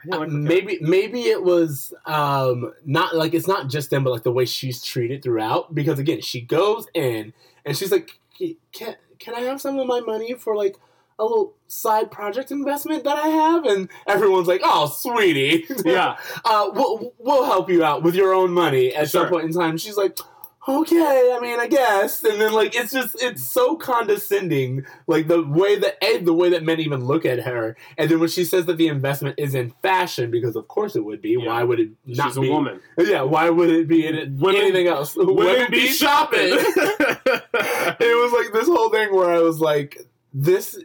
like 0.07 0.29
maybe 0.31 0.79
maybe 0.81 1.23
it 1.25 1.43
was 1.43 1.93
um 2.07 2.73
not 2.85 3.15
like 3.15 3.35
it's 3.35 3.47
not 3.47 3.69
just 3.69 3.91
them 3.91 4.05
but 4.05 4.11
like 4.11 4.23
the 4.23 4.33
way 4.33 4.45
she's 4.45 4.83
treated 4.83 5.23
throughout 5.23 5.75
because 5.75 5.99
again 5.99 6.21
she 6.21 6.41
goes 6.41 6.87
in 6.95 7.33
and 7.65 7.77
she's 7.77 7.93
like 7.93 8.19
can 8.73 8.97
can 9.19 9.35
i 9.35 9.41
have 9.41 9.61
some 9.61 9.79
of 9.79 9.87
my 9.87 10.01
money 10.01 10.33
for 10.35 10.57
like 10.57 10.77
a 11.19 11.23
little 11.23 11.53
side 11.67 12.11
project 12.11 12.51
investment 12.51 13.05
that 13.05 13.19
i 13.19 13.29
have? 13.29 13.65
And 13.67 13.91
everyone's 14.07 14.49
like 14.49 14.63
oh 14.65 14.87
sweetie. 14.87 15.67
Yeah. 15.85 16.17
uh 16.47 16.71
we'll, 16.73 17.13
we'll 17.19 17.45
help 17.45 17.69
you 17.69 17.85
out 17.85 18.03
with 18.03 18.15
your 18.15 18.33
own 18.33 18.53
money 18.53 18.95
at 18.95 19.11
some 19.11 19.29
point 19.29 19.45
in 19.45 19.53
time. 19.53 19.77
She's 19.77 19.99
like 19.99 20.19
okay 20.69 21.33
i 21.35 21.39
mean 21.41 21.59
i 21.59 21.67
guess 21.67 22.23
and 22.23 22.39
then 22.41 22.53
like 22.53 22.75
it's 22.77 22.93
just 22.93 23.17
it's 23.23 23.43
so 23.43 23.77
condescending 23.77 24.85
like 25.07 25.27
the 25.27 25.43
way 25.43 25.79
that 25.79 25.97
a 26.03 26.19
the 26.19 26.35
way 26.35 26.51
that 26.51 26.63
men 26.63 26.79
even 26.81 27.05
look 27.07 27.25
at 27.25 27.41
her 27.41 27.75
and 27.97 28.11
then 28.11 28.21
when 28.21 28.29
she 28.29 28.45
says 28.45 28.67
that 28.67 28.77
the 28.77 28.87
investment 28.89 29.35
is 29.39 29.55
in 29.55 29.71
fashion 29.83 30.31
because 30.31 30.57
of 30.57 30.69
course 30.69 30.95
it 30.97 31.05
would 31.05 31.23
be 31.23 31.31
Yeah. 31.31 31.47
why 31.47 31.63
would 31.65 31.81
it 31.81 31.89
not 32.05 32.27
be? 32.27 32.29
She's 32.31 32.37
a 32.37 32.41
be 32.43 32.51
woman. 32.51 32.81
yeah 32.99 33.23
why 33.23 33.49
would 33.49 33.71
it 33.71 33.89
be 33.89 34.07
in 34.07 34.37
Women- 34.39 34.61
anything 34.61 34.87
else 34.87 35.17
Women 35.17 35.71
be 35.71 35.87
shopping. 35.89 36.39
it 36.53 38.23
was 38.23 38.33
like 38.33 38.53
this 38.53 38.67
whole 38.69 38.91
thing 38.91 39.15
where 39.15 39.31
i 39.31 39.39
was 39.41 39.61
like 39.61 40.07
this 40.33 40.79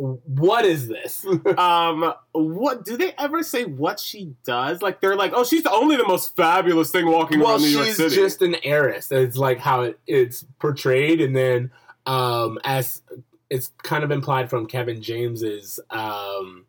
what 0.00 0.64
is 0.64 0.88
this 0.88 1.26
um, 1.58 2.14
what 2.32 2.84
do 2.84 2.96
they 2.96 3.12
ever 3.18 3.42
say? 3.42 3.64
What 3.64 4.00
she 4.00 4.34
does? 4.44 4.80
Like 4.80 5.00
they're 5.00 5.16
like, 5.16 5.32
oh, 5.34 5.44
she's 5.44 5.62
the 5.62 5.70
only 5.70 5.96
the 5.96 6.06
most 6.06 6.34
fabulous 6.36 6.90
thing 6.90 7.06
walking 7.06 7.40
well 7.40 7.52
around 7.52 7.62
New 7.62 7.68
York 7.68 7.88
City. 7.88 8.08
she's 8.08 8.14
just 8.16 8.42
an 8.42 8.56
heiress 8.62 9.10
it's 9.12 9.36
like 9.36 9.58
how 9.58 9.82
it, 9.82 9.98
it's 10.06 10.44
portrayed 10.58 11.20
and 11.20 11.36
then 11.36 11.70
um 12.06 12.58
as 12.64 13.02
it's 13.48 13.72
kind 13.82 14.04
of 14.04 14.10
implied 14.10 14.48
from 14.48 14.66
kevin 14.66 15.02
james's 15.02 15.80
um 15.90 16.64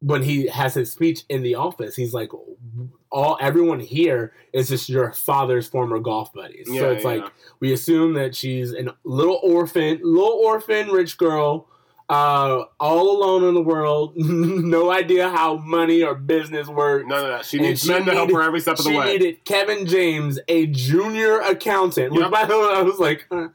when 0.00 0.22
he 0.22 0.46
has 0.46 0.74
his 0.74 0.92
speech 0.92 1.22
in 1.28 1.42
the 1.42 1.54
office 1.54 1.96
he's 1.96 2.14
like 2.14 2.30
all 3.14 3.38
everyone 3.40 3.78
here 3.80 4.32
is 4.52 4.68
just 4.68 4.88
your 4.88 5.12
father's 5.12 5.66
former 5.68 5.98
golf 6.00 6.32
buddies 6.34 6.66
Yeah, 6.68 6.80
so 6.80 6.90
Yeah, 6.90 6.96
it's 6.96 7.04
like 7.04 7.24
we 7.60 7.72
assume 7.72 8.12
that 8.14 8.34
she's 8.36 8.74
a 8.74 8.94
little 9.04 9.40
orphan 9.42 10.00
little 10.02 10.32
orphan 10.44 10.88
rich 10.88 11.16
girl 11.16 11.68
uh 12.10 12.64
all 12.80 13.16
alone 13.16 13.44
in 13.44 13.54
the 13.54 13.62
world 13.62 14.12
no 14.16 14.90
idea 14.90 15.30
how 15.30 15.56
money 15.56 16.02
or 16.02 16.14
business 16.14 16.68
works 16.68 17.06
no, 17.08 17.22
no, 17.22 17.36
no. 17.36 17.42
She 17.42 17.58
needs 17.58 17.82
she 17.82 17.88
men 17.88 18.04
to 18.04 18.12
help 18.12 18.30
her 18.32 18.42
every 18.42 18.60
step 18.60 18.78
of 18.78 18.84
the 18.84 18.90
way. 18.94 19.06
she 19.06 19.12
needed 19.12 19.44
Kevin 19.46 19.86
James, 19.86 20.38
a 20.48 20.66
junior 20.66 21.38
accountant. 21.40 22.12
Which, 22.12 22.20
Yep. 22.20 22.30
by 22.30 22.44
the 22.44 22.58
way, 22.58 22.68
I 22.74 22.82
was 22.82 22.98
like, 22.98 23.26
uh, 23.30 23.48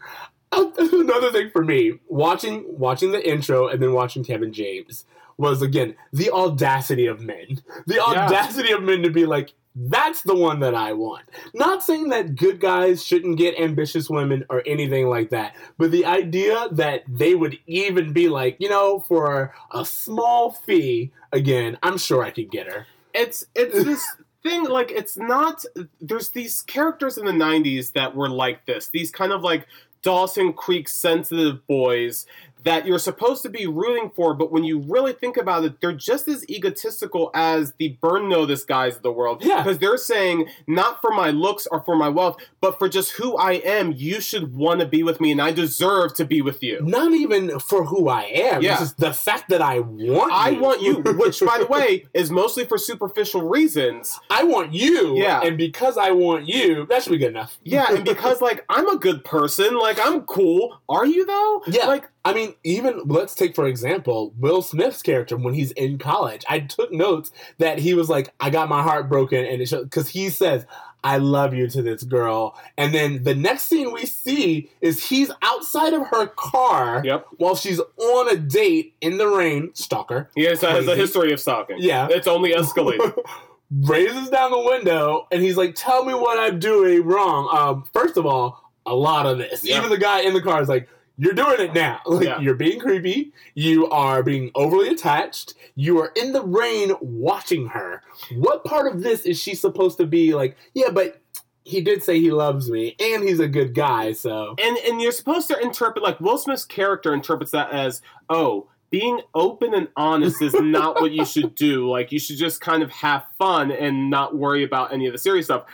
another 0.51 1.31
thing 1.31 1.51
for 1.51 1.63
me 1.63 1.99
watching 2.07 2.65
watching 2.67 3.11
the 3.11 3.29
intro 3.29 3.67
and 3.67 3.79
then 3.83 3.93
watching 3.93 4.23
Kevin 4.23 4.51
James 4.51 5.05
was 5.39 5.61
again 5.63 5.95
the 6.13 6.29
audacity 6.29 7.07
of 7.07 7.21
men. 7.21 7.59
The 7.87 7.95
Yeah. 7.95 8.25
audacity 8.25 8.71
of 8.71 8.83
men 8.83 9.01
to 9.03 9.09
be 9.09 9.25
like, 9.25 9.53
that's 9.75 10.21
the 10.23 10.35
one 10.35 10.59
that 10.59 10.75
I 10.75 10.93
want. 10.93 11.23
Not 11.53 11.83
saying 11.83 12.09
that 12.09 12.35
good 12.35 12.59
guys 12.59 13.03
shouldn't 13.03 13.37
get 13.37 13.57
ambitious 13.59 14.09
women 14.09 14.43
or 14.49 14.61
anything 14.65 15.07
like 15.07 15.29
that, 15.29 15.55
but 15.77 15.91
the 15.91 16.05
idea 16.05 16.67
that 16.71 17.03
they 17.07 17.33
would 17.35 17.57
even 17.67 18.11
be 18.11 18.27
like, 18.29 18.57
you 18.59 18.67
know, 18.69 18.99
for 19.07 19.53
a 19.71 19.85
small 19.85 20.51
fee, 20.51 21.11
again, 21.31 21.77
I'm 21.81 21.97
sure 21.97 22.23
I 22.23 22.31
could 22.31 22.51
get 22.51 22.67
her. 22.67 22.85
it's 23.13 23.45
it's 23.55 23.83
this 23.91 24.05
thing 24.43 24.65
like 24.65 24.91
it's 24.91 25.17
not 25.17 25.63
there's 26.01 26.29
these 26.29 26.61
characters 26.61 27.17
in 27.17 27.25
the 27.25 27.31
90s 27.31 27.91
that 27.93 28.15
were 28.15 28.29
like 28.29 28.65
this 28.65 28.87
these 28.89 29.11
kind 29.11 29.31
of 29.33 29.41
like 29.41 29.65
dawson's 30.01 30.53
creek 30.55 30.87
sensitive 30.87 31.65
boys 31.67 32.25
that 32.63 32.85
you're 32.85 32.99
supposed 32.99 33.41
to 33.43 33.49
be 33.49 33.65
rooting 33.67 34.11
for 34.15 34.33
but 34.33 34.51
when 34.51 34.63
you 34.63 34.79
really 34.79 35.13
think 35.13 35.37
about 35.37 35.63
it 35.63 35.79
they're 35.81 35.93
just 35.93 36.27
as 36.27 36.47
egotistical 36.49 37.31
as 37.33 37.73
the 37.77 37.89
burn 38.01 38.27
notice 38.29 38.63
guys 38.63 38.95
of 38.97 39.01
the 39.03 39.11
world 39.11 39.43
Yeah. 39.43 39.57
because 39.63 39.79
they're 39.79 39.97
saying 39.97 40.49
not 40.67 41.01
for 41.01 41.11
my 41.11 41.29
looks 41.31 41.67
or 41.67 41.81
for 41.81 41.95
my 41.95 42.09
wealth 42.09 42.37
but 42.61 42.77
for 42.79 42.89
just 42.89 43.11
who 43.13 43.37
i 43.37 43.53
am 43.53 43.91
you 43.91 44.21
should 44.21 44.55
want 44.55 44.79
to 44.79 44.85
be 44.85 45.03
with 45.03 45.19
me 45.21 45.31
and 45.31 45.41
i 45.41 45.51
deserve 45.51 46.13
to 46.15 46.25
be 46.25 46.41
with 46.41 46.61
you 46.63 46.79
not 46.81 47.13
even 47.13 47.59
for 47.59 47.85
who 47.85 48.09
I 48.09 48.23
am. 48.23 48.61
Yeah. 48.61 48.71
It's 48.73 48.81
just 48.81 48.97
the 48.97 49.13
fact 49.13 49.49
that 49.49 49.61
I 49.61 49.79
want 49.79 49.99
you. 49.99 50.19
I 50.19 50.49
you. 50.49 50.59
want 50.59 50.81
you, 50.81 50.95
which, 51.17 51.39
by 51.41 51.59
the 51.59 51.67
way, 51.67 52.05
is 52.13 52.31
mostly 52.31 52.65
for 52.65 52.77
superficial 52.77 53.47
reasons. 53.47 54.17
I 54.29 54.43
want 54.43 54.73
you. 54.73 55.17
Yeah. 55.17 55.41
And 55.41 55.57
because 55.57 55.97
I 55.97 56.11
want 56.11 56.47
you, 56.47 56.85
that 56.87 57.03
should 57.03 57.11
be 57.11 57.17
good 57.17 57.29
enough. 57.29 57.57
Yeah, 57.63 57.93
and 57.93 58.03
because 58.05 58.41
like 58.41 58.65
I'm 58.69 58.87
a 58.89 58.97
good 58.97 59.23
person, 59.23 59.77
like 59.77 59.97
I'm 60.01 60.21
cool. 60.21 60.79
Are 60.89 61.05
you 61.05 61.25
though? 61.25 61.63
Yeah. 61.67 61.85
Like 61.85 62.09
I 62.29 62.33
mean, 62.33 62.53
even 62.63 63.01
let's 63.05 63.33
take 63.33 63.55
for 63.55 63.67
example 63.67 64.33
Will 64.37 64.61
Smith's 64.61 65.01
character 65.01 65.35
when 65.35 65.53
he's 65.53 65.71
in 65.71 65.97
college. 65.97 66.45
I 66.47 66.59
took 66.59 66.91
notes 66.91 67.31
that 67.57 67.79
he 67.79 67.93
was 67.93 68.09
like, 68.09 68.33
"I 68.39 68.49
got 68.49 68.69
my 68.69 68.83
heart 68.83 69.09
broken," 69.09 69.43
and 69.45 69.61
it 69.61 69.69
because 69.71 70.09
he 70.09 70.29
says, 70.29 70.65
"I 71.03 71.17
love 71.17 71.53
you" 71.53 71.67
to 71.69 71.81
this 71.81 72.03
girl, 72.03 72.55
and 72.77 72.93
then 72.93 73.23
the 73.23 73.33
next 73.35 73.63
scene 73.63 73.91
we 73.91 74.05
see 74.05 74.69
is 74.81 75.09
he's 75.09 75.31
outside 75.41 75.93
of 75.93 76.07
her 76.07 76.27
car 76.27 77.01
Yep. 77.03 77.25
while 77.37 77.55
she's 77.55 77.79
on 77.79 78.29
a 78.31 78.37
date 78.37 78.93
in 79.01 79.17
the 79.17 79.27
rain. 79.27 79.71
Stalker. 79.73 80.29
He 80.35 80.43
has, 80.43 80.61
has 80.61 80.87
a 80.87 80.95
history 80.95 81.33
of 81.33 81.39
stalking. 81.39 81.77
Yeah. 81.79 82.07
It's 82.11 82.27
only 82.27 82.51
escalated. 82.53 83.13
raises 83.71 84.29
down 84.29 84.49
the 84.51 84.59
window 84.59 85.27
and 85.31 85.41
he's 85.43 85.57
like, 85.57 85.73
"Tell 85.75 86.05
me 86.05 86.13
what 86.13 86.39
I'm 86.39 86.59
doing 86.59 87.03
wrong." 87.05 87.49
Um, 87.55 87.83
first 87.93 88.17
of 88.17 88.25
all, 88.25 88.71
a 88.85 88.95
lot 88.95 89.25
of 89.25 89.37
this. 89.37 89.63
Yeah. 89.63 89.77
Even 89.77 89.89
the 89.89 89.97
guy 89.97 90.21
in 90.21 90.33
the 90.33 90.41
car 90.41 90.61
is 90.61 90.69
like, 90.69 90.87
"You're 91.19 91.33
doing 91.33 91.59
it 91.59 91.73
now. 91.73 91.99
Like 92.07 92.25
Yeah. 92.25 92.39
you're 92.39 92.55
being 92.55 92.79
creepy. 92.79 93.31
You 93.53 93.87
are 93.89 94.23
being 94.23 94.49
overly 94.55 94.87
attached. 94.87 95.53
You 95.75 95.99
are 95.99 96.11
in 96.15 96.31
the 96.31 96.41
rain 96.43 96.93
watching 97.01 97.67
her. 97.67 98.01
What 98.35 98.63
part 98.63 98.91
of 98.91 99.03
this 99.03 99.21
is 99.27 99.39
she 99.39 99.53
supposed 99.53 99.97
to 99.99 100.07
be 100.07 100.33
like? 100.33 100.57
Yeah, 100.73 100.89
but." 100.91 101.21
He 101.65 101.81
did 101.81 102.01
say 102.01 102.19
he 102.19 102.31
loves 102.31 102.71
me, 102.71 102.95
and 102.99 103.21
he's 103.21 103.39
a 103.39 103.47
good 103.47 103.75
guy. 103.75 104.13
So 104.13 104.55
and 104.59 104.75
and 104.87 104.99
you're 104.99 105.11
supposed 105.11 105.47
to 105.49 105.59
interpret 105.59 106.03
like 106.03 106.19
Will 106.19 106.39
Smith's 106.39 106.65
character 106.65 107.13
interprets 107.13 107.51
that 107.51 107.69
as, 107.71 108.01
oh, 108.27 108.69
being 108.89 109.21
open 109.35 109.75
and 109.75 109.87
honest 109.95 110.41
is 110.41 110.55
not 110.55 110.99
what 110.99 111.11
you 111.11 111.25
should 111.25 111.53
do. 111.53 111.87
Like 111.87 112.11
you 112.11 112.17
should 112.17 112.37
just 112.37 112.59
kind 112.59 112.81
of 112.81 112.89
have 112.89 113.23
fun 113.37 113.69
and 113.71 114.09
not 114.09 114.35
worry 114.35 114.63
about 114.63 114.91
any 114.93 115.05
of 115.05 115.11
the 115.11 115.19
serious 115.19 115.45
stuff. 115.45 115.65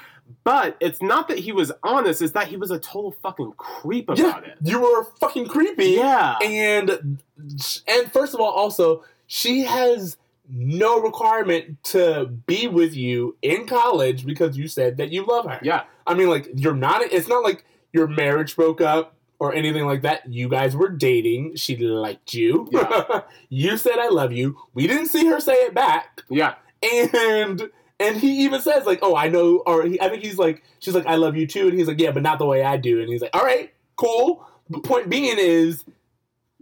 But 0.44 0.78
it's 0.80 1.02
not 1.02 1.28
that 1.28 1.40
he 1.40 1.52
was 1.52 1.72
honest, 1.84 2.22
it's 2.22 2.34
that 2.34 2.48
he 2.48 2.58
was 2.58 2.72
a 2.72 2.80
total 2.80 3.12
fucking 3.24 3.54
creep 3.58 4.10
yeah, 4.16 4.26
about 4.30 4.48
it. 4.48 4.58
you 4.62 4.80
were 4.82 5.04
fucking 5.20 5.48
creepy. 5.48 5.92
Yeah. 5.92 6.38
and 6.44 7.20
and 7.88 8.12
first 8.14 8.34
of 8.34 8.40
all 8.40 8.52
also 8.52 9.04
she 9.28 9.62
has 9.62 10.18
no 10.50 11.00
requirement 11.02 11.84
to 11.84 12.26
be 12.46 12.68
with 12.68 12.96
you 12.96 13.36
in 13.42 13.66
college 13.66 14.26
because 14.26 14.56
you 14.58 14.68
said 14.68 14.98
that 14.98 15.12
you 15.12 15.26
love 15.26 15.46
her 15.46 15.60
Yeah. 15.64 15.84
i 16.06 16.14
mean 16.14 16.30
like 16.30 16.48
you're 16.56 16.76
not 16.76 17.02
it's 17.02 17.28
not 17.28 17.44
like 17.44 17.66
your 17.94 18.08
marriage 18.08 18.56
broke 18.56 18.80
up 18.82 19.16
or 19.40 19.54
anything 19.56 19.86
like 19.88 20.04
that 20.04 20.32
you 20.32 20.48
guys 20.48 20.76
were 20.76 20.90
dating 20.90 21.56
she 21.56 21.76
liked 21.78 22.36
you 22.36 22.68
Yeah. 22.72 23.22
you 23.50 23.76
said 23.78 23.98
i 23.98 24.08
love 24.10 24.32
you 24.32 24.56
we 24.76 24.86
didn't 24.86 25.08
see 25.08 25.26
her 25.26 25.40
say 25.40 25.54
it 25.54 25.74
back 25.74 26.22
Yeah. 26.30 26.54
and 26.84 27.70
and 28.00 28.18
he 28.18 28.44
even 28.44 28.62
says 28.62 28.86
like 28.86 29.00
oh 29.02 29.16
i 29.16 29.28
know 29.30 29.64
or 29.66 29.84
he, 29.86 30.00
i 30.02 30.10
think 30.10 30.24
he's 30.24 30.38
like 30.38 30.64
she's 30.80 30.94
like 30.96 31.06
i 31.06 31.16
love 31.16 31.36
you 31.36 31.48
too. 31.48 31.68
And 31.70 31.78
he's 31.78 31.88
like 31.88 32.00
yeah 32.00 32.12
but 32.12 32.24
not 32.24 32.40
the 32.40 32.46
way 32.46 32.64
i 32.64 32.78
do. 32.78 33.00
And 33.02 33.10
he's 33.10 33.22
like 33.22 33.36
all 33.36 33.44
right 33.44 33.72
cool. 33.96 34.46
The 34.70 34.80
point 34.80 35.10
being 35.10 35.38
is 35.40 35.84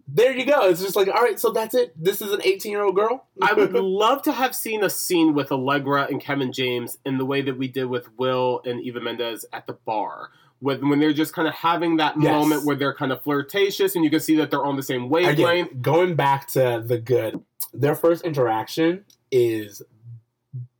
there 0.07 0.34
you 0.36 0.45
go. 0.45 0.67
It's 0.69 0.81
just 0.81 0.95
like 0.95 1.07
all 1.07 1.21
right 1.23 1.39
so 1.39 1.51
that's 1.51 1.73
it. 1.73 1.93
This 2.01 2.21
is 2.21 2.31
an 2.31 2.41
18 2.43 2.71
year 2.71 2.84
old 2.84 2.95
girl. 2.95 3.25
I 3.41 3.53
would 3.53 3.73
love 3.73 4.21
to 4.23 4.31
have 4.34 4.53
seen 4.53 4.84
a 4.84 4.89
scene 4.89 5.34
with 5.34 5.51
Allegra 5.51 6.07
and 6.09 6.21
Kevin 6.21 6.51
James 6.51 6.97
in 7.05 7.17
the 7.17 7.25
way 7.25 7.41
that 7.41 7.57
we 7.57 7.67
did 7.67 7.86
with 7.86 8.09
Will 8.17 8.61
and 8.65 8.81
Eva 8.81 8.99
Mendes 8.99 9.45
at 9.53 9.65
the 9.65 9.73
bar, 9.73 10.29
when 10.59 10.89
when 10.89 10.99
they're 10.99 11.13
just 11.13 11.34
kind 11.34 11.47
of 11.47 11.53
having 11.55 11.97
that 11.97 12.15
Yes. 12.19 12.31
moment 12.31 12.65
where 12.65 12.75
they're 12.75 12.93
kind 12.93 13.11
of 13.11 13.23
flirtatious 13.23 13.95
and 13.95 14.03
you 14.03 14.11
can 14.11 14.19
see 14.19 14.36
that 14.36 14.51
they're 14.51 14.65
on 14.65 14.75
the 14.75 14.84
same 14.84 15.09
wavelength. 15.09 15.39
Again, 15.39 15.81
going 15.81 16.15
back 16.15 16.47
to 16.49 16.84
the 16.86 16.99
good, 16.99 17.39
their 17.73 17.95
first 17.95 18.23
interaction 18.25 19.05
is 19.31 19.81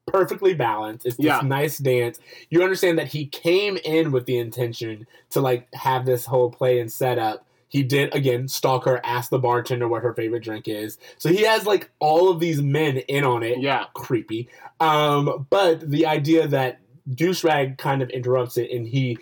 perfectly 0.06 0.54
balanced. 0.54 1.06
It's 1.06 1.18
this 1.18 1.26
Yeah. 1.26 1.42
nice 1.44 1.78
dance. 1.78 2.20
You 2.50 2.64
understand 2.64 2.98
that 3.00 3.08
he 3.08 3.26
came 3.28 3.78
in 3.84 4.12
with 4.12 4.26
the 4.26 4.38
intention 4.38 5.08
to 5.32 5.42
like 5.42 5.68
have 5.74 6.06
this 6.06 6.26
whole 6.26 6.50
play 6.50 6.80
and 6.80 6.92
setup. 6.92 7.46
He 7.70 7.82
did 7.82 8.14
again 8.14 8.48
stalk 8.48 8.86
her, 8.86 9.02
ask 9.04 9.30
the 9.32 9.40
bartender 9.40 9.88
what 9.88 10.04
her 10.04 10.14
favorite 10.14 10.44
drink 10.44 10.68
is. 10.68 10.98
So 11.18 11.30
he 11.30 11.42
has 11.44 11.66
like 11.66 11.90
all 12.00 12.30
of 12.30 12.40
these 12.40 12.62
men 12.62 12.98
in 12.98 13.24
on 13.24 13.42
it. 13.44 13.60
Yeah, 13.60 13.86
Creepy. 13.94 14.48
Um, 14.80 15.48
but 15.50 15.80
the 15.90 16.06
idea 16.06 16.48
that 16.48 16.80
douchebag 17.10 17.78
kind 17.78 18.02
of 18.02 18.10
interrupts 18.12 18.58
it 18.58 18.70
and 18.72 18.88
he 18.88 19.18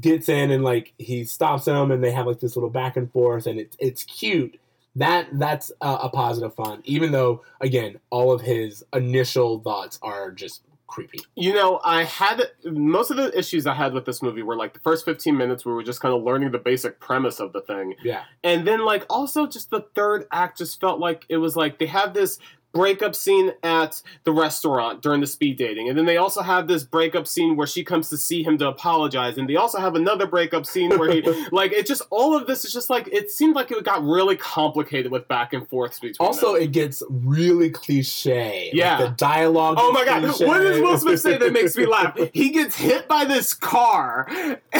gets 0.00 0.28
in 0.28 0.50
and 0.50 0.64
like 0.64 0.92
he 0.98 1.24
stops 1.24 1.66
him 1.66 1.90
and 1.90 2.02
they 2.02 2.10
have 2.10 2.26
like 2.26 2.40
this 2.40 2.56
little 2.56 2.70
back 2.70 2.96
and 2.96 3.12
forth 3.12 3.46
and 3.46 3.60
it's 3.60 3.76
it's 3.78 4.04
cute 4.04 4.58
that 4.96 5.28
that's 5.32 5.70
a, 5.80 5.88
a 5.88 6.08
positive 6.08 6.54
fun 6.54 6.80
even 6.84 7.12
though 7.12 7.44
again 7.60 7.98
all 8.10 8.32
of 8.32 8.40
his 8.40 8.84
initial 8.92 9.60
thoughts 9.60 9.98
are 10.02 10.32
just 10.32 10.62
creepy 10.86 11.20
you 11.34 11.52
know, 11.52 11.80
I 11.84 12.04
had 12.04 12.42
most 12.64 13.10
of 13.10 13.16
the 13.16 13.36
issues 13.36 13.66
I 13.66 13.74
had 13.74 13.92
with 13.92 14.06
this 14.06 14.22
movie 14.22 14.42
were 14.42 14.56
like 14.56 14.72
the 14.72 14.80
first 14.80 15.04
15 15.04 15.36
minutes 15.36 15.64
where 15.64 15.74
we 15.74 15.76
were 15.76 15.84
just 15.84 16.00
kind 16.00 16.14
of 16.14 16.22
learning 16.22 16.52
the 16.52 16.58
basic 16.58 17.00
premise 17.00 17.40
of 17.40 17.52
the 17.52 17.60
thing. 17.60 17.94
yeah 18.02 18.22
And 18.42 18.66
then 18.66 18.84
like 18.84 19.04
also 19.10 19.46
just 19.46 19.70
the 19.70 19.84
third 19.94 20.26
act 20.32 20.58
just 20.58 20.80
felt 20.80 20.98
like 20.98 21.26
it 21.28 21.38
was 21.38 21.56
like 21.56 21.78
they 21.78 21.86
have 21.86 22.14
this 22.14 22.38
breakup 22.76 23.14
scene 23.16 23.52
at 23.62 24.02
the 24.24 24.32
restaurant 24.32 25.02
during 25.02 25.20
the 25.20 25.26
speed 25.26 25.56
dating. 25.56 25.88
And 25.88 25.96
then 25.98 26.04
they 26.06 26.16
also 26.18 26.42
have 26.42 26.68
this 26.68 26.84
breakup 26.84 27.26
scene 27.26 27.56
where 27.56 27.66
she 27.66 27.82
comes 27.84 28.08
to 28.10 28.16
see 28.16 28.42
him 28.42 28.58
to 28.58 28.68
apologize. 28.68 29.38
And 29.38 29.48
they 29.48 29.56
also 29.56 29.78
have 29.80 29.94
another 29.94 30.26
breakup 30.26 30.66
scene 30.66 30.96
where 30.98 31.10
he 31.10 31.22
like 31.52 31.72
it 31.72 31.86
just 31.86 32.02
all 32.10 32.36
of 32.36 32.46
this 32.46 32.64
is 32.64 32.72
just 32.72 32.90
like 32.90 33.08
it 33.12 33.30
seemed 33.30 33.54
like 33.56 33.70
it 33.70 33.82
got 33.84 34.02
really 34.04 34.36
complicated 34.36 35.10
with 35.10 35.26
back 35.28 35.52
and 35.52 35.68
forth 35.68 36.00
between 36.00 36.16
also 36.26 36.52
them. 36.54 36.62
it 36.62 36.72
gets 36.72 37.02
really 37.10 37.70
cliche 37.70 38.66
Like, 38.66 38.74
Yeah. 38.74 38.98
the 39.02 39.08
dialogue 39.10 39.76
Oh 39.80 39.92
my 39.92 40.04
god! 40.04 40.22
cliche. 40.24 40.46
What 40.46 40.58
does 40.60 40.80
Will 40.80 40.98
Smith 40.98 41.20
say 41.20 41.38
that 41.38 41.52
makes 41.52 41.76
me 41.76 41.86
laugh? 41.96 42.16
He 42.32 42.50
gets 42.50 42.76
hit 42.76 43.08
by 43.08 43.24
this 43.24 43.54
car 43.54 44.26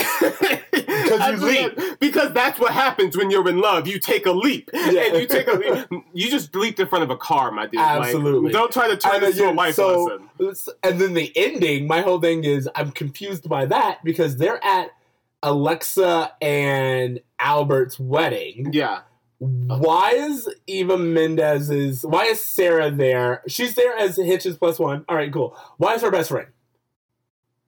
because 0.71 1.39
you 1.41 1.45
leap. 1.45 1.99
Because 1.99 2.33
that's 2.33 2.59
what 2.59 2.73
happens 2.73 3.17
when 3.17 3.31
you're 3.31 3.47
in 3.49 3.59
love. 3.59 3.87
You 3.87 3.99
take 3.99 4.25
a 4.25 4.31
leap, 4.31 4.69
Yeah. 4.73 5.05
and 5.07 5.17
you 5.21 5.27
take 5.27 5.47
a 5.47 5.53
leap. 5.53 6.03
You 6.13 6.29
just 6.29 6.53
leaped 6.55 6.79
in 6.79 6.87
front 6.87 7.03
of 7.03 7.09
a 7.09 7.17
car, 7.17 7.51
my 7.51 7.65
dude. 7.67 7.79
Like, 7.95 8.05
Absolutely. 8.07 8.51
don't 8.51 8.71
try 8.71 8.87
to 8.89 8.97
turn 8.97 9.21
this 9.21 9.37
into 9.37 9.49
a 9.49 9.53
life 9.53 9.75
so- 9.75 10.19
lesson. 10.39 10.73
and 10.83 10.99
then 10.99 11.13
the 11.13 11.31
ending 11.35 11.87
my 11.87 12.01
whole 12.01 12.19
thing 12.19 12.43
is 12.43 12.69
i'm 12.75 12.91
confused 12.91 13.47
by 13.49 13.65
that 13.65 14.03
because 14.03 14.37
they're 14.37 14.63
at 14.63 14.89
alexa 15.43 16.31
and 16.41 17.19
albert's 17.39 17.99
wedding 17.99 18.69
Yeah. 18.73 19.01
why 19.39 20.11
is 20.11 20.49
eva 20.67 20.97
mendes's 20.97 22.03
why 22.03 22.25
is 22.25 22.43
sarah 22.43 22.91
there 22.91 23.41
she's 23.47 23.75
there 23.75 23.95
as 23.97 24.17
hitch's 24.17 24.57
plus 24.57 24.79
one 24.79 25.05
all 25.07 25.15
right 25.15 25.31
cool 25.31 25.55
why 25.77 25.93
is 25.95 26.01
her 26.01 26.11
best 26.11 26.29
friend 26.29 26.47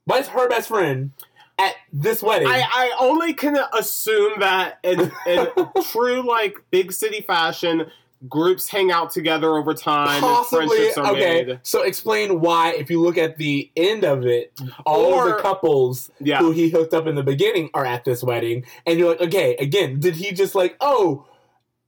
why 0.05 0.17
is 0.20 0.28
her 0.30 0.47
best 0.49 0.67
friend 0.67 1.11
at 1.59 1.76
this 1.93 2.24
wedding 2.24 2.47
I, 2.47 2.61
I 2.61 2.97
only 2.99 3.34
can 3.34 3.57
assume 3.78 4.39
that 4.39 4.80
in, 4.84 5.11
in 5.28 5.47
true 5.91 6.22
like 6.28 6.55
big 6.72 6.93
city 6.93 7.20
fashion, 7.22 7.91
groups 8.28 8.67
hang 8.67 8.91
out 8.91 9.11
together 9.11 9.55
over 9.55 9.74
time. 9.74 10.20
Possibly 10.22 10.61
and 10.63 10.72
friendships 10.72 10.97
are 10.97 11.11
okay. 11.13 11.45
made. 11.45 11.59
So 11.63 11.84
explain 11.84 12.41
why, 12.41 12.74
if 12.74 12.89
you 12.89 13.01
look 13.01 13.17
at 13.17 13.38
the 13.38 13.72
end 13.78 14.03
of 14.03 14.26
it, 14.26 14.51
all 14.86 15.20
of 15.20 15.26
the 15.36 15.41
couples 15.41 16.11
Yeah. 16.20 16.39
who 16.39 16.51
he 16.51 16.70
hooked 16.70 16.93
up 16.93 17.07
in 17.07 17.15
the 17.15 17.24
beginning 17.24 17.70
are 17.74 17.86
at 17.86 18.03
this 18.03 18.22
wedding, 18.24 18.65
and 18.86 18.99
you're 18.99 19.09
like, 19.09 19.22
okay, 19.22 19.55
again, 19.57 19.99
did 19.99 20.15
he 20.15 20.32
just 20.34 20.53
like, 20.55 20.76
oh, 20.82 21.26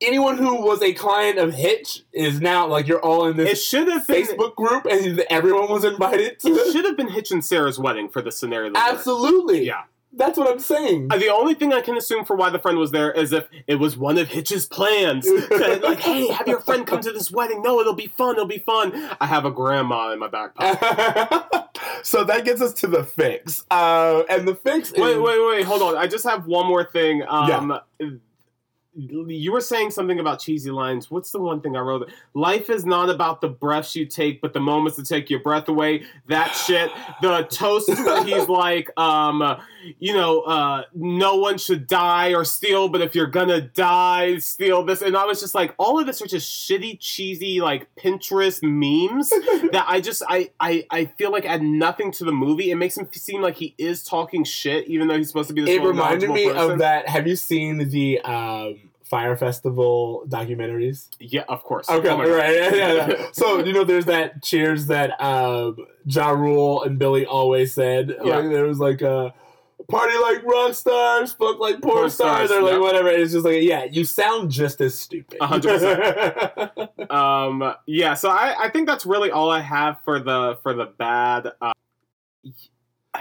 anyone 0.02 0.38
who 0.38 0.62
was 0.62 0.82
a 0.82 0.94
client 0.94 1.38
of 1.38 1.54
Hitch 1.54 2.04
is 2.14 2.40
now 2.42 2.66
like 2.66 2.88
you're 2.88 3.04
all 3.04 3.28
in 3.28 3.38
this 3.38 3.50
It 3.52 3.58
should 3.62 3.88
have 3.90 4.08
been. 4.08 4.24
Facebook 4.26 4.56
group, 4.56 4.86
and 4.86 5.20
everyone 5.30 5.70
was 5.70 5.84
invited 5.84 6.40
to 6.40 6.48
It 6.50 6.72
should 6.72 6.86
have 6.86 6.96
been 6.98 7.10
Hitch 7.10 7.32
and 7.32 7.44
Sarah's 7.44 7.78
wedding 7.78 8.08
for 8.10 8.22
the 8.22 8.32
scenario. 8.32 8.72
Absolutely, 8.76 9.66
Yeah. 9.66 9.82
That's 10.14 10.38
what 10.38 10.50
I'm 10.52 10.60
saying. 10.60 11.08
Uh, 11.10 11.18
The 11.18 11.30
only 11.30 11.54
thing 11.54 11.74
I 11.74 11.82
can 11.82 11.96
assume 11.98 12.26
for 12.26 12.36
why 12.36 12.50
the 12.50 12.60
friend 12.60 12.78
was 12.78 12.92
there 12.92 13.12
is 13.12 13.32
if 13.32 13.48
it 13.68 13.76
was 13.76 13.98
one 13.98 14.18
of 14.18 14.28
Hitch's 14.28 14.66
plans. 14.66 15.28
Like, 15.52 16.00
hey, 16.00 16.28
have 16.28 16.48
your 16.48 16.60
friend 16.60 16.86
come 16.86 17.02
to 17.02 17.12
this 17.12 17.32
wedding. 17.32 17.62
No, 17.62 17.80
it'll 17.80 17.94
be 17.94 18.08
fun. 18.08 18.36
It'll 18.36 18.46
be 18.46 18.60
fun. 18.60 19.10
I 19.20 19.26
have 19.26 19.46
a 19.46 19.52
grandma 19.52 20.12
in 20.12 20.20
my 20.20 20.28
back 20.28 20.54
pocket. 20.56 21.70
so 22.04 22.24
that 22.26 22.46
gets 22.46 22.62
us 22.62 22.74
to 22.74 22.88
the 22.88 23.04
fix, 23.04 23.66
uh, 23.72 24.24
and 24.30 24.48
the 24.48 24.56
fix. 24.56 24.92
wait, 24.92 25.12
is, 25.14 25.18
wait, 25.20 25.48
wait. 25.48 25.64
Hold 25.66 25.82
on. 25.82 25.98
I 25.98 26.08
just 26.08 26.26
have 26.26 26.46
one 26.46 26.68
more 26.68 26.84
thing. 26.84 27.24
Um, 27.28 27.80
You 28.94 29.52
were 29.54 29.62
saying 29.62 29.92
something 29.92 30.20
about 30.20 30.40
cheesy 30.42 30.70
lines. 30.72 31.10
What's 31.10 31.32
the 31.32 31.40
one 31.40 31.62
thing 31.62 31.78
I 31.78 31.80
wrote? 31.80 32.12
Life 32.34 32.70
is 32.70 32.86
not 32.86 33.10
about 33.10 33.40
the 33.40 33.48
breaths 33.48 33.96
you 33.96 34.06
take, 34.06 34.42
but 34.42 34.52
the 34.54 34.60
moments 34.60 34.98
that 34.98 35.06
take 35.06 35.30
your 35.30 35.40
breath 35.40 35.70
away. 35.70 36.04
That 36.28 36.52
shit. 36.52 36.92
The 37.22 37.44
toast 37.44 37.88
where 37.88 38.24
he's 38.26 38.50
like, 38.64 38.92
um, 39.00 39.58
you 40.00 40.14
know, 40.14 40.42
uh, 40.42 40.84
no 40.94 41.36
one 41.36 41.58
should 41.58 41.88
die 41.88 42.34
or 42.34 42.44
steal, 42.44 42.90
but 42.90 43.02
if 43.02 43.16
you're 43.16 43.28
gonna 43.28 43.62
die, 43.62 44.38
steal 44.38 44.84
this. 44.84 45.02
And 45.02 45.16
I 45.16 45.26
was 45.26 45.40
just 45.40 45.56
like, 45.56 45.74
all 45.78 46.00
of 46.00 46.06
this 46.06 46.22
are 46.22 46.28
just 46.28 46.50
shitty, 46.52 47.00
cheesy, 47.00 47.62
like 47.62 47.88
Pinterest 47.96 48.62
memes 48.64 49.30
that 49.72 49.86
I 49.88 50.02
just, 50.02 50.24
I, 50.28 50.52
I, 50.60 50.86
I 50.90 51.06
feel 51.06 51.32
like 51.32 51.46
add 51.46 51.62
nothing 51.62 52.12
to 52.14 52.26
the 52.26 52.32
movie. 52.32 52.72
It 52.72 52.76
makes 52.76 52.98
him 52.98 53.08
seem 53.12 53.42
like 53.42 53.56
he 53.56 53.76
is 53.78 54.04
talking 54.04 54.44
shit, 54.44 54.88
even 54.88 55.08
though 55.08 55.18
he's 55.18 55.28
supposed 55.28 55.50
to 55.50 55.54
be 55.54 55.62
this. 55.62 55.72
it 55.72 55.82
reminded 55.82 56.30
me 56.30 56.48
person. 56.48 56.72
of 56.72 56.80
that. 56.80 57.08
Have 57.08 57.28
you 57.28 57.36
seen 57.36 57.90
the 57.90 58.20
um, 58.22 58.92
Fyre 59.04 59.36
Festival 59.36 60.24
documentaries? 60.28 61.10
Yeah, 61.20 61.44
of 61.50 61.64
course. 61.64 61.90
Okay, 61.90 62.08
Oh 62.08 62.18
right. 62.18 62.56
Yeah, 62.56 62.74
yeah, 62.74 63.08
yeah. 63.10 63.28
so 63.34 63.64
you 63.64 63.74
know, 63.74 63.84
there's 63.84 64.06
that 64.06 64.42
cheers 64.42 64.88
that 64.88 65.22
um, 65.22 65.76
Ja 66.06 66.30
Rule 66.30 66.84
and 66.84 66.98
Billy 66.98 67.26
always 67.26 67.74
said. 67.74 68.16
Yeah. 68.24 68.38
Like 68.38 68.50
there 68.50 68.64
was 68.64 68.80
like 68.80 69.02
a 69.02 69.34
party 69.90 70.18
like 70.18 70.44
rock 70.44 70.74
stars, 70.74 71.34
fuck 71.34 71.60
like 71.60 71.82
porn, 71.82 71.96
Porn 71.96 72.10
stars, 72.10 72.50
stars, 72.50 72.52
or 72.52 72.62
like 72.64 72.74
yep. 72.74 72.82
whatever. 72.82 73.10
It's 73.10 73.34
just 73.34 73.46
like 73.46 73.62
yeah, 73.64 73.86
you 73.86 74.06
sound 74.06 74.52
just 74.52 74.82
as 74.82 74.98
stupid. 74.98 75.38
A 75.42 75.48
hundred 75.48 75.82
Um, 77.12 77.74
yeah. 77.88 78.14
So 78.14 78.30
I, 78.30 78.56
I 78.66 78.70
think 78.70 78.88
that's 78.88 79.06
really 79.06 79.32
all 79.32 79.50
I 79.50 79.62
have 79.62 79.98
for 80.04 80.20
the 80.20 80.58
for 80.64 80.74
the 80.74 80.86
bad. 80.86 81.52
Uh, 81.62 81.74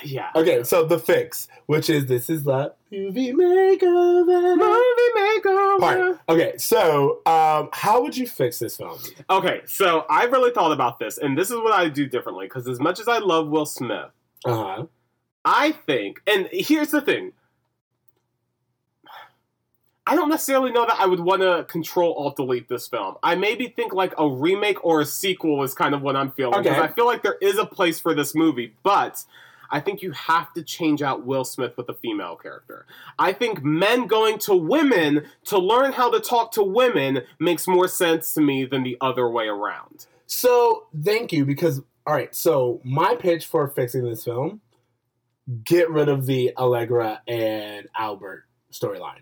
yeah. 0.05 0.31
okay, 0.37 0.63
so 0.63 0.85
the 0.85 0.99
fix, 0.99 1.49
which 1.67 1.91
is 1.91 2.07
this 2.07 2.31
is 2.31 2.45
the 2.45 2.73
movie 2.93 3.33
makeover 3.33 4.57
Movie 4.57 5.19
makeover. 5.19 5.79
part. 5.81 6.19
Okay, 6.29 6.57
so 6.59 7.21
um, 7.27 7.71
how 7.73 8.01
would 8.01 8.17
you 8.17 8.27
fix 8.27 8.61
this 8.61 8.77
film? 8.77 8.99
Okay, 9.29 9.63
so 9.67 10.07
I 10.09 10.25
really 10.25 10.53
thought 10.53 10.71
about 10.73 11.01
this, 11.01 11.19
and 11.19 11.37
this 11.37 11.51
is 11.51 11.57
what 11.57 11.73
I 11.73 11.89
do 11.89 12.07
differently. 12.07 12.47
Because 12.47 12.69
as 12.69 12.79
much 12.79 13.01
as 13.01 13.09
I 13.09 13.19
love 13.19 13.49
Will 13.49 13.67
Smith, 13.67 14.11
Uh 14.45 14.55
huh. 14.55 14.87
I 15.45 15.73
think, 15.73 16.21
and 16.27 16.49
here's 16.53 16.91
the 16.91 17.01
thing. 17.01 17.33
I 20.07 20.17
don't 20.17 20.29
necessarily 20.29 20.73
know 20.73 20.87
that 20.87 20.97
I 20.99 21.07
would 21.07 21.21
want 21.21 21.43
to 21.43 21.65
control 21.69 22.15
alt 22.15 22.37
delete 22.37 22.69
this 22.69 22.89
film. 22.89 23.15
I 23.23 23.37
maybe 23.37 23.69
think 23.69 23.93
like 23.93 24.13
a 24.19 24.29
remake 24.29 24.85
or 24.85 25.01
a 25.03 25.07
sequel 25.07 25.63
is 25.63 25.73
kind 25.73 25.95
of 25.95 26.03
what 26.03 26.17
I'm 26.17 26.33
feeling. 26.33 26.63
Because 26.63 26.79
Okay. 26.79 26.89
I 26.89 26.93
feel 26.93 27.07
like 27.07 27.23
there 27.23 27.37
is 27.41 27.59
a 27.59 27.67
place 27.67 28.01
for 28.01 28.13
this 28.13 28.35
movie, 28.35 28.75
but 28.83 29.25
I 29.71 29.79
think 29.79 30.03
you 30.03 30.11
have 30.11 30.53
to 30.55 30.65
change 30.65 31.01
out 31.01 31.25
Will 31.25 31.45
Smith 31.45 31.77
with 31.77 31.89
a 31.89 31.95
female 31.95 32.35
character. 32.35 32.87
I 33.21 33.33
think 33.33 33.63
men 33.63 34.09
going 34.09 34.39
to 34.41 34.55
women 34.57 35.27
to 35.45 35.59
learn 35.59 35.93
how 35.93 36.11
to 36.11 36.19
talk 36.19 36.51
to 36.53 36.63
women 36.65 37.23
makes 37.39 37.69
more 37.69 37.87
sense 37.87 38.35
to 38.35 38.41
me 38.41 38.65
than 38.65 38.83
the 38.83 38.97
other 39.01 39.29
way 39.31 39.47
around. 39.47 40.07
So 40.27 40.87
thank 41.05 41.33
you 41.33 41.45
because 41.45 41.83
all 42.05 42.15
right. 42.15 42.35
So 42.35 42.81
my 42.83 43.15
pitch 43.15 43.47
for 43.47 43.69
fixing 43.69 44.03
this 44.03 44.25
film: 44.25 44.61
get 45.65 45.91
rid 45.91 46.09
of 46.09 46.27
the 46.27 46.53
Allegra 46.57 47.23
and 47.27 47.89
Albert 47.97 48.45
storyline. 48.73 49.21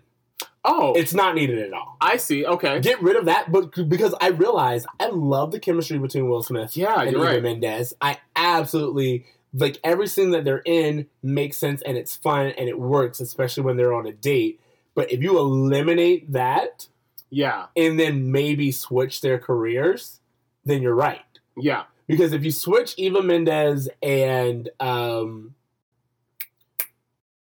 Oh, 0.65 0.93
It's 0.93 1.13
not 1.13 1.35
needed 1.35 1.59
at 1.59 1.73
all. 1.73 1.95
I 2.01 2.17
see. 2.17 2.45
Okay. 2.45 2.81
Get 2.81 3.01
rid 3.01 3.15
of 3.15 3.25
that, 3.25 3.51
but 3.51 3.71
because 3.87 4.13
I 4.19 4.27
realize 4.27 4.85
I 4.99 5.07
love 5.07 5.51
the 5.51 5.59
chemistry 5.59 5.97
between 5.97 6.29
Will 6.29 6.43
Smith 6.43 6.75
Yeah, 6.75 7.01
and 7.01 7.11
you're 7.11 7.21
Eva 7.23 7.33
right. 7.35 7.43
Mendes. 7.43 7.93
I 8.01 8.17
absolutely 8.35 9.25
like 9.53 9.79
every 9.83 10.05
scene 10.07 10.31
that 10.31 10.43
they're 10.45 10.61
in 10.65 11.07
makes 11.23 11.57
sense 11.57 11.81
and 11.83 11.97
it's 11.97 12.15
fun 12.15 12.47
and 12.47 12.67
it 12.69 12.77
works, 12.77 13.19
especially 13.21 13.63
when 13.63 13.77
they're 13.77 13.93
on 13.93 14.05
a 14.05 14.11
date. 14.11 14.59
But 14.95 15.11
if 15.11 15.21
you 15.23 15.39
eliminate 15.39 16.33
that 16.33 16.87
Yeah, 17.29 17.67
and 17.75 17.97
then 17.99 18.31
maybe 18.31 18.71
switch 18.71 19.21
their 19.21 19.39
careers, 19.39 20.19
then 20.65 20.81
you're 20.81 20.93
right. 20.93 21.21
yeah, 21.57 21.83
Because 22.05 22.33
if 22.33 22.43
you 22.43 22.51
switch 22.51 22.93
Eva 22.97 23.23
Mendes 23.23 23.87
and 24.03 24.69
um, 24.81 25.55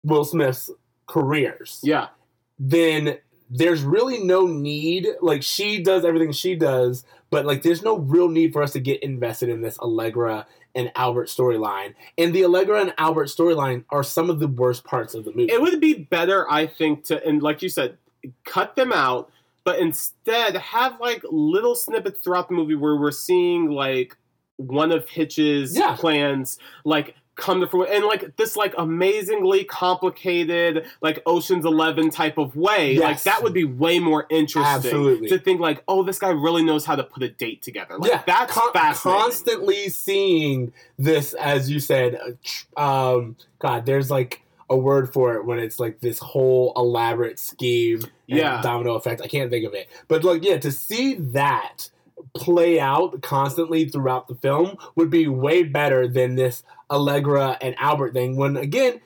Will 0.04 0.24
Smith's 0.24 0.70
careers, 1.06 1.80
yeah. 1.82 2.08
then 2.58 3.18
there's 3.50 3.82
really 3.82 4.22
no 4.22 4.46
need. 4.46 5.06
Like 5.20 5.42
she 5.42 5.82
does 5.82 6.04
everything 6.04 6.32
she 6.32 6.54
does, 6.54 7.04
but 7.30 7.44
like 7.46 7.62
there's 7.62 7.82
no 7.82 7.98
real 7.98 8.28
need 8.28 8.52
for 8.52 8.62
us 8.62 8.72
to 8.74 8.80
get 8.80 9.02
invested 9.02 9.48
in 9.48 9.60
this 9.60 9.78
Allegra 9.80 10.46
and 10.74 10.92
Albert 10.94 11.26
storyline. 11.26 11.94
And 12.16 12.32
the 12.32 12.44
Allegra 12.44 12.80
and 12.80 12.94
Albert 12.96 13.26
storyline 13.26 13.84
are 13.90 14.04
some 14.04 14.30
of 14.30 14.38
the 14.38 14.46
worst 14.46 14.84
parts 14.84 15.14
of 15.14 15.24
the 15.24 15.32
movie. 15.32 15.52
It 15.52 15.60
would 15.60 15.80
be 15.80 15.94
better, 15.94 16.48
I 16.50 16.66
think, 16.66 17.04
to 17.06 17.24
and 17.26 17.42
like 17.42 17.60
you 17.62 17.68
said, 17.68 17.98
cut 18.44 18.76
them 18.76 18.92
out, 18.92 19.30
but 19.64 19.80
instead 19.80 20.56
have 20.56 21.00
like 21.00 21.24
little 21.30 21.74
snippets 21.74 22.20
throughout 22.20 22.48
the 22.48 22.54
movie 22.54 22.76
where 22.76 22.96
we're 22.96 23.10
seeing 23.10 23.68
like 23.70 24.16
one 24.58 24.92
of 24.92 25.08
Hitch's 25.08 25.76
Yeah. 25.76 25.96
plans, 25.96 26.56
like 26.84 27.16
come 27.40 27.60
to 27.60 27.66
fruition 27.66 27.94
and 27.96 28.04
like 28.04 28.36
this 28.36 28.54
like 28.56 28.74
amazingly 28.78 29.64
complicated 29.64 30.86
like 31.00 31.22
oceans 31.26 31.64
11 31.64 32.10
type 32.10 32.38
of 32.38 32.54
way 32.56 32.98
like 32.98 33.22
that 33.24 33.42
would 33.42 33.52
be 33.54 33.64
way 33.64 33.98
more 33.98 34.26
interesting 34.30 34.62
Absolutely. 34.64 35.28
to 35.28 35.38
think 35.38 35.60
like 35.60 35.82
oh 35.88 36.02
this 36.02 36.18
guy 36.18 36.30
really 36.30 36.62
knows 36.62 36.84
how 36.84 36.94
to 36.96 37.02
put 37.04 37.22
a 37.22 37.28
date 37.28 37.62
together 37.62 37.96
like 37.98 38.10
yeah, 38.10 38.22
that's 38.26 38.52
con- 38.52 38.72
fascinating 38.72 39.20
constantly 39.22 39.88
seeing 39.88 40.72
this, 40.98 41.32
as 41.34 41.70
you 41.70 41.80
said. 41.80 42.18
uh, 42.76 42.80
Um, 42.80 43.36
God, 43.58 43.86
there's 43.86 44.10
like 44.10 44.42
a 44.68 44.76
word 44.76 45.12
for 45.12 45.34
it 45.34 45.44
when 45.44 45.58
it's 45.58 45.80
like 45.80 46.00
this 46.00 46.18
whole 46.18 46.72
elaborate 46.76 47.38
scheme, 47.38 48.00
Yeah. 48.26 48.60
domino 48.62 48.94
effect. 48.94 49.20
I 49.20 49.26
can't 49.26 49.50
think 49.50 49.66
of 49.66 49.74
it, 49.74 49.88
but 50.08 50.22
like, 50.24 50.44
yeah, 50.44 50.58
to 50.58 50.70
see 50.70 51.14
that 51.14 51.88
play 52.34 52.78
out 52.80 53.20
constantly 53.22 53.88
throughout 53.88 54.28
the 54.28 54.34
film 54.34 54.76
would 54.96 55.10
be 55.10 55.26
way 55.28 55.62
better 55.62 56.08
than 56.08 56.34
this 56.36 56.62
Allegra 56.90 57.56
and 57.60 57.74
Albert 57.78 58.12
thing. 58.14 58.36
When 58.36 58.56
again, 58.56 59.00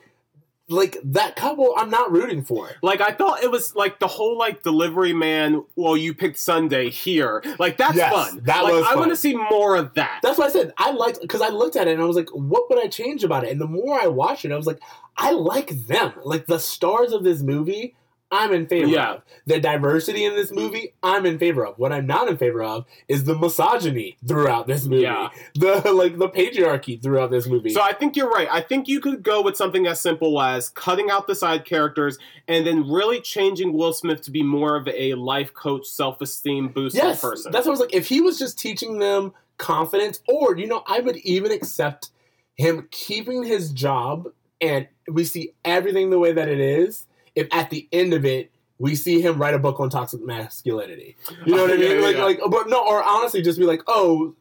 like 0.67 0.97
that 1.03 1.35
couple, 1.35 1.73
I'm 1.77 1.91
not 1.91 2.11
rooting 2.11 2.43
for. 2.43 2.71
Like 2.81 2.99
I 2.99 3.11
thought 3.11 3.43
it 3.43 3.51
was 3.51 3.75
like 3.75 3.99
the 3.99 4.07
whole 4.07 4.37
like 4.37 4.63
delivery 4.63 5.13
man. 5.13 5.63
Well, 5.75 5.95
you 5.95 6.13
picked 6.13 6.39
Sunday 6.39 6.89
here. 6.89 7.43
Like 7.59 7.77
that's 7.77 7.95
Yes, 7.95 8.11
fun. 8.11 8.41
that 8.45 8.63
like, 8.63 8.73
was 8.73 8.85
I 8.89 8.95
want 8.95 9.11
to 9.11 9.15
see 9.15 9.35
more 9.35 9.75
of 9.75 9.93
that. 9.93 10.19
That's 10.23 10.39
why 10.39 10.45
I 10.45 10.49
said 10.49 10.73
I 10.77 10.91
liked 10.91 11.21
because 11.21 11.41
I 11.41 11.49
looked 11.49 11.75
at 11.75 11.87
it 11.87 11.93
and 11.93 12.01
I 12.01 12.05
was 12.05 12.15
like, 12.15 12.29
what 12.29 12.67
would 12.69 12.83
I 12.83 12.87
change 12.87 13.23
about 13.23 13.43
it? 13.43 13.51
And 13.51 13.61
the 13.61 13.67
more 13.67 14.01
I 14.01 14.07
watched 14.07 14.43
it, 14.45 14.51
I 14.51 14.57
was 14.57 14.65
like, 14.65 14.79
I 15.17 15.31
like 15.31 15.69
them. 15.85 16.13
Like 16.23 16.47
the 16.47 16.59
stars 16.59 17.11
of 17.11 17.23
this 17.23 17.41
movie, 17.41 17.95
I'm 18.35 18.53
in 18.53 18.67
favor 18.67 18.87
Yeah. 18.87 19.13
of. 19.13 19.21
The 19.45 19.59
diversity 19.59 20.25
in 20.25 20.35
this 20.35 20.51
movie, 20.51 20.93
I'm 21.01 21.25
in 21.25 21.39
favor 21.39 21.65
of. 21.65 21.77
What 21.79 21.91
I'm 21.91 22.05
not 22.05 22.27
in 22.27 22.37
favor 22.37 22.61
of 22.63 22.85
is 23.07 23.23
the 23.23 23.37
misogyny 23.37 24.17
throughout 24.27 24.67
this 24.67 24.85
movie. 24.85 25.03
Yeah. 25.03 25.29
The 25.55 25.91
like 25.93 26.17
the 26.17 26.29
patriarchy 26.29 27.01
throughout 27.01 27.31
this 27.31 27.47
movie. 27.47 27.69
So 27.69 27.81
I 27.81 27.93
think 27.93 28.15
you're 28.15 28.29
right. 28.29 28.47
I 28.51 28.61
think 28.61 28.87
you 28.87 28.99
could 28.99 29.23
go 29.23 29.41
with 29.41 29.55
something 29.55 29.87
as 29.87 30.01
simple 30.01 30.41
as 30.41 30.69
cutting 30.69 31.09
out 31.09 31.27
the 31.27 31.35
side 31.35 31.63
characters 31.65 32.17
and 32.47 32.65
then 32.67 32.89
really 32.89 33.21
changing 33.21 33.73
Will 33.73 33.93
Smith 33.93 34.21
to 34.23 34.31
be 34.31 34.43
more 34.43 34.75
of 34.75 34.87
a 34.87 35.13
life 35.13 35.53
coach, 35.53 35.85
self-esteem 35.87 36.69
booster 36.69 36.97
yes, 36.99 37.21
person. 37.21 37.51
that's 37.51 37.65
what 37.65 37.71
I 37.71 37.73
was 37.73 37.79
like. 37.79 37.93
If 37.95 38.07
he 38.07 38.21
was 38.21 38.37
just 38.37 38.59
teaching 38.59 38.99
them 38.99 39.33
confidence, 39.57 40.19
or 40.27 40.57
you 40.57 40.67
know, 40.67 40.83
I 40.87 40.99
would 40.99 41.17
even 41.17 41.51
accept 41.51 42.09
him 42.55 42.87
keeping 42.91 43.43
his 43.43 43.71
job, 43.71 44.27
and 44.61 44.87
we 45.11 45.23
see 45.23 45.53
everything 45.63 46.09
the 46.09 46.19
way 46.19 46.31
that 46.33 46.47
it 46.49 46.59
is. 46.59 47.05
If 47.35 47.47
at 47.51 47.69
the 47.69 47.87
end 47.91 48.13
of 48.13 48.25
it, 48.25 48.51
we 48.77 48.95
see 48.95 49.21
him 49.21 49.37
write 49.39 49.53
a 49.53 49.59
book 49.59 49.79
on 49.79 49.89
toxic 49.89 50.21
masculinity, 50.25 51.15
you 51.45 51.55
know 51.55 51.63
what 51.63 51.71
I 51.73 51.77
mean? 51.77 51.91
yeah, 51.99 52.05
like, 52.05 52.15
yeah. 52.17 52.23
like, 52.23 52.39
but 52.49 52.67
no, 52.69 52.85
or 52.85 53.01
honestly, 53.03 53.41
just 53.41 53.57
be 53.59 53.65
like, 53.65 53.81
oh, 53.87 54.35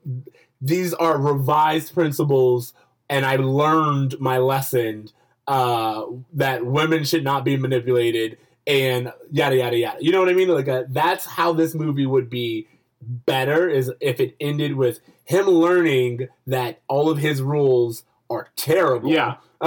these 0.60 0.92
are 0.94 1.18
revised 1.20 1.94
principles, 1.94 2.72
and 3.08 3.24
I 3.26 3.36
learned 3.36 4.18
my 4.18 4.38
lesson 4.38 5.08
uh, 5.46 6.04
that 6.32 6.64
women 6.66 7.04
should 7.04 7.22
not 7.22 7.44
be 7.44 7.56
manipulated, 7.56 8.38
and 8.66 9.12
yada 9.30 9.56
yada 9.56 9.76
yada. 9.76 9.98
You 10.04 10.10
know 10.10 10.20
what 10.20 10.28
I 10.30 10.32
mean? 10.32 10.48
Like, 10.48 10.68
uh, 10.68 10.84
that's 10.88 11.26
how 11.26 11.52
this 11.52 11.74
movie 11.74 12.06
would 12.06 12.28
be 12.30 12.66
better 13.02 13.68
is 13.68 13.92
if 14.00 14.18
it 14.20 14.34
ended 14.40 14.74
with 14.74 15.00
him 15.24 15.46
learning 15.46 16.28
that 16.46 16.80
all 16.88 17.10
of 17.10 17.18
his 17.18 17.42
rules 17.42 18.04
are 18.30 18.48
terrible. 18.56 19.10
Yeah. 19.12 19.36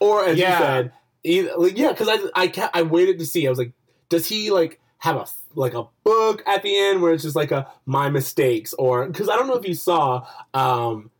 or 0.00 0.24
as 0.24 0.38
Yeah. 0.38 0.52
you 0.58 0.64
said, 0.64 0.92
either, 1.24 1.52
like, 1.56 1.76
yeah, 1.78 1.92
because 1.92 2.08
I 2.08 2.18
I 2.34 2.48
ca- 2.48 2.70
I 2.74 2.82
waited 2.82 3.18
to 3.18 3.26
see. 3.26 3.46
I 3.46 3.50
was 3.50 3.58
like, 3.58 3.72
does 4.08 4.26
he 4.26 4.50
like 4.50 4.80
have 4.98 5.16
a 5.16 5.26
like 5.54 5.74
a 5.74 5.86
book 6.04 6.42
at 6.46 6.62
the 6.62 6.76
end 6.78 7.00
where 7.02 7.12
it's 7.12 7.22
just 7.22 7.36
like 7.36 7.50
a 7.52 7.66
my 7.86 8.10
mistakes 8.10 8.72
or 8.74 9.06
because 9.06 9.28
I 9.28 9.36
don't 9.36 9.46
know 9.46 9.56
if 9.56 9.66
you 9.66 9.74
saw. 9.74 10.26
um 10.54 11.10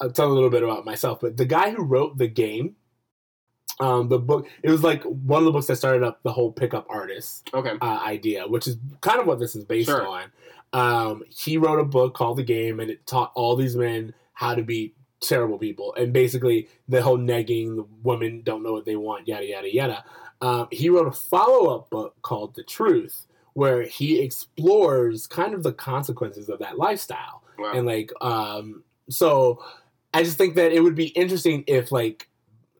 I'll 0.00 0.12
tell 0.12 0.30
a 0.30 0.32
little 0.32 0.50
bit 0.50 0.62
about 0.62 0.84
myself, 0.84 1.18
but 1.20 1.36
the 1.36 1.44
guy 1.44 1.70
who 1.70 1.82
wrote 1.82 2.18
the 2.18 2.28
game. 2.28 2.76
Um, 3.80 4.08
the 4.08 4.18
book 4.18 4.48
it 4.64 4.70
was 4.70 4.82
like 4.82 5.04
one 5.04 5.38
of 5.40 5.44
the 5.44 5.52
books 5.52 5.66
that 5.66 5.76
started 5.76 6.02
up 6.02 6.20
the 6.24 6.32
whole 6.32 6.50
pickup 6.50 6.86
artist 6.90 7.48
okay. 7.54 7.74
uh, 7.80 8.00
idea, 8.04 8.44
which 8.48 8.66
is 8.66 8.76
kind 9.02 9.20
of 9.20 9.26
what 9.26 9.38
this 9.38 9.54
is 9.54 9.64
based 9.64 9.88
Sure. 9.88 10.04
on. 10.04 10.32
Um, 10.72 11.22
he 11.28 11.58
wrote 11.58 11.78
a 11.78 11.84
book 11.84 12.12
called 12.14 12.38
The 12.38 12.42
Game, 12.42 12.80
and 12.80 12.90
it 12.90 13.06
taught 13.06 13.30
all 13.36 13.54
these 13.54 13.76
men 13.76 14.14
how 14.32 14.56
to 14.56 14.62
be 14.64 14.94
terrible 15.20 15.58
people, 15.58 15.94
and 15.94 16.12
basically 16.12 16.68
the 16.88 17.02
whole 17.02 17.18
negging, 17.18 17.76
the 17.76 17.86
women 18.02 18.42
don't 18.44 18.62
know 18.62 18.72
what 18.72 18.84
they 18.84 18.96
want, 18.96 19.26
yada 19.28 19.46
yada 19.46 19.72
yada. 19.74 20.04
Um, 20.40 20.68
he 20.70 20.88
wrote 20.88 21.08
a 21.08 21.12
follow 21.12 21.74
up 21.74 21.90
book 21.90 22.14
called 22.22 22.54
The 22.54 22.62
Truth, 22.62 23.26
where 23.54 23.82
he 23.82 24.20
explores 24.20 25.26
kind 25.26 25.52
of 25.54 25.62
the 25.64 25.72
consequences 25.72 26.48
of 26.48 26.58
that 26.60 26.78
lifestyle 26.78 27.42
Wow. 27.58 27.72
and 27.74 27.86
like 27.86 28.12
um 28.20 28.84
so 29.10 29.60
i 30.14 30.22
just 30.22 30.38
think 30.38 30.54
that 30.54 30.70
it 30.70 30.78
would 30.80 30.94
be 30.94 31.08
interesting 31.08 31.64
if 31.66 31.90
like 31.90 32.28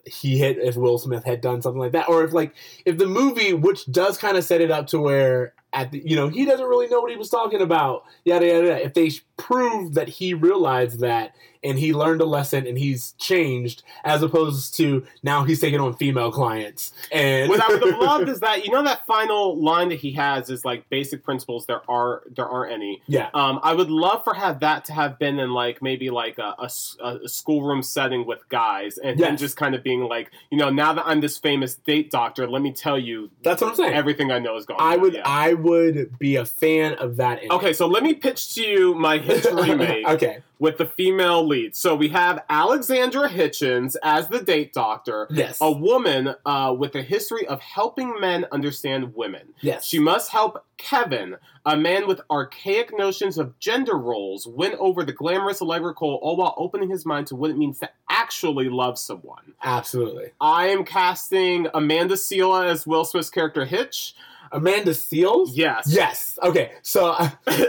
he 0.06 0.38
hit 0.38 0.56
if 0.58 0.76
will 0.76 0.98
smith 0.98 1.24
had 1.24 1.40
done 1.40 1.60
something 1.62 1.80
like 1.80 1.90
that 1.92 2.08
or 2.08 2.22
if 2.22 2.32
like 2.32 2.54
if 2.84 2.96
the 2.96 3.06
movie 3.08 3.52
which 3.54 3.86
does 3.90 4.16
kind 4.16 4.36
of 4.36 4.44
set 4.44 4.60
it 4.60 4.70
up 4.70 4.86
to 4.86 5.00
where 5.00 5.52
at 5.72 5.90
the 5.90 6.00
you 6.08 6.14
know 6.14 6.28
he 6.28 6.44
doesn't 6.44 6.66
really 6.66 6.86
know 6.86 7.00
what 7.00 7.10
he 7.10 7.16
was 7.16 7.28
talking 7.28 7.60
about 7.60 8.04
yada 8.24 8.46
yada, 8.46 8.68
yada. 8.68 8.84
if 8.84 8.94
they 8.94 9.10
prove 9.38 9.94
that 9.94 10.08
he 10.08 10.34
realized 10.34 11.00
that 11.00 11.34
and 11.64 11.76
he 11.76 11.92
learned 11.92 12.20
a 12.20 12.24
lesson 12.24 12.68
and 12.68 12.78
he's 12.78 13.12
changed 13.18 13.82
as 14.04 14.22
opposed 14.22 14.76
to 14.76 15.04
now 15.24 15.42
he's 15.42 15.60
taking 15.60 15.80
on 15.80 15.92
female 15.96 16.30
clients 16.30 16.92
and 17.10 17.48
what 17.48 17.60
I 17.60 17.66
would 17.72 17.82
have 17.82 17.98
loved 18.00 18.28
is 18.34 18.38
that 18.40 18.64
you 18.64 18.70
know 18.72 18.82
that 18.84 19.04
final 19.06 19.60
line 19.60 19.88
that 19.88 19.98
he 19.98 20.12
has 20.12 20.50
is 20.50 20.64
like 20.64 20.88
basic 20.88 21.24
principles. 21.24 21.66
There 21.66 21.80
are 21.90 22.22
there 22.36 22.46
aren't 22.48 22.72
any. 22.72 23.02
yeah 23.08 23.30
Um, 23.34 23.58
I 23.62 23.72
would 23.74 23.90
love 23.90 24.22
for 24.22 24.34
have 24.34 24.60
that 24.60 24.84
to 24.86 24.92
have 24.92 25.18
been 25.18 25.38
in 25.40 25.50
like 25.52 25.82
maybe 25.82 26.10
like 26.10 26.38
a 26.38 26.54
a 27.00 27.28
schoolroom 27.28 27.82
setting 27.82 28.26
with 28.26 28.48
guys, 28.48 28.98
and 28.98 29.18
then 29.18 29.32
Yes. 29.32 29.40
just 29.40 29.56
kind 29.56 29.74
of 29.74 29.82
being 29.82 30.02
like, 30.02 30.30
you 30.50 30.58
know, 30.58 30.70
now 30.70 30.92
that 30.92 31.04
I'm 31.06 31.20
this 31.20 31.38
famous 31.38 31.74
date 31.74 32.10
doctor, 32.10 32.46
let 32.48 32.62
me 32.62 32.72
tell 32.72 32.98
you 32.98 33.30
that's 33.42 33.60
what 33.62 33.70
i'm 33.70 33.76
saying 33.76 33.94
everything 33.94 34.30
I 34.30 34.38
know 34.38 34.56
is 34.56 34.64
going. 34.66 34.80
i 34.80 34.94
on. 34.94 35.00
would 35.00 35.14
Yeah. 35.14 35.22
i 35.24 35.54
would 35.54 36.18
be 36.18 36.36
a 36.36 36.44
fan 36.44 36.94
of 36.94 37.16
that 37.16 37.34
ending. 37.38 37.52
Okay, 37.52 37.72
so 37.72 37.86
let 37.86 38.02
me 38.02 38.14
pitch 38.14 38.54
to 38.54 38.62
you 38.62 38.94
my 38.94 39.18
Hitch 39.28 39.44
remake 39.52 40.06
okay 40.06 40.42
with 40.58 40.78
the 40.78 40.86
female 40.86 41.46
lead. 41.46 41.76
So 41.76 41.94
we 41.94 42.08
have 42.08 42.42
Alexandra 42.48 43.28
Hitchens 43.28 43.96
as 44.02 44.28
the 44.28 44.40
date 44.40 44.72
doctor, 44.72 45.28
yes 45.30 45.58
a 45.60 45.70
woman 45.70 46.34
uh, 46.44 46.74
with 46.76 46.94
a 46.94 47.02
history 47.02 47.46
of 47.46 47.60
helping 47.60 48.18
men 48.20 48.46
understand 48.52 49.14
women. 49.14 49.48
yes 49.60 49.84
She 49.84 49.98
must 49.98 50.30
help 50.30 50.64
Kevin, 50.76 51.36
a 51.66 51.76
man 51.76 52.06
with 52.06 52.20
archaic 52.30 52.96
notions 52.96 53.36
of 53.38 53.58
gender 53.58 53.96
roles, 53.96 54.46
win 54.46 54.74
over 54.78 55.04
the 55.04 55.12
glamorous 55.12 55.60
Allegra 55.60 55.92
Cole, 55.92 56.18
all 56.22 56.36
while 56.36 56.54
opening 56.56 56.88
his 56.88 57.04
mind 57.04 57.26
to 57.28 57.36
what 57.36 57.50
it 57.50 57.58
means 57.58 57.78
to 57.80 57.90
actually 58.08 58.68
love 58.68 58.98
someone. 58.98 59.54
absolutely 59.62 60.30
I 60.40 60.68
am 60.68 60.84
casting 60.84 61.68
Amanda 61.74 62.14
Seales 62.14 62.66
as 62.66 62.86
Will 62.86 63.04
Smith's 63.04 63.30
character 63.30 63.64
Hitch. 63.64 64.14
Amanda 64.52 64.92
Seales? 64.92 65.50
Yes. 65.52 65.86
Yes. 65.88 66.38
Okay. 66.42 66.72
So, 66.82 67.16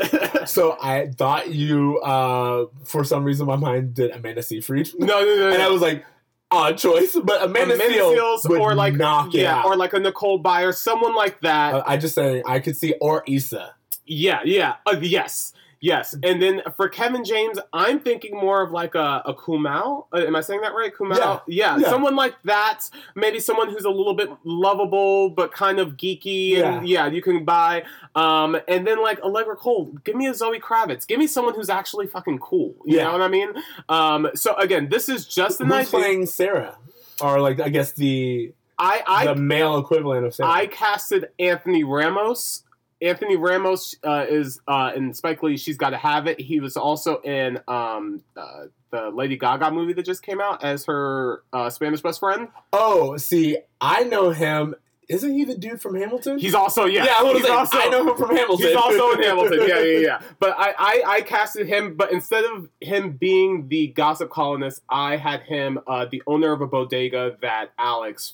so 0.45 0.77
I 0.82 1.07
thought 1.15 1.49
you, 1.49 1.99
uh, 1.99 2.65
for 2.84 3.03
some 3.03 3.23
reason, 3.23 3.47
my 3.47 3.55
mind 3.55 3.93
did 3.93 4.11
Amanda 4.11 4.43
Seyfried, 4.43 4.89
no, 4.97 5.05
no, 5.05 5.25
no, 5.25 5.36
no. 5.36 5.53
and 5.53 5.61
I 5.61 5.69
was 5.69 5.82
like, 5.82 6.05
odd 6.51 6.77
choice. 6.77 7.17
But 7.23 7.43
Amanda, 7.43 7.75
Amanda 7.75 7.93
Seales, 7.93 8.39
Seales 8.39 8.59
or 8.59 8.75
like 8.75 8.95
knock 8.95 9.34
yeah, 9.34 9.63
or 9.63 9.75
like 9.75 9.93
a 9.93 9.99
Nicole 9.99 10.41
Byer, 10.41 10.75
someone 10.75 11.15
like 11.15 11.39
that. 11.41 11.75
Uh, 11.75 11.84
I 11.86 11.97
just 11.97 12.15
said 12.15 12.43
I 12.45 12.59
could 12.59 12.75
see 12.75 12.93
or 13.01 13.23
Issa. 13.27 13.75
Yeah, 14.05 14.39
yeah, 14.43 14.75
uh, 14.86 14.97
yes, 15.01 15.53
yes. 15.82 16.15
And 16.23 16.41
then 16.41 16.61
for 16.75 16.88
Kevin 16.89 17.23
James, 17.23 17.59
I'm 17.73 17.99
thinking 17.99 18.36
more 18.36 18.61
of 18.61 18.71
like 18.71 18.95
a, 18.95 19.21
a. 19.25 19.34
Uh, 19.34 20.01
am 20.13 20.36
I 20.36 20.41
saying 20.41 20.61
that 20.61 20.73
right? 20.73 20.93
Kumal. 20.93 21.17
Yeah, 21.17 21.39
Yeah, 21.47 21.77
yeah. 21.77 21.89
someone 21.89 22.15
like 22.15 22.36
that. 22.43 22.89
Maybe 23.15 23.39
someone 23.39 23.69
who's 23.69 23.86
a 23.86 23.89
little 23.89 24.13
bit 24.13 24.30
lovable 24.43 25.30
but 25.30 25.51
kind 25.53 25.80
of 25.80 25.97
geeky. 25.97 26.61
And 26.61 26.88
yeah, 26.88 27.07
you 27.07 27.21
can 27.21 27.45
buy. 27.45 27.84
Um, 28.15 28.57
and 28.67 28.86
then 28.86 29.01
like 29.01 29.19
Allegra 29.21 29.55
Cole, 29.55 29.86
give 30.03 30.15
me 30.15 30.27
a 30.27 30.34
Zoe 30.34 30.59
Kravitz. 30.59 31.07
Give 31.07 31.19
me 31.19 31.27
someone 31.27 31.53
who's 31.55 31.69
actually 31.69 32.07
fucking 32.07 32.39
cool. 32.39 32.75
You 32.86 32.97
Yeah. 32.97 33.03
know 33.05 33.13
what 33.13 33.21
I 33.21 33.27
mean? 33.27 33.49
Um, 33.88 34.30
so 34.36 34.55
again, 34.57 34.89
this 34.89 35.09
is 35.09 35.25
just 35.25 35.61
an 35.61 35.67
Who's 35.67 35.75
idea. 35.77 35.89
playing 35.89 36.25
Sarah, 36.25 36.77
or 37.21 37.39
like 37.39 37.59
I 37.59 37.69
guess 37.69 37.93
the 37.93 38.53
I 38.77 39.03
I 39.07 39.25
the 39.25 39.36
male 39.36 39.77
equivalent 39.77 40.25
of 40.25 40.36
Sarah. 40.36 40.49
I 40.49 40.67
casted 40.67 41.30
Anthony 41.39 41.84
Ramos. 41.84 42.63
Anthony 43.01 43.37
Ramos 43.37 43.95
uh, 44.03 44.25
is 44.29 44.59
uh, 44.67 44.91
in 44.95 45.13
Spike 45.13 45.41
Lee. 45.41 45.57
She's 45.57 45.77
got 45.77 45.91
to 45.91 45.97
have 45.97 46.27
it. 46.27 46.39
He 46.39 46.59
was 46.59 46.75
also 46.75 47.21
in 47.21 47.59
um, 47.67 48.21
uh, 48.35 48.65
the 48.91 49.09
Lady 49.09 49.37
Gaga 49.37 49.71
movie 49.71 49.93
that 49.93 50.05
just 50.05 50.21
came 50.23 50.41
out 50.41 50.63
as 50.63 50.85
her 50.85 51.43
uh, 51.53 51.69
Spanish 51.69 52.01
best 52.01 52.19
friend. 52.19 52.49
oh, 52.73 53.15
see, 53.17 53.57
I 53.79 54.03
know 54.03 54.31
him. 54.31 54.75
isn't 55.07 55.31
he 55.33 55.45
the 55.45 55.55
dude 55.55 55.81
from 55.81 55.95
Hamilton? 55.95 56.37
He's 56.39 56.53
also 56.53 56.85
yeah. 56.85 57.05
I 57.09 57.33
he's 57.33 57.43
say, 57.43 57.49
also 57.49 57.79
I 57.79 57.87
know 57.89 58.09
him 58.11 58.17
from 58.17 58.35
Hamilton. 58.35 58.67
He's 58.67 58.75
also 58.75 59.11
in 59.11 59.23
Hamilton. 59.23 59.59
Yeah, 59.67 59.79
yeah, 59.79 59.99
yeah. 59.99 60.21
But 60.39 60.55
I, 60.57 60.73
I, 60.77 61.03
I 61.05 61.21
casted 61.21 61.67
him. 61.67 61.95
But 61.95 62.11
instead 62.11 62.43
of 62.43 62.67
him 62.81 63.13
being 63.13 63.69
the 63.69 63.87
gossip 63.87 64.29
columnist, 64.29 64.81
I 64.89 65.15
had 65.15 65.41
him 65.43 65.79
uh, 65.87 66.05
the 66.11 66.21
owner 66.27 66.51
of 66.51 66.61
a 66.61 66.67
bodega 66.67 67.37
that 67.41 67.71
Alex. 67.77 68.33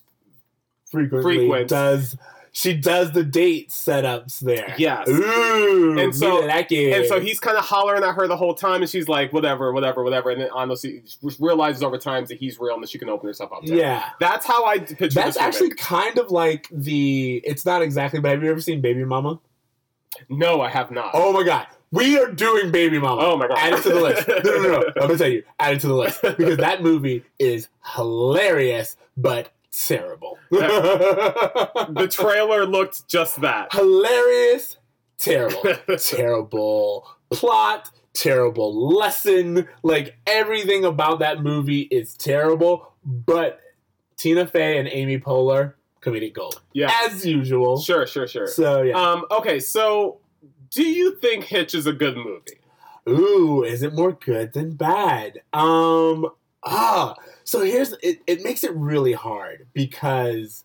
frequently 0.90 1.38
frequents. 1.38 1.70
does. 1.70 2.18
She 2.58 2.74
does 2.74 3.12
the 3.12 3.22
date 3.26 3.68
setups 3.70 4.40
there. 4.40 4.74
Yes. 4.78 5.10
Ooh, 5.10 6.00
And 6.00 6.16
so- 6.16 6.38
like. 6.40 6.72
And 6.72 7.06
so 7.06 7.20
he's 7.20 7.38
kind 7.38 7.58
of 7.58 7.66
hollering 7.66 8.02
at 8.02 8.16
her 8.16 8.30
the 8.30 8.38
whole 8.38 8.54
time, 8.54 8.82
and 8.82 8.90
she's 8.90 9.10
like, 9.10 9.34
"Whatever, 9.34 9.74
whatever, 9.74 10.06
whatever." 10.06 10.30
And 10.30 10.40
then 10.40 10.50
honestly, 10.54 11.04
realizes 11.38 11.84
over 11.84 11.98
time 11.98 12.24
that 12.28 12.38
he's 12.38 12.58
real 12.58 12.76
and 12.76 12.82
that 12.84 12.90
she 12.90 12.98
can 12.98 13.10
open 13.10 13.28
herself 13.28 13.52
up. 13.52 13.64
To 13.66 13.72
him. 13.74 13.78
yeah. 13.80 14.12
That's 14.22 14.46
how 14.46 14.64
I 14.66 14.80
picture 14.80 15.10
That's 15.10 15.36
actually 15.36 15.72
kind 15.72 16.18
of 16.18 16.32
like 16.32 16.70
the. 16.72 17.42
It's 17.44 17.66
not 17.66 17.82
exactly, 17.82 18.22
but 18.22 18.32
have 18.32 18.42
you 18.42 18.50
ever 18.52 18.62
seen 18.62 18.80
Baby 18.80 19.04
Mama? 19.04 19.38
no, 20.30 20.62
I 20.62 20.70
have 20.70 20.92
not. 20.92 21.12
Oh 21.14 21.34
my 21.34 21.44
god, 21.44 21.68
we 21.92 22.18
are 22.18 22.32
doing 22.32 22.72
Baby 22.72 23.00
Mama. 23.00 23.22
Oh 23.22 23.36
my 23.36 23.50
God. 23.50 23.58
Add 23.60 23.74
it 23.74 23.84
to 23.84 23.90
the 23.90 24.00
list. 24.00 24.28
No, 24.46 24.62
no, 24.62 24.70
no. 24.80 24.88
I'm 24.96 25.08
gonna 25.08 25.18
tell 25.18 25.28
you, 25.28 25.44
add 25.60 25.74
it 25.74 25.82
to 25.82 25.88
the 25.88 25.94
list 25.94 26.22
because 26.22 26.56
that 26.60 26.82
movie 26.82 27.26
is 27.38 27.68
hilarious, 27.96 28.96
but 29.18 29.50
terrible. 29.88 30.38
the 30.52 32.08
trailer 32.10 32.66
looked 32.66 33.08
just 33.08 33.42
that. 33.42 33.74
hilarious, 33.74 34.78
terrible, 35.18 35.64
terrible 35.98 37.08
plot, 37.32 37.90
terrible 38.14 38.96
lesson. 38.96 39.68
Like 39.84 40.18
everything 40.28 40.86
about 40.86 41.20
that 41.20 41.42
movie 41.42 41.82
is 41.82 42.14
terrible, 42.16 42.94
but 43.04 43.60
Tina 44.18 44.48
Fey 44.48 44.78
and 44.78 44.88
Amy 44.88 45.20
Poehler 45.20 45.74
comedic 46.02 46.34
gold 46.34 46.62
Yeah, 46.74 46.92
as 47.06 47.26
usual. 47.26 47.80
sure, 47.82 48.06
sure, 48.06 48.28
sure. 48.28 48.48
So 48.48 48.84
yeah. 48.84 48.96
Um, 49.00 49.26
okay, 49.32 49.60
so 49.60 50.20
do 50.70 50.84
you 50.84 51.16
think 51.18 51.46
Hitch 51.46 51.74
is 51.74 51.88
a 51.88 51.94
good 51.94 52.16
movie? 52.16 52.60
Ooh, 53.10 53.64
is 53.64 53.82
it 53.84 53.94
more 53.94 54.14
good 54.14 54.54
than 54.54 54.72
bad? 54.76 55.42
Um 55.54 56.28
ah, 56.66 57.16
so 57.44 57.62
here's 57.62 57.94
it 58.04 58.22
it 58.28 58.44
makes 58.44 58.64
it 58.64 58.76
really 58.76 59.14
hard 59.14 59.68
because 59.74 60.64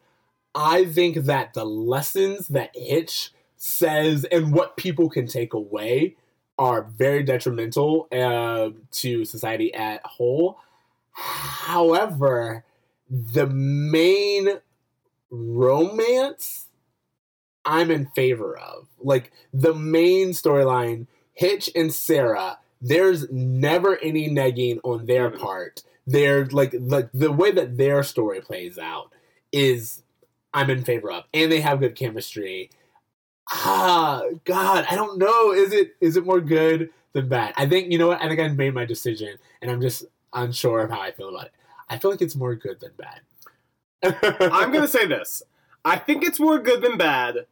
I 0.55 0.85
think 0.87 1.25
that 1.27 1.55
the 1.55 1.65
lessons 1.65 2.49
that 2.49 2.71
Hitch 2.75 3.33
says 3.57 4.25
and 4.33 4.53
what 4.53 4.77
people 4.77 5.09
can 5.09 5.27
take 5.27 5.53
away 5.55 6.17
are 6.59 6.83
very 6.83 7.23
detrimental 7.23 8.09
uh, 8.13 8.71
to 8.91 9.25
society 9.25 9.73
at 9.75 10.05
whole. 10.05 10.59
However, 11.13 12.65
the 13.09 13.47
main 13.47 14.59
romance 15.31 16.67
I'm 17.65 17.91
in 17.91 18.07
favor 18.07 18.59
of. 18.59 18.87
Like 18.99 19.33
the 19.53 19.75
main 19.75 20.31
storyline, 20.31 21.07
Hitch 21.33 21.71
and 21.75 21.93
Sarah, 21.93 22.59
there's 22.81 23.31
never 23.31 23.99
any 23.99 24.29
negging 24.29 24.81
on 24.83 25.07
their 25.07 25.31
part. 25.31 25.83
They're 26.07 26.47
like 26.47 26.75
like 26.79 27.11
the 27.13 27.33
way 27.33 27.51
that 27.53 27.77
their 27.77 28.03
story 28.03 28.41
plays 28.41 28.79
out 28.79 29.13
is 29.53 30.03
I'm 30.53 30.71
in 30.71 30.85
favor 30.85 31.11
of. 31.11 31.25
And 31.33 31.51
they 31.51 31.61
have 31.61 31.81
good 31.81 31.95
chemistry. 31.95 32.71
Ah, 33.53 34.23
God, 34.45 34.87
I 34.91 34.95
don't 34.95 35.19
know. 35.19 35.53
Is 35.53 35.73
it 35.73 35.97
is 36.01 36.17
it 36.17 36.25
more 36.25 36.41
good 36.41 36.91
than 37.13 37.29
bad? 37.29 37.55
I 37.57 37.67
think 37.67 37.91
you 37.91 37.99
know 37.99 38.09
what. 38.09 38.23
I 38.23 38.29
think 38.29 38.41
I 38.41 38.49
made 38.49 38.75
my 38.75 38.85
decision, 38.85 39.37
and 39.61 39.71
I'm 39.71 39.81
just 39.81 40.05
unsure 40.33 40.81
of 40.81 40.91
how 40.91 41.01
I 41.01 41.11
feel 41.11 41.29
about 41.29 41.47
it. 41.47 41.53
I 41.89 41.99
feel 41.99 42.11
like 42.11 42.23
it's 42.23 42.37
more 42.37 42.55
good 42.55 42.81
than 42.81 42.93
bad. 42.97 43.21
I'm 44.53 44.73
gonna 44.73 44.89
say 44.89 45.07
this. 45.07 45.43
I 45.85 45.97
think 45.97 46.25
it's 46.25 46.39
more 46.39 46.59
good 46.59 46.83
than 46.83 46.97
bad, 46.97 47.47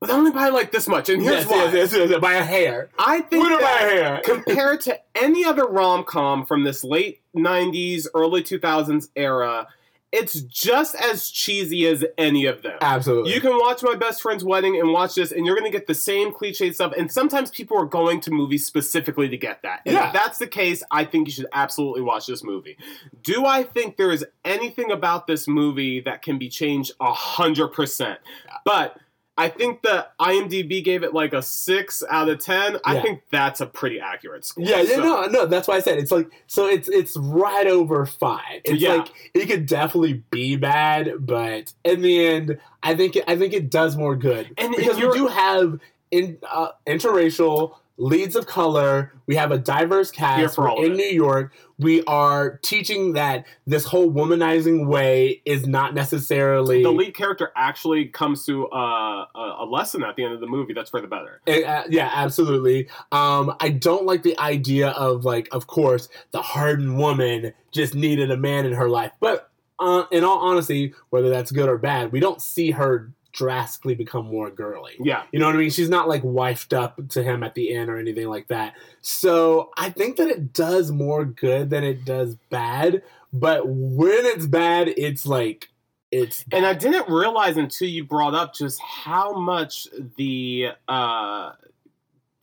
but 0.00 0.10
only 0.10 0.32
by 0.32 0.50
like 0.50 0.70
this 0.70 0.86
much. 0.86 1.08
And 1.08 1.22
here's 1.22 1.46
yes, 1.46 1.46
why. 1.46 1.72
yes, 1.72 1.92
yes, 1.94 2.20
by 2.20 2.34
a 2.34 2.44
hair. 2.44 2.90
I 2.98 3.22
think 3.22 3.48
by 3.48 3.58
a 3.58 3.78
hair? 3.78 4.20
compared 4.24 4.82
to 4.82 5.00
any 5.14 5.44
other 5.44 5.64
rom 5.64 6.04
com 6.04 6.44
from 6.44 6.62
this 6.64 6.84
late 6.84 7.21
'90s, 7.36 8.06
early 8.14 8.42
2000s 8.42 9.08
era, 9.16 9.68
it's 10.12 10.42
just 10.42 10.94
as 10.96 11.30
cheesy 11.30 11.86
as 11.86 12.04
any 12.18 12.44
of 12.44 12.60
them. 12.60 12.76
Absolutely. 12.82 13.32
You 13.32 13.40
can 13.40 13.56
watch 13.58 13.82
My 13.82 13.94
Best 13.96 14.20
Friend's 14.20 14.44
Wedding 14.44 14.78
and 14.78 14.92
watch 14.92 15.14
this, 15.14 15.32
and 15.32 15.46
you're 15.46 15.54
going 15.56 15.70
to 15.72 15.76
get 15.76 15.86
the 15.86 15.94
same 15.94 16.32
cliche 16.34 16.70
stuff. 16.70 16.92
And 16.98 17.10
sometimes 17.10 17.50
people 17.50 17.78
are 17.78 17.86
going 17.86 18.20
to 18.20 18.30
movies 18.30 18.66
specifically 18.66 19.30
to 19.30 19.38
get 19.38 19.62
that. 19.62 19.80
And 19.86 19.94
Yeah. 19.94 20.08
if 20.08 20.12
that's 20.12 20.36
the 20.36 20.46
case, 20.46 20.82
I 20.90 21.06
think 21.06 21.28
you 21.28 21.32
should 21.32 21.46
absolutely 21.54 22.02
watch 22.02 22.26
this 22.26 22.44
movie. 22.44 22.76
Do 23.22 23.46
I 23.46 23.62
think 23.62 23.96
there 23.96 24.10
is 24.10 24.22
anything 24.44 24.90
about 24.90 25.26
this 25.26 25.48
movie 25.48 26.00
that 26.00 26.20
can 26.20 26.36
be 26.38 26.50
changed? 26.50 26.92
A 27.00 27.10
hundred 27.12 27.68
percent. 27.68 28.18
But 28.66 28.98
I 29.38 29.48
think 29.48 29.80
the 29.82 30.06
IMDb 30.20 30.84
gave 30.84 31.02
it 31.02 31.14
like 31.14 31.32
a 31.32 31.40
six 31.42 32.02
out 32.10 32.28
of 32.28 32.38
ten. 32.38 32.76
I 32.84 33.00
think 33.00 33.22
that's 33.30 33.60
a 33.62 33.66
pretty 33.66 33.98
accurate 33.98 34.44
score. 34.44 34.64
Yeah, 34.64 34.82
yeah, 34.82 34.96
So- 34.96 35.02
no, 35.02 35.26
no. 35.26 35.46
That's 35.46 35.66
why 35.66 35.76
I 35.76 35.80
said 35.80 35.98
it's 35.98 36.12
like 36.12 36.28
so. 36.46 36.66
It's 36.66 36.88
it's 36.88 37.16
right 37.16 37.66
over 37.66 38.04
five. 38.04 38.60
It's 38.64 38.80
Yeah. 38.82 38.96
like 38.96 39.08
it 39.34 39.46
could 39.46 39.64
definitely 39.66 40.22
be 40.30 40.56
bad, 40.56 41.12
but 41.20 41.72
in 41.84 42.02
the 42.02 42.26
end, 42.26 42.58
I 42.82 42.94
think 42.94 43.16
it, 43.16 43.24
I 43.26 43.36
think 43.36 43.54
it 43.54 43.70
does 43.70 43.96
more 43.96 44.16
good 44.16 44.52
And- 44.58 44.74
because 44.76 44.96
we 44.96 45.10
do 45.12 45.28
have 45.28 45.80
in 46.10 46.36
uh, 46.50 46.68
interracial 46.86 47.76
leads 48.02 48.36
of 48.36 48.46
color. 48.46 49.12
We 49.26 49.36
have 49.36 49.52
a 49.52 49.58
diverse 49.58 50.10
cast. 50.10 50.56
for 50.56 50.62
We're 50.62 50.70
all 50.70 50.84
in 50.84 50.92
it. 50.92 50.96
New 50.96 51.04
York. 51.04 51.54
We 51.78 52.02
are 52.04 52.58
teaching 52.58 53.14
that 53.14 53.46
this 53.66 53.84
whole 53.84 54.10
womanizing 54.12 54.86
way 54.86 55.40
is 55.44 55.66
not 55.66 55.94
necessarily 55.94 56.82
The 56.82 56.92
lead 56.92 57.14
character 57.14 57.52
actually 57.56 58.06
comes 58.06 58.44
to 58.46 58.68
uh, 58.70 59.26
a, 59.34 59.56
a 59.60 59.66
lesson 59.66 60.04
at 60.04 60.16
the 60.16 60.24
end 60.24 60.34
of 60.34 60.40
the 60.40 60.46
movie 60.46 60.72
that's 60.72 60.90
for 60.90 61.00
the 61.00 61.06
better. 61.06 61.40
Uh, 61.46 61.84
yeah, 61.88 62.10
absolutely. 62.12 62.88
Um, 63.10 63.54
I 63.60 63.70
don't 63.70 64.04
like 64.04 64.22
the 64.22 64.38
idea 64.38 64.88
of 64.90 65.24
like, 65.24 65.48
of 65.52 65.66
course, 65.66 66.08
the 66.32 66.42
hardened 66.42 66.98
woman 66.98 67.52
just 67.70 67.94
needed 67.94 68.30
a 68.30 68.36
man 68.36 68.66
in 68.66 68.72
her 68.72 68.88
life. 68.88 69.12
But 69.20 69.50
uh, 69.78 70.04
in 70.12 70.24
all 70.24 70.38
honesty, 70.38 70.94
whether 71.10 71.30
that's 71.30 71.50
good 71.50 71.68
or 71.68 71.78
bad, 71.78 72.12
we 72.12 72.20
don't 72.20 72.40
see 72.42 72.72
her 72.72 73.12
drastically 73.32 73.94
become 73.94 74.26
more 74.26 74.50
girly. 74.50 74.92
Yeah. 75.00 75.22
You 75.32 75.38
know 75.38 75.46
what 75.46 75.54
I 75.54 75.58
mean? 75.58 75.70
She's 75.70 75.88
not 75.88 76.08
like 76.08 76.22
wifed 76.22 76.76
up 76.76 77.08
to 77.10 77.22
him 77.22 77.42
at 77.42 77.54
the 77.54 77.74
end 77.74 77.90
or 77.90 77.96
anything 77.96 78.28
like 78.28 78.48
that. 78.48 78.74
So 79.00 79.70
I 79.76 79.90
think 79.90 80.16
that 80.16 80.28
it 80.28 80.52
does 80.52 80.90
more 80.90 81.24
good 81.24 81.70
than 81.70 81.84
it 81.84 82.04
does 82.04 82.36
bad. 82.50 83.02
But 83.32 83.66
when 83.66 84.26
it's 84.26 84.46
bad, 84.46 84.88
it's 84.88 85.24
like 85.24 85.68
it's 86.10 86.44
And 86.52 86.66
I 86.66 86.74
didn't 86.74 87.08
realize 87.08 87.56
until 87.56 87.88
you 87.88 88.04
brought 88.04 88.34
up 88.34 88.54
just 88.54 88.80
how 88.80 89.32
much 89.32 89.88
the 90.16 90.68
uh, 90.86 91.52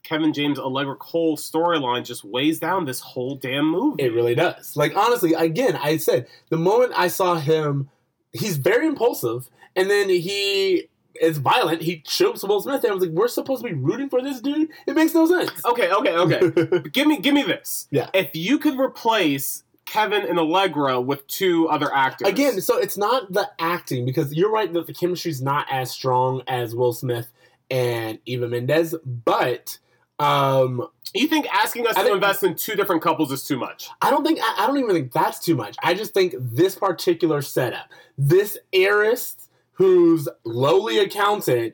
Kevin 0.01 0.33
James 0.33 0.57
Allegra 0.57 0.95
Cole 0.95 1.37
storyline 1.37 2.03
just 2.03 2.23
weighs 2.23 2.59
down 2.59 2.85
this 2.85 2.99
whole 2.99 3.35
damn 3.35 3.69
movie. 3.69 4.03
It 4.03 4.13
really 4.13 4.33
does. 4.33 4.75
Like 4.75 4.95
honestly, 4.97 5.33
again, 5.33 5.75
I 5.75 5.97
said 5.97 6.25
the 6.49 6.57
moment 6.57 6.93
I 6.95 7.09
saw 7.09 7.35
him, 7.35 7.89
he's 8.33 8.57
very 8.57 8.87
impulsive, 8.87 9.47
and 9.80 9.89
then 9.89 10.09
he 10.09 10.88
is 11.21 11.38
violent. 11.38 11.82
He 11.82 12.01
chokes 12.01 12.43
Will 12.43 12.61
Smith, 12.61 12.84
and 12.84 12.91
I 12.91 12.93
was 12.93 13.03
like, 13.03 13.11
"We're 13.13 13.27
supposed 13.27 13.63
to 13.63 13.67
be 13.69 13.75
rooting 13.75 14.09
for 14.09 14.21
this 14.21 14.39
dude? 14.39 14.69
It 14.88 14.95
makes 14.95 15.13
no 15.13 15.25
sense." 15.25 15.51
okay, 15.65 15.91
okay, 15.91 16.13
okay. 16.15 16.89
give 16.93 17.07
me, 17.07 17.19
give 17.19 17.34
me 17.34 17.43
this. 17.43 17.88
Yeah. 17.91 18.09
If 18.13 18.36
you 18.36 18.57
could 18.59 18.80
replace 18.80 19.63
Kevin 19.86 20.23
and 20.23 20.38
Allegra 20.39 21.01
with 21.01 21.25
two 21.27 21.67
other 21.69 21.93
actors, 21.93 22.27
Again, 22.27 22.61
so 22.61 22.77
it's 22.77 22.97
not 22.97 23.32
the 23.34 23.49
acting 23.59 24.05
because 24.05 24.34
you're 24.34 24.51
right 24.51 24.71
that 24.73 24.88
the 24.88 24.93
chemistry's 24.93 25.41
not 25.41 25.65
as 25.69 25.91
strong 25.91 26.41
as 26.47 26.75
Will 26.75 26.93
Smith 26.93 27.27
and 27.71 28.19
Eva 28.25 28.47
Mendes, 28.47 28.95
but 29.25 29.77
um, 30.19 30.88
you 31.13 31.27
think 31.27 31.47
asking 31.53 31.88
us 31.88 31.95
I 31.95 32.01
to 32.01 32.03
think- 32.05 32.15
invest 32.15 32.43
in 32.43 32.55
two 32.55 32.75
different 32.75 33.01
couples 33.01 33.32
is 33.32 33.43
too 33.43 33.57
much? 33.57 33.89
I 34.01 34.09
don't 34.09 34.23
think 34.23 34.39
I, 34.41 34.63
I 34.63 34.67
don't 34.67 34.77
even 34.77 34.91
think 34.91 35.11
that's 35.11 35.39
too 35.39 35.55
much. 35.55 35.75
I 35.84 35.93
just 35.93 36.13
think 36.13 36.36
this 36.38 36.75
particular 36.75 37.41
setup, 37.41 37.88
this 38.17 38.57
heiress 38.73 39.36
whose 39.80 40.27
lowly 40.43 40.99
accountant 40.99 41.73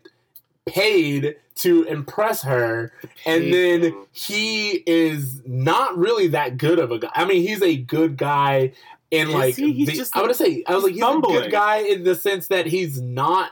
paid 0.68 1.36
to 1.56 1.84
impress 1.86 2.44
her, 2.44 2.92
and 3.26 3.52
then 3.52 3.96
he 4.12 4.84
is 4.86 5.42
not 5.46 5.98
really 5.98 6.28
that 6.28 6.58
good 6.58 6.78
of 6.78 6.92
a 6.92 7.00
guy. 7.00 7.10
I 7.16 7.26
mean, 7.26 7.42
he's 7.42 7.64
a 7.64 7.76
good 7.76 8.16
guy 8.16 8.74
in 9.10 9.30
Is 9.30 9.34
like 9.34 9.56
he? 9.56 9.86
The- 9.86 10.10
I 10.14 10.22
would 10.22 10.36
say 10.36 10.64
I 10.68 10.76
was 10.76 10.84
like 10.84 10.94
he's 10.94 11.04
he's 11.04 11.16
a 11.16 11.22
good 11.22 11.52
guy 11.52 11.78
in 11.78 12.04
the 12.04 12.14
sense 12.14 12.48
that 12.48 12.68
he's 12.68 13.02
not. 13.02 13.52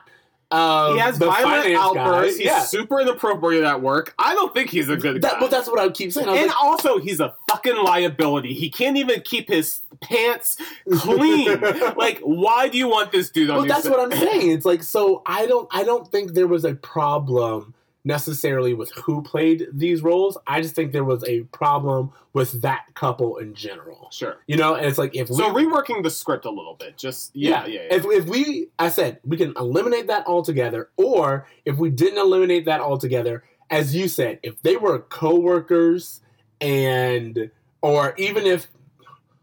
Um, 0.53 0.93
he 0.93 0.99
has 0.99 1.17
violent 1.17 1.75
outbursts. 1.75 2.37
Guy. 2.37 2.43
He's 2.43 2.45
Yeah, 2.45 2.59
super 2.61 2.99
inappropriate 2.99 3.63
at 3.63 3.81
work. 3.81 4.13
I 4.19 4.35
don't 4.35 4.53
think 4.53 4.69
he's 4.69 4.87
a 4.87 4.95
good 4.95 5.19
guy. 5.19 5.39
but 5.39 5.49
that's 5.49 5.67
what 5.67 5.79
I 5.79 5.89
keep 5.89 6.11
saying. 6.13 6.29
I 6.29 6.35
and 6.37 6.47
like, 6.47 6.63
also, 6.63 6.99
he's 6.99 7.19
a 7.19 7.33
fucking 7.49 7.75
liability. 7.83 8.53
He 8.53 8.69
can't 8.69 8.95
even 8.95 9.21
keep 9.21 9.47
his 9.49 9.79
pants 10.01 10.57
clean. 10.91 11.59
like, 11.97 12.19
why 12.19 12.67
do 12.67 12.77
you 12.77 12.87
want 12.87 13.11
this 13.11 13.31
dude 13.31 13.49
on 13.49 13.57
well, 13.57 13.65
that's 13.65 13.83
set? 13.83 13.91
what 13.91 13.99
I'm 13.99 14.11
saying. 14.11 14.51
It's 14.51 14.65
like 14.65 14.83
so 14.83 15.23
I 15.25 15.47
don't 15.47 15.67
I 15.71 15.83
don't 15.83 16.09
think 16.11 16.33
there 16.33 16.47
was 16.47 16.65
a 16.65 16.75
problem 16.75 17.73
necessarily 18.05 18.73
with 18.73 18.91
who 18.95 19.21
played 19.21 19.67
these 19.71 20.01
roles. 20.01 20.37
I 20.45 20.61
just 20.61 20.75
think 20.75 20.91
there 20.91 21.05
was 21.05 21.23
a 21.23 21.41
problem 21.43 22.11
with 22.33 22.61
that 22.61 22.85
couple 22.95 23.37
in 23.37 23.53
general. 23.53 24.09
Sure. 24.11 24.37
You 24.45 24.57
know, 24.57 24.75
and 24.75 24.85
it's 24.85 24.97
like 24.97 25.15
if 25.15 25.29
we 25.29 25.35
So 25.37 25.53
we 25.53 25.65
reworking 25.65 26.03
the 26.03 26.09
script 26.09 26.45
a 26.45 26.49
little 26.49 26.73
bit, 26.73 26.97
just 26.97 27.33
yeah, 27.33 27.65
yeah, 27.65 27.81
yeah. 27.89 27.95
If, 27.95 28.05
if 28.05 28.25
we, 28.25 28.67
I 28.77 28.89
said, 28.89 29.19
we 29.23 29.37
can 29.37 29.53
eliminate 29.57 30.07
that 30.07 30.27
altogether, 30.27 30.89
or 30.97 31.47
if 31.63 31.77
we 31.77 31.89
didn't 31.89 32.19
eliminate 32.19 32.65
that 32.65 32.81
altogether, 32.81 33.43
as 33.69 33.95
you 33.95 34.07
said, 34.07 34.39
if 34.43 34.61
they 34.63 34.75
were 34.75 34.99
co-workers 34.99 36.19
and, 36.59 37.49
or 37.81 38.13
even 38.17 38.45
if, 38.45 38.67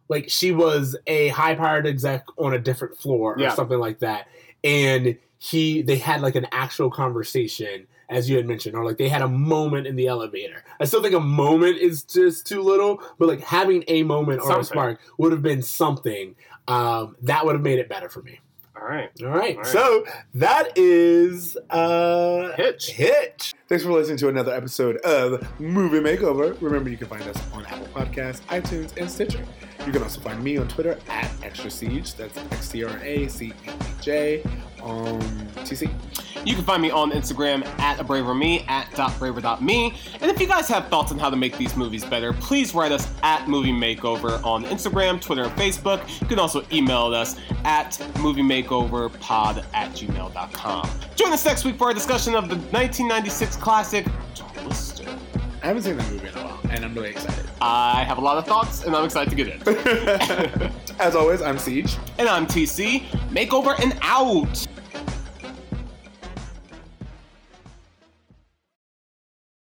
like, 0.09 0.29
she 0.29 0.53
was 0.53 0.97
a 1.07 1.29
high-powered 1.29 1.87
exec 1.87 2.25
on 2.37 2.53
a 2.53 2.59
different 2.59 2.99
floor 2.99 3.37
or 3.37 3.41
Yeah. 3.41 3.55
something 3.55 3.79
like 3.79 4.01
that, 4.01 4.29
and 4.63 5.17
he, 5.39 5.81
they 5.81 5.97
had 5.97 6.21
like 6.21 6.35
an 6.35 6.47
actual 6.53 6.91
conversation, 6.91 7.87
as 8.11 8.29
you 8.29 8.37
had 8.37 8.47
mentioned, 8.47 8.77
or 8.77 8.85
like 8.85 8.99
they 8.99 9.09
had 9.09 9.23
a 9.23 9.29
moment 9.29 9.87
in 9.87 9.97
the 9.97 10.09
elevator. 10.09 10.65
I 10.81 10.85
still 10.85 11.03
think 11.03 11.15
a 11.15 11.21
moment 11.21 11.79
is 11.79 12.03
just 12.03 12.47
too 12.47 12.61
little, 12.61 13.01
but 13.19 13.29
like 13.29 13.41
having 13.41 13.85
a 13.89 14.03
moment 14.03 14.43
or 14.43 14.61
a 14.61 14.65
spark 14.65 15.01
would 15.17 15.33
have 15.33 15.43
been 15.43 15.63
something 15.63 16.35
um, 16.69 17.17
that 17.23 17.47
would 17.47 17.55
have 17.55 17.63
made 17.63 17.79
it 17.79 17.89
better 17.89 18.09
for 18.09 18.21
me. 18.23 18.41
All 18.81 18.87
right. 18.87 19.11
All 19.23 19.29
right, 19.29 19.57
All 19.57 19.63
right. 19.63 19.67
so 19.73 20.05
that 20.35 20.73
is 20.77 21.57
uh, 21.69 22.53
Hitch. 22.57 22.91
Hitch. 22.93 23.55
Thanks 23.69 23.85
for 23.85 23.93
listening 23.93 24.17
to 24.19 24.29
another 24.29 24.55
episode 24.55 24.97
of 24.99 25.47
Movie 25.61 26.01
Makeover. 26.01 26.61
Remember, 26.63 26.89
you 26.89 26.97
can 26.97 27.09
find 27.09 27.23
us 27.23 27.37
on 27.53 27.67
Apple 27.67 27.89
Podcasts, 27.89 28.41
iTunes, 28.49 28.97
and 28.97 29.11
Stitcher. 29.11 29.45
You 29.87 29.93
can 29.93 30.03
also 30.03 30.21
find 30.21 30.43
me 30.43 30.59
on 30.59 30.69
Twitter 30.69 30.99
at 31.09 31.31
Extra 31.43 31.71
Siege. 31.71 32.15
That's 32.15 32.37
X 32.53 32.69
T 32.69 32.85
R 32.85 32.99
A 33.03 33.29
C 33.29 33.47
E 33.47 33.53
E 33.69 33.73
J. 34.01 34.43
Um, 34.83 35.21
TC. 35.65 35.91
You 36.45 36.55
can 36.55 36.65
find 36.65 36.81
me 36.81 36.91
on 36.91 37.11
Instagram 37.11 37.67
at 37.79 38.01
a 38.01 38.05
braver 38.05 38.35
me 38.35 38.65
at 38.69 38.91
dot 38.95 39.19
braver 39.19 39.41
dot 39.41 39.63
me. 39.63 39.95
And 40.21 40.31
if 40.31 40.41
you 40.41 40.47
guys 40.47 40.69
have 40.69 40.89
thoughts 40.89 41.13
on 41.13 41.19
how 41.19 41.29
to 41.29 41.37
make 41.37 41.57
these 41.59 41.77
movies 41.77 42.05
better, 42.05 42.33
please 42.33 42.75
write 42.75 42.93
us 42.93 43.09
at 43.23 43.47
Movie 43.49 43.73
Makeover 43.73 44.43
on 44.45 44.65
Instagram, 44.65 45.21
Twitter, 45.21 45.45
and 45.45 45.53
Facebook. 45.53 46.21
You 46.21 46.27
can 46.27 46.39
also 46.39 46.65
email 46.73 47.15
us 47.15 47.37
at 47.65 48.01
Movie 48.21 48.43
Makeover 48.43 49.19
Pod 49.21 49.65
at 49.75 49.91
gmail.com. 49.93 50.91
Join 51.15 51.33
us 51.33 51.45
next 51.45 51.65
week 51.65 51.77
for 51.77 51.89
our 51.89 51.95
discussion 51.95 52.35
of 52.35 52.49
the 52.49 52.57
1996 52.57 53.57
classic 53.57 54.07
Twister. 54.35 55.05
I 55.63 55.67
haven't 55.67 55.83
seen 55.83 55.97
that 55.99 56.11
movie 56.11 56.27
in 56.27 56.35
a 56.35 56.43
while, 56.43 56.61
and 56.71 56.85
I'm 56.85 56.95
really 56.95 57.11
excited. 57.11 57.45
I 57.61 58.03
have 58.05 58.17
a 58.17 58.21
lot 58.21 58.39
of 58.39 58.47
thoughts, 58.47 58.85
and 58.85 58.97
I'm 58.97 59.05
excited 59.05 59.29
to 59.31 59.37
get 59.37 59.49
in. 59.49 60.73
As 60.99 61.15
always, 61.15 61.43
I'm 61.43 61.59
Siege. 61.59 61.97
and 62.19 62.29
I'm 62.29 62.47
TC. 62.47 63.03
Makeover 63.31 63.79
and 63.83 63.97
out. 64.01 64.67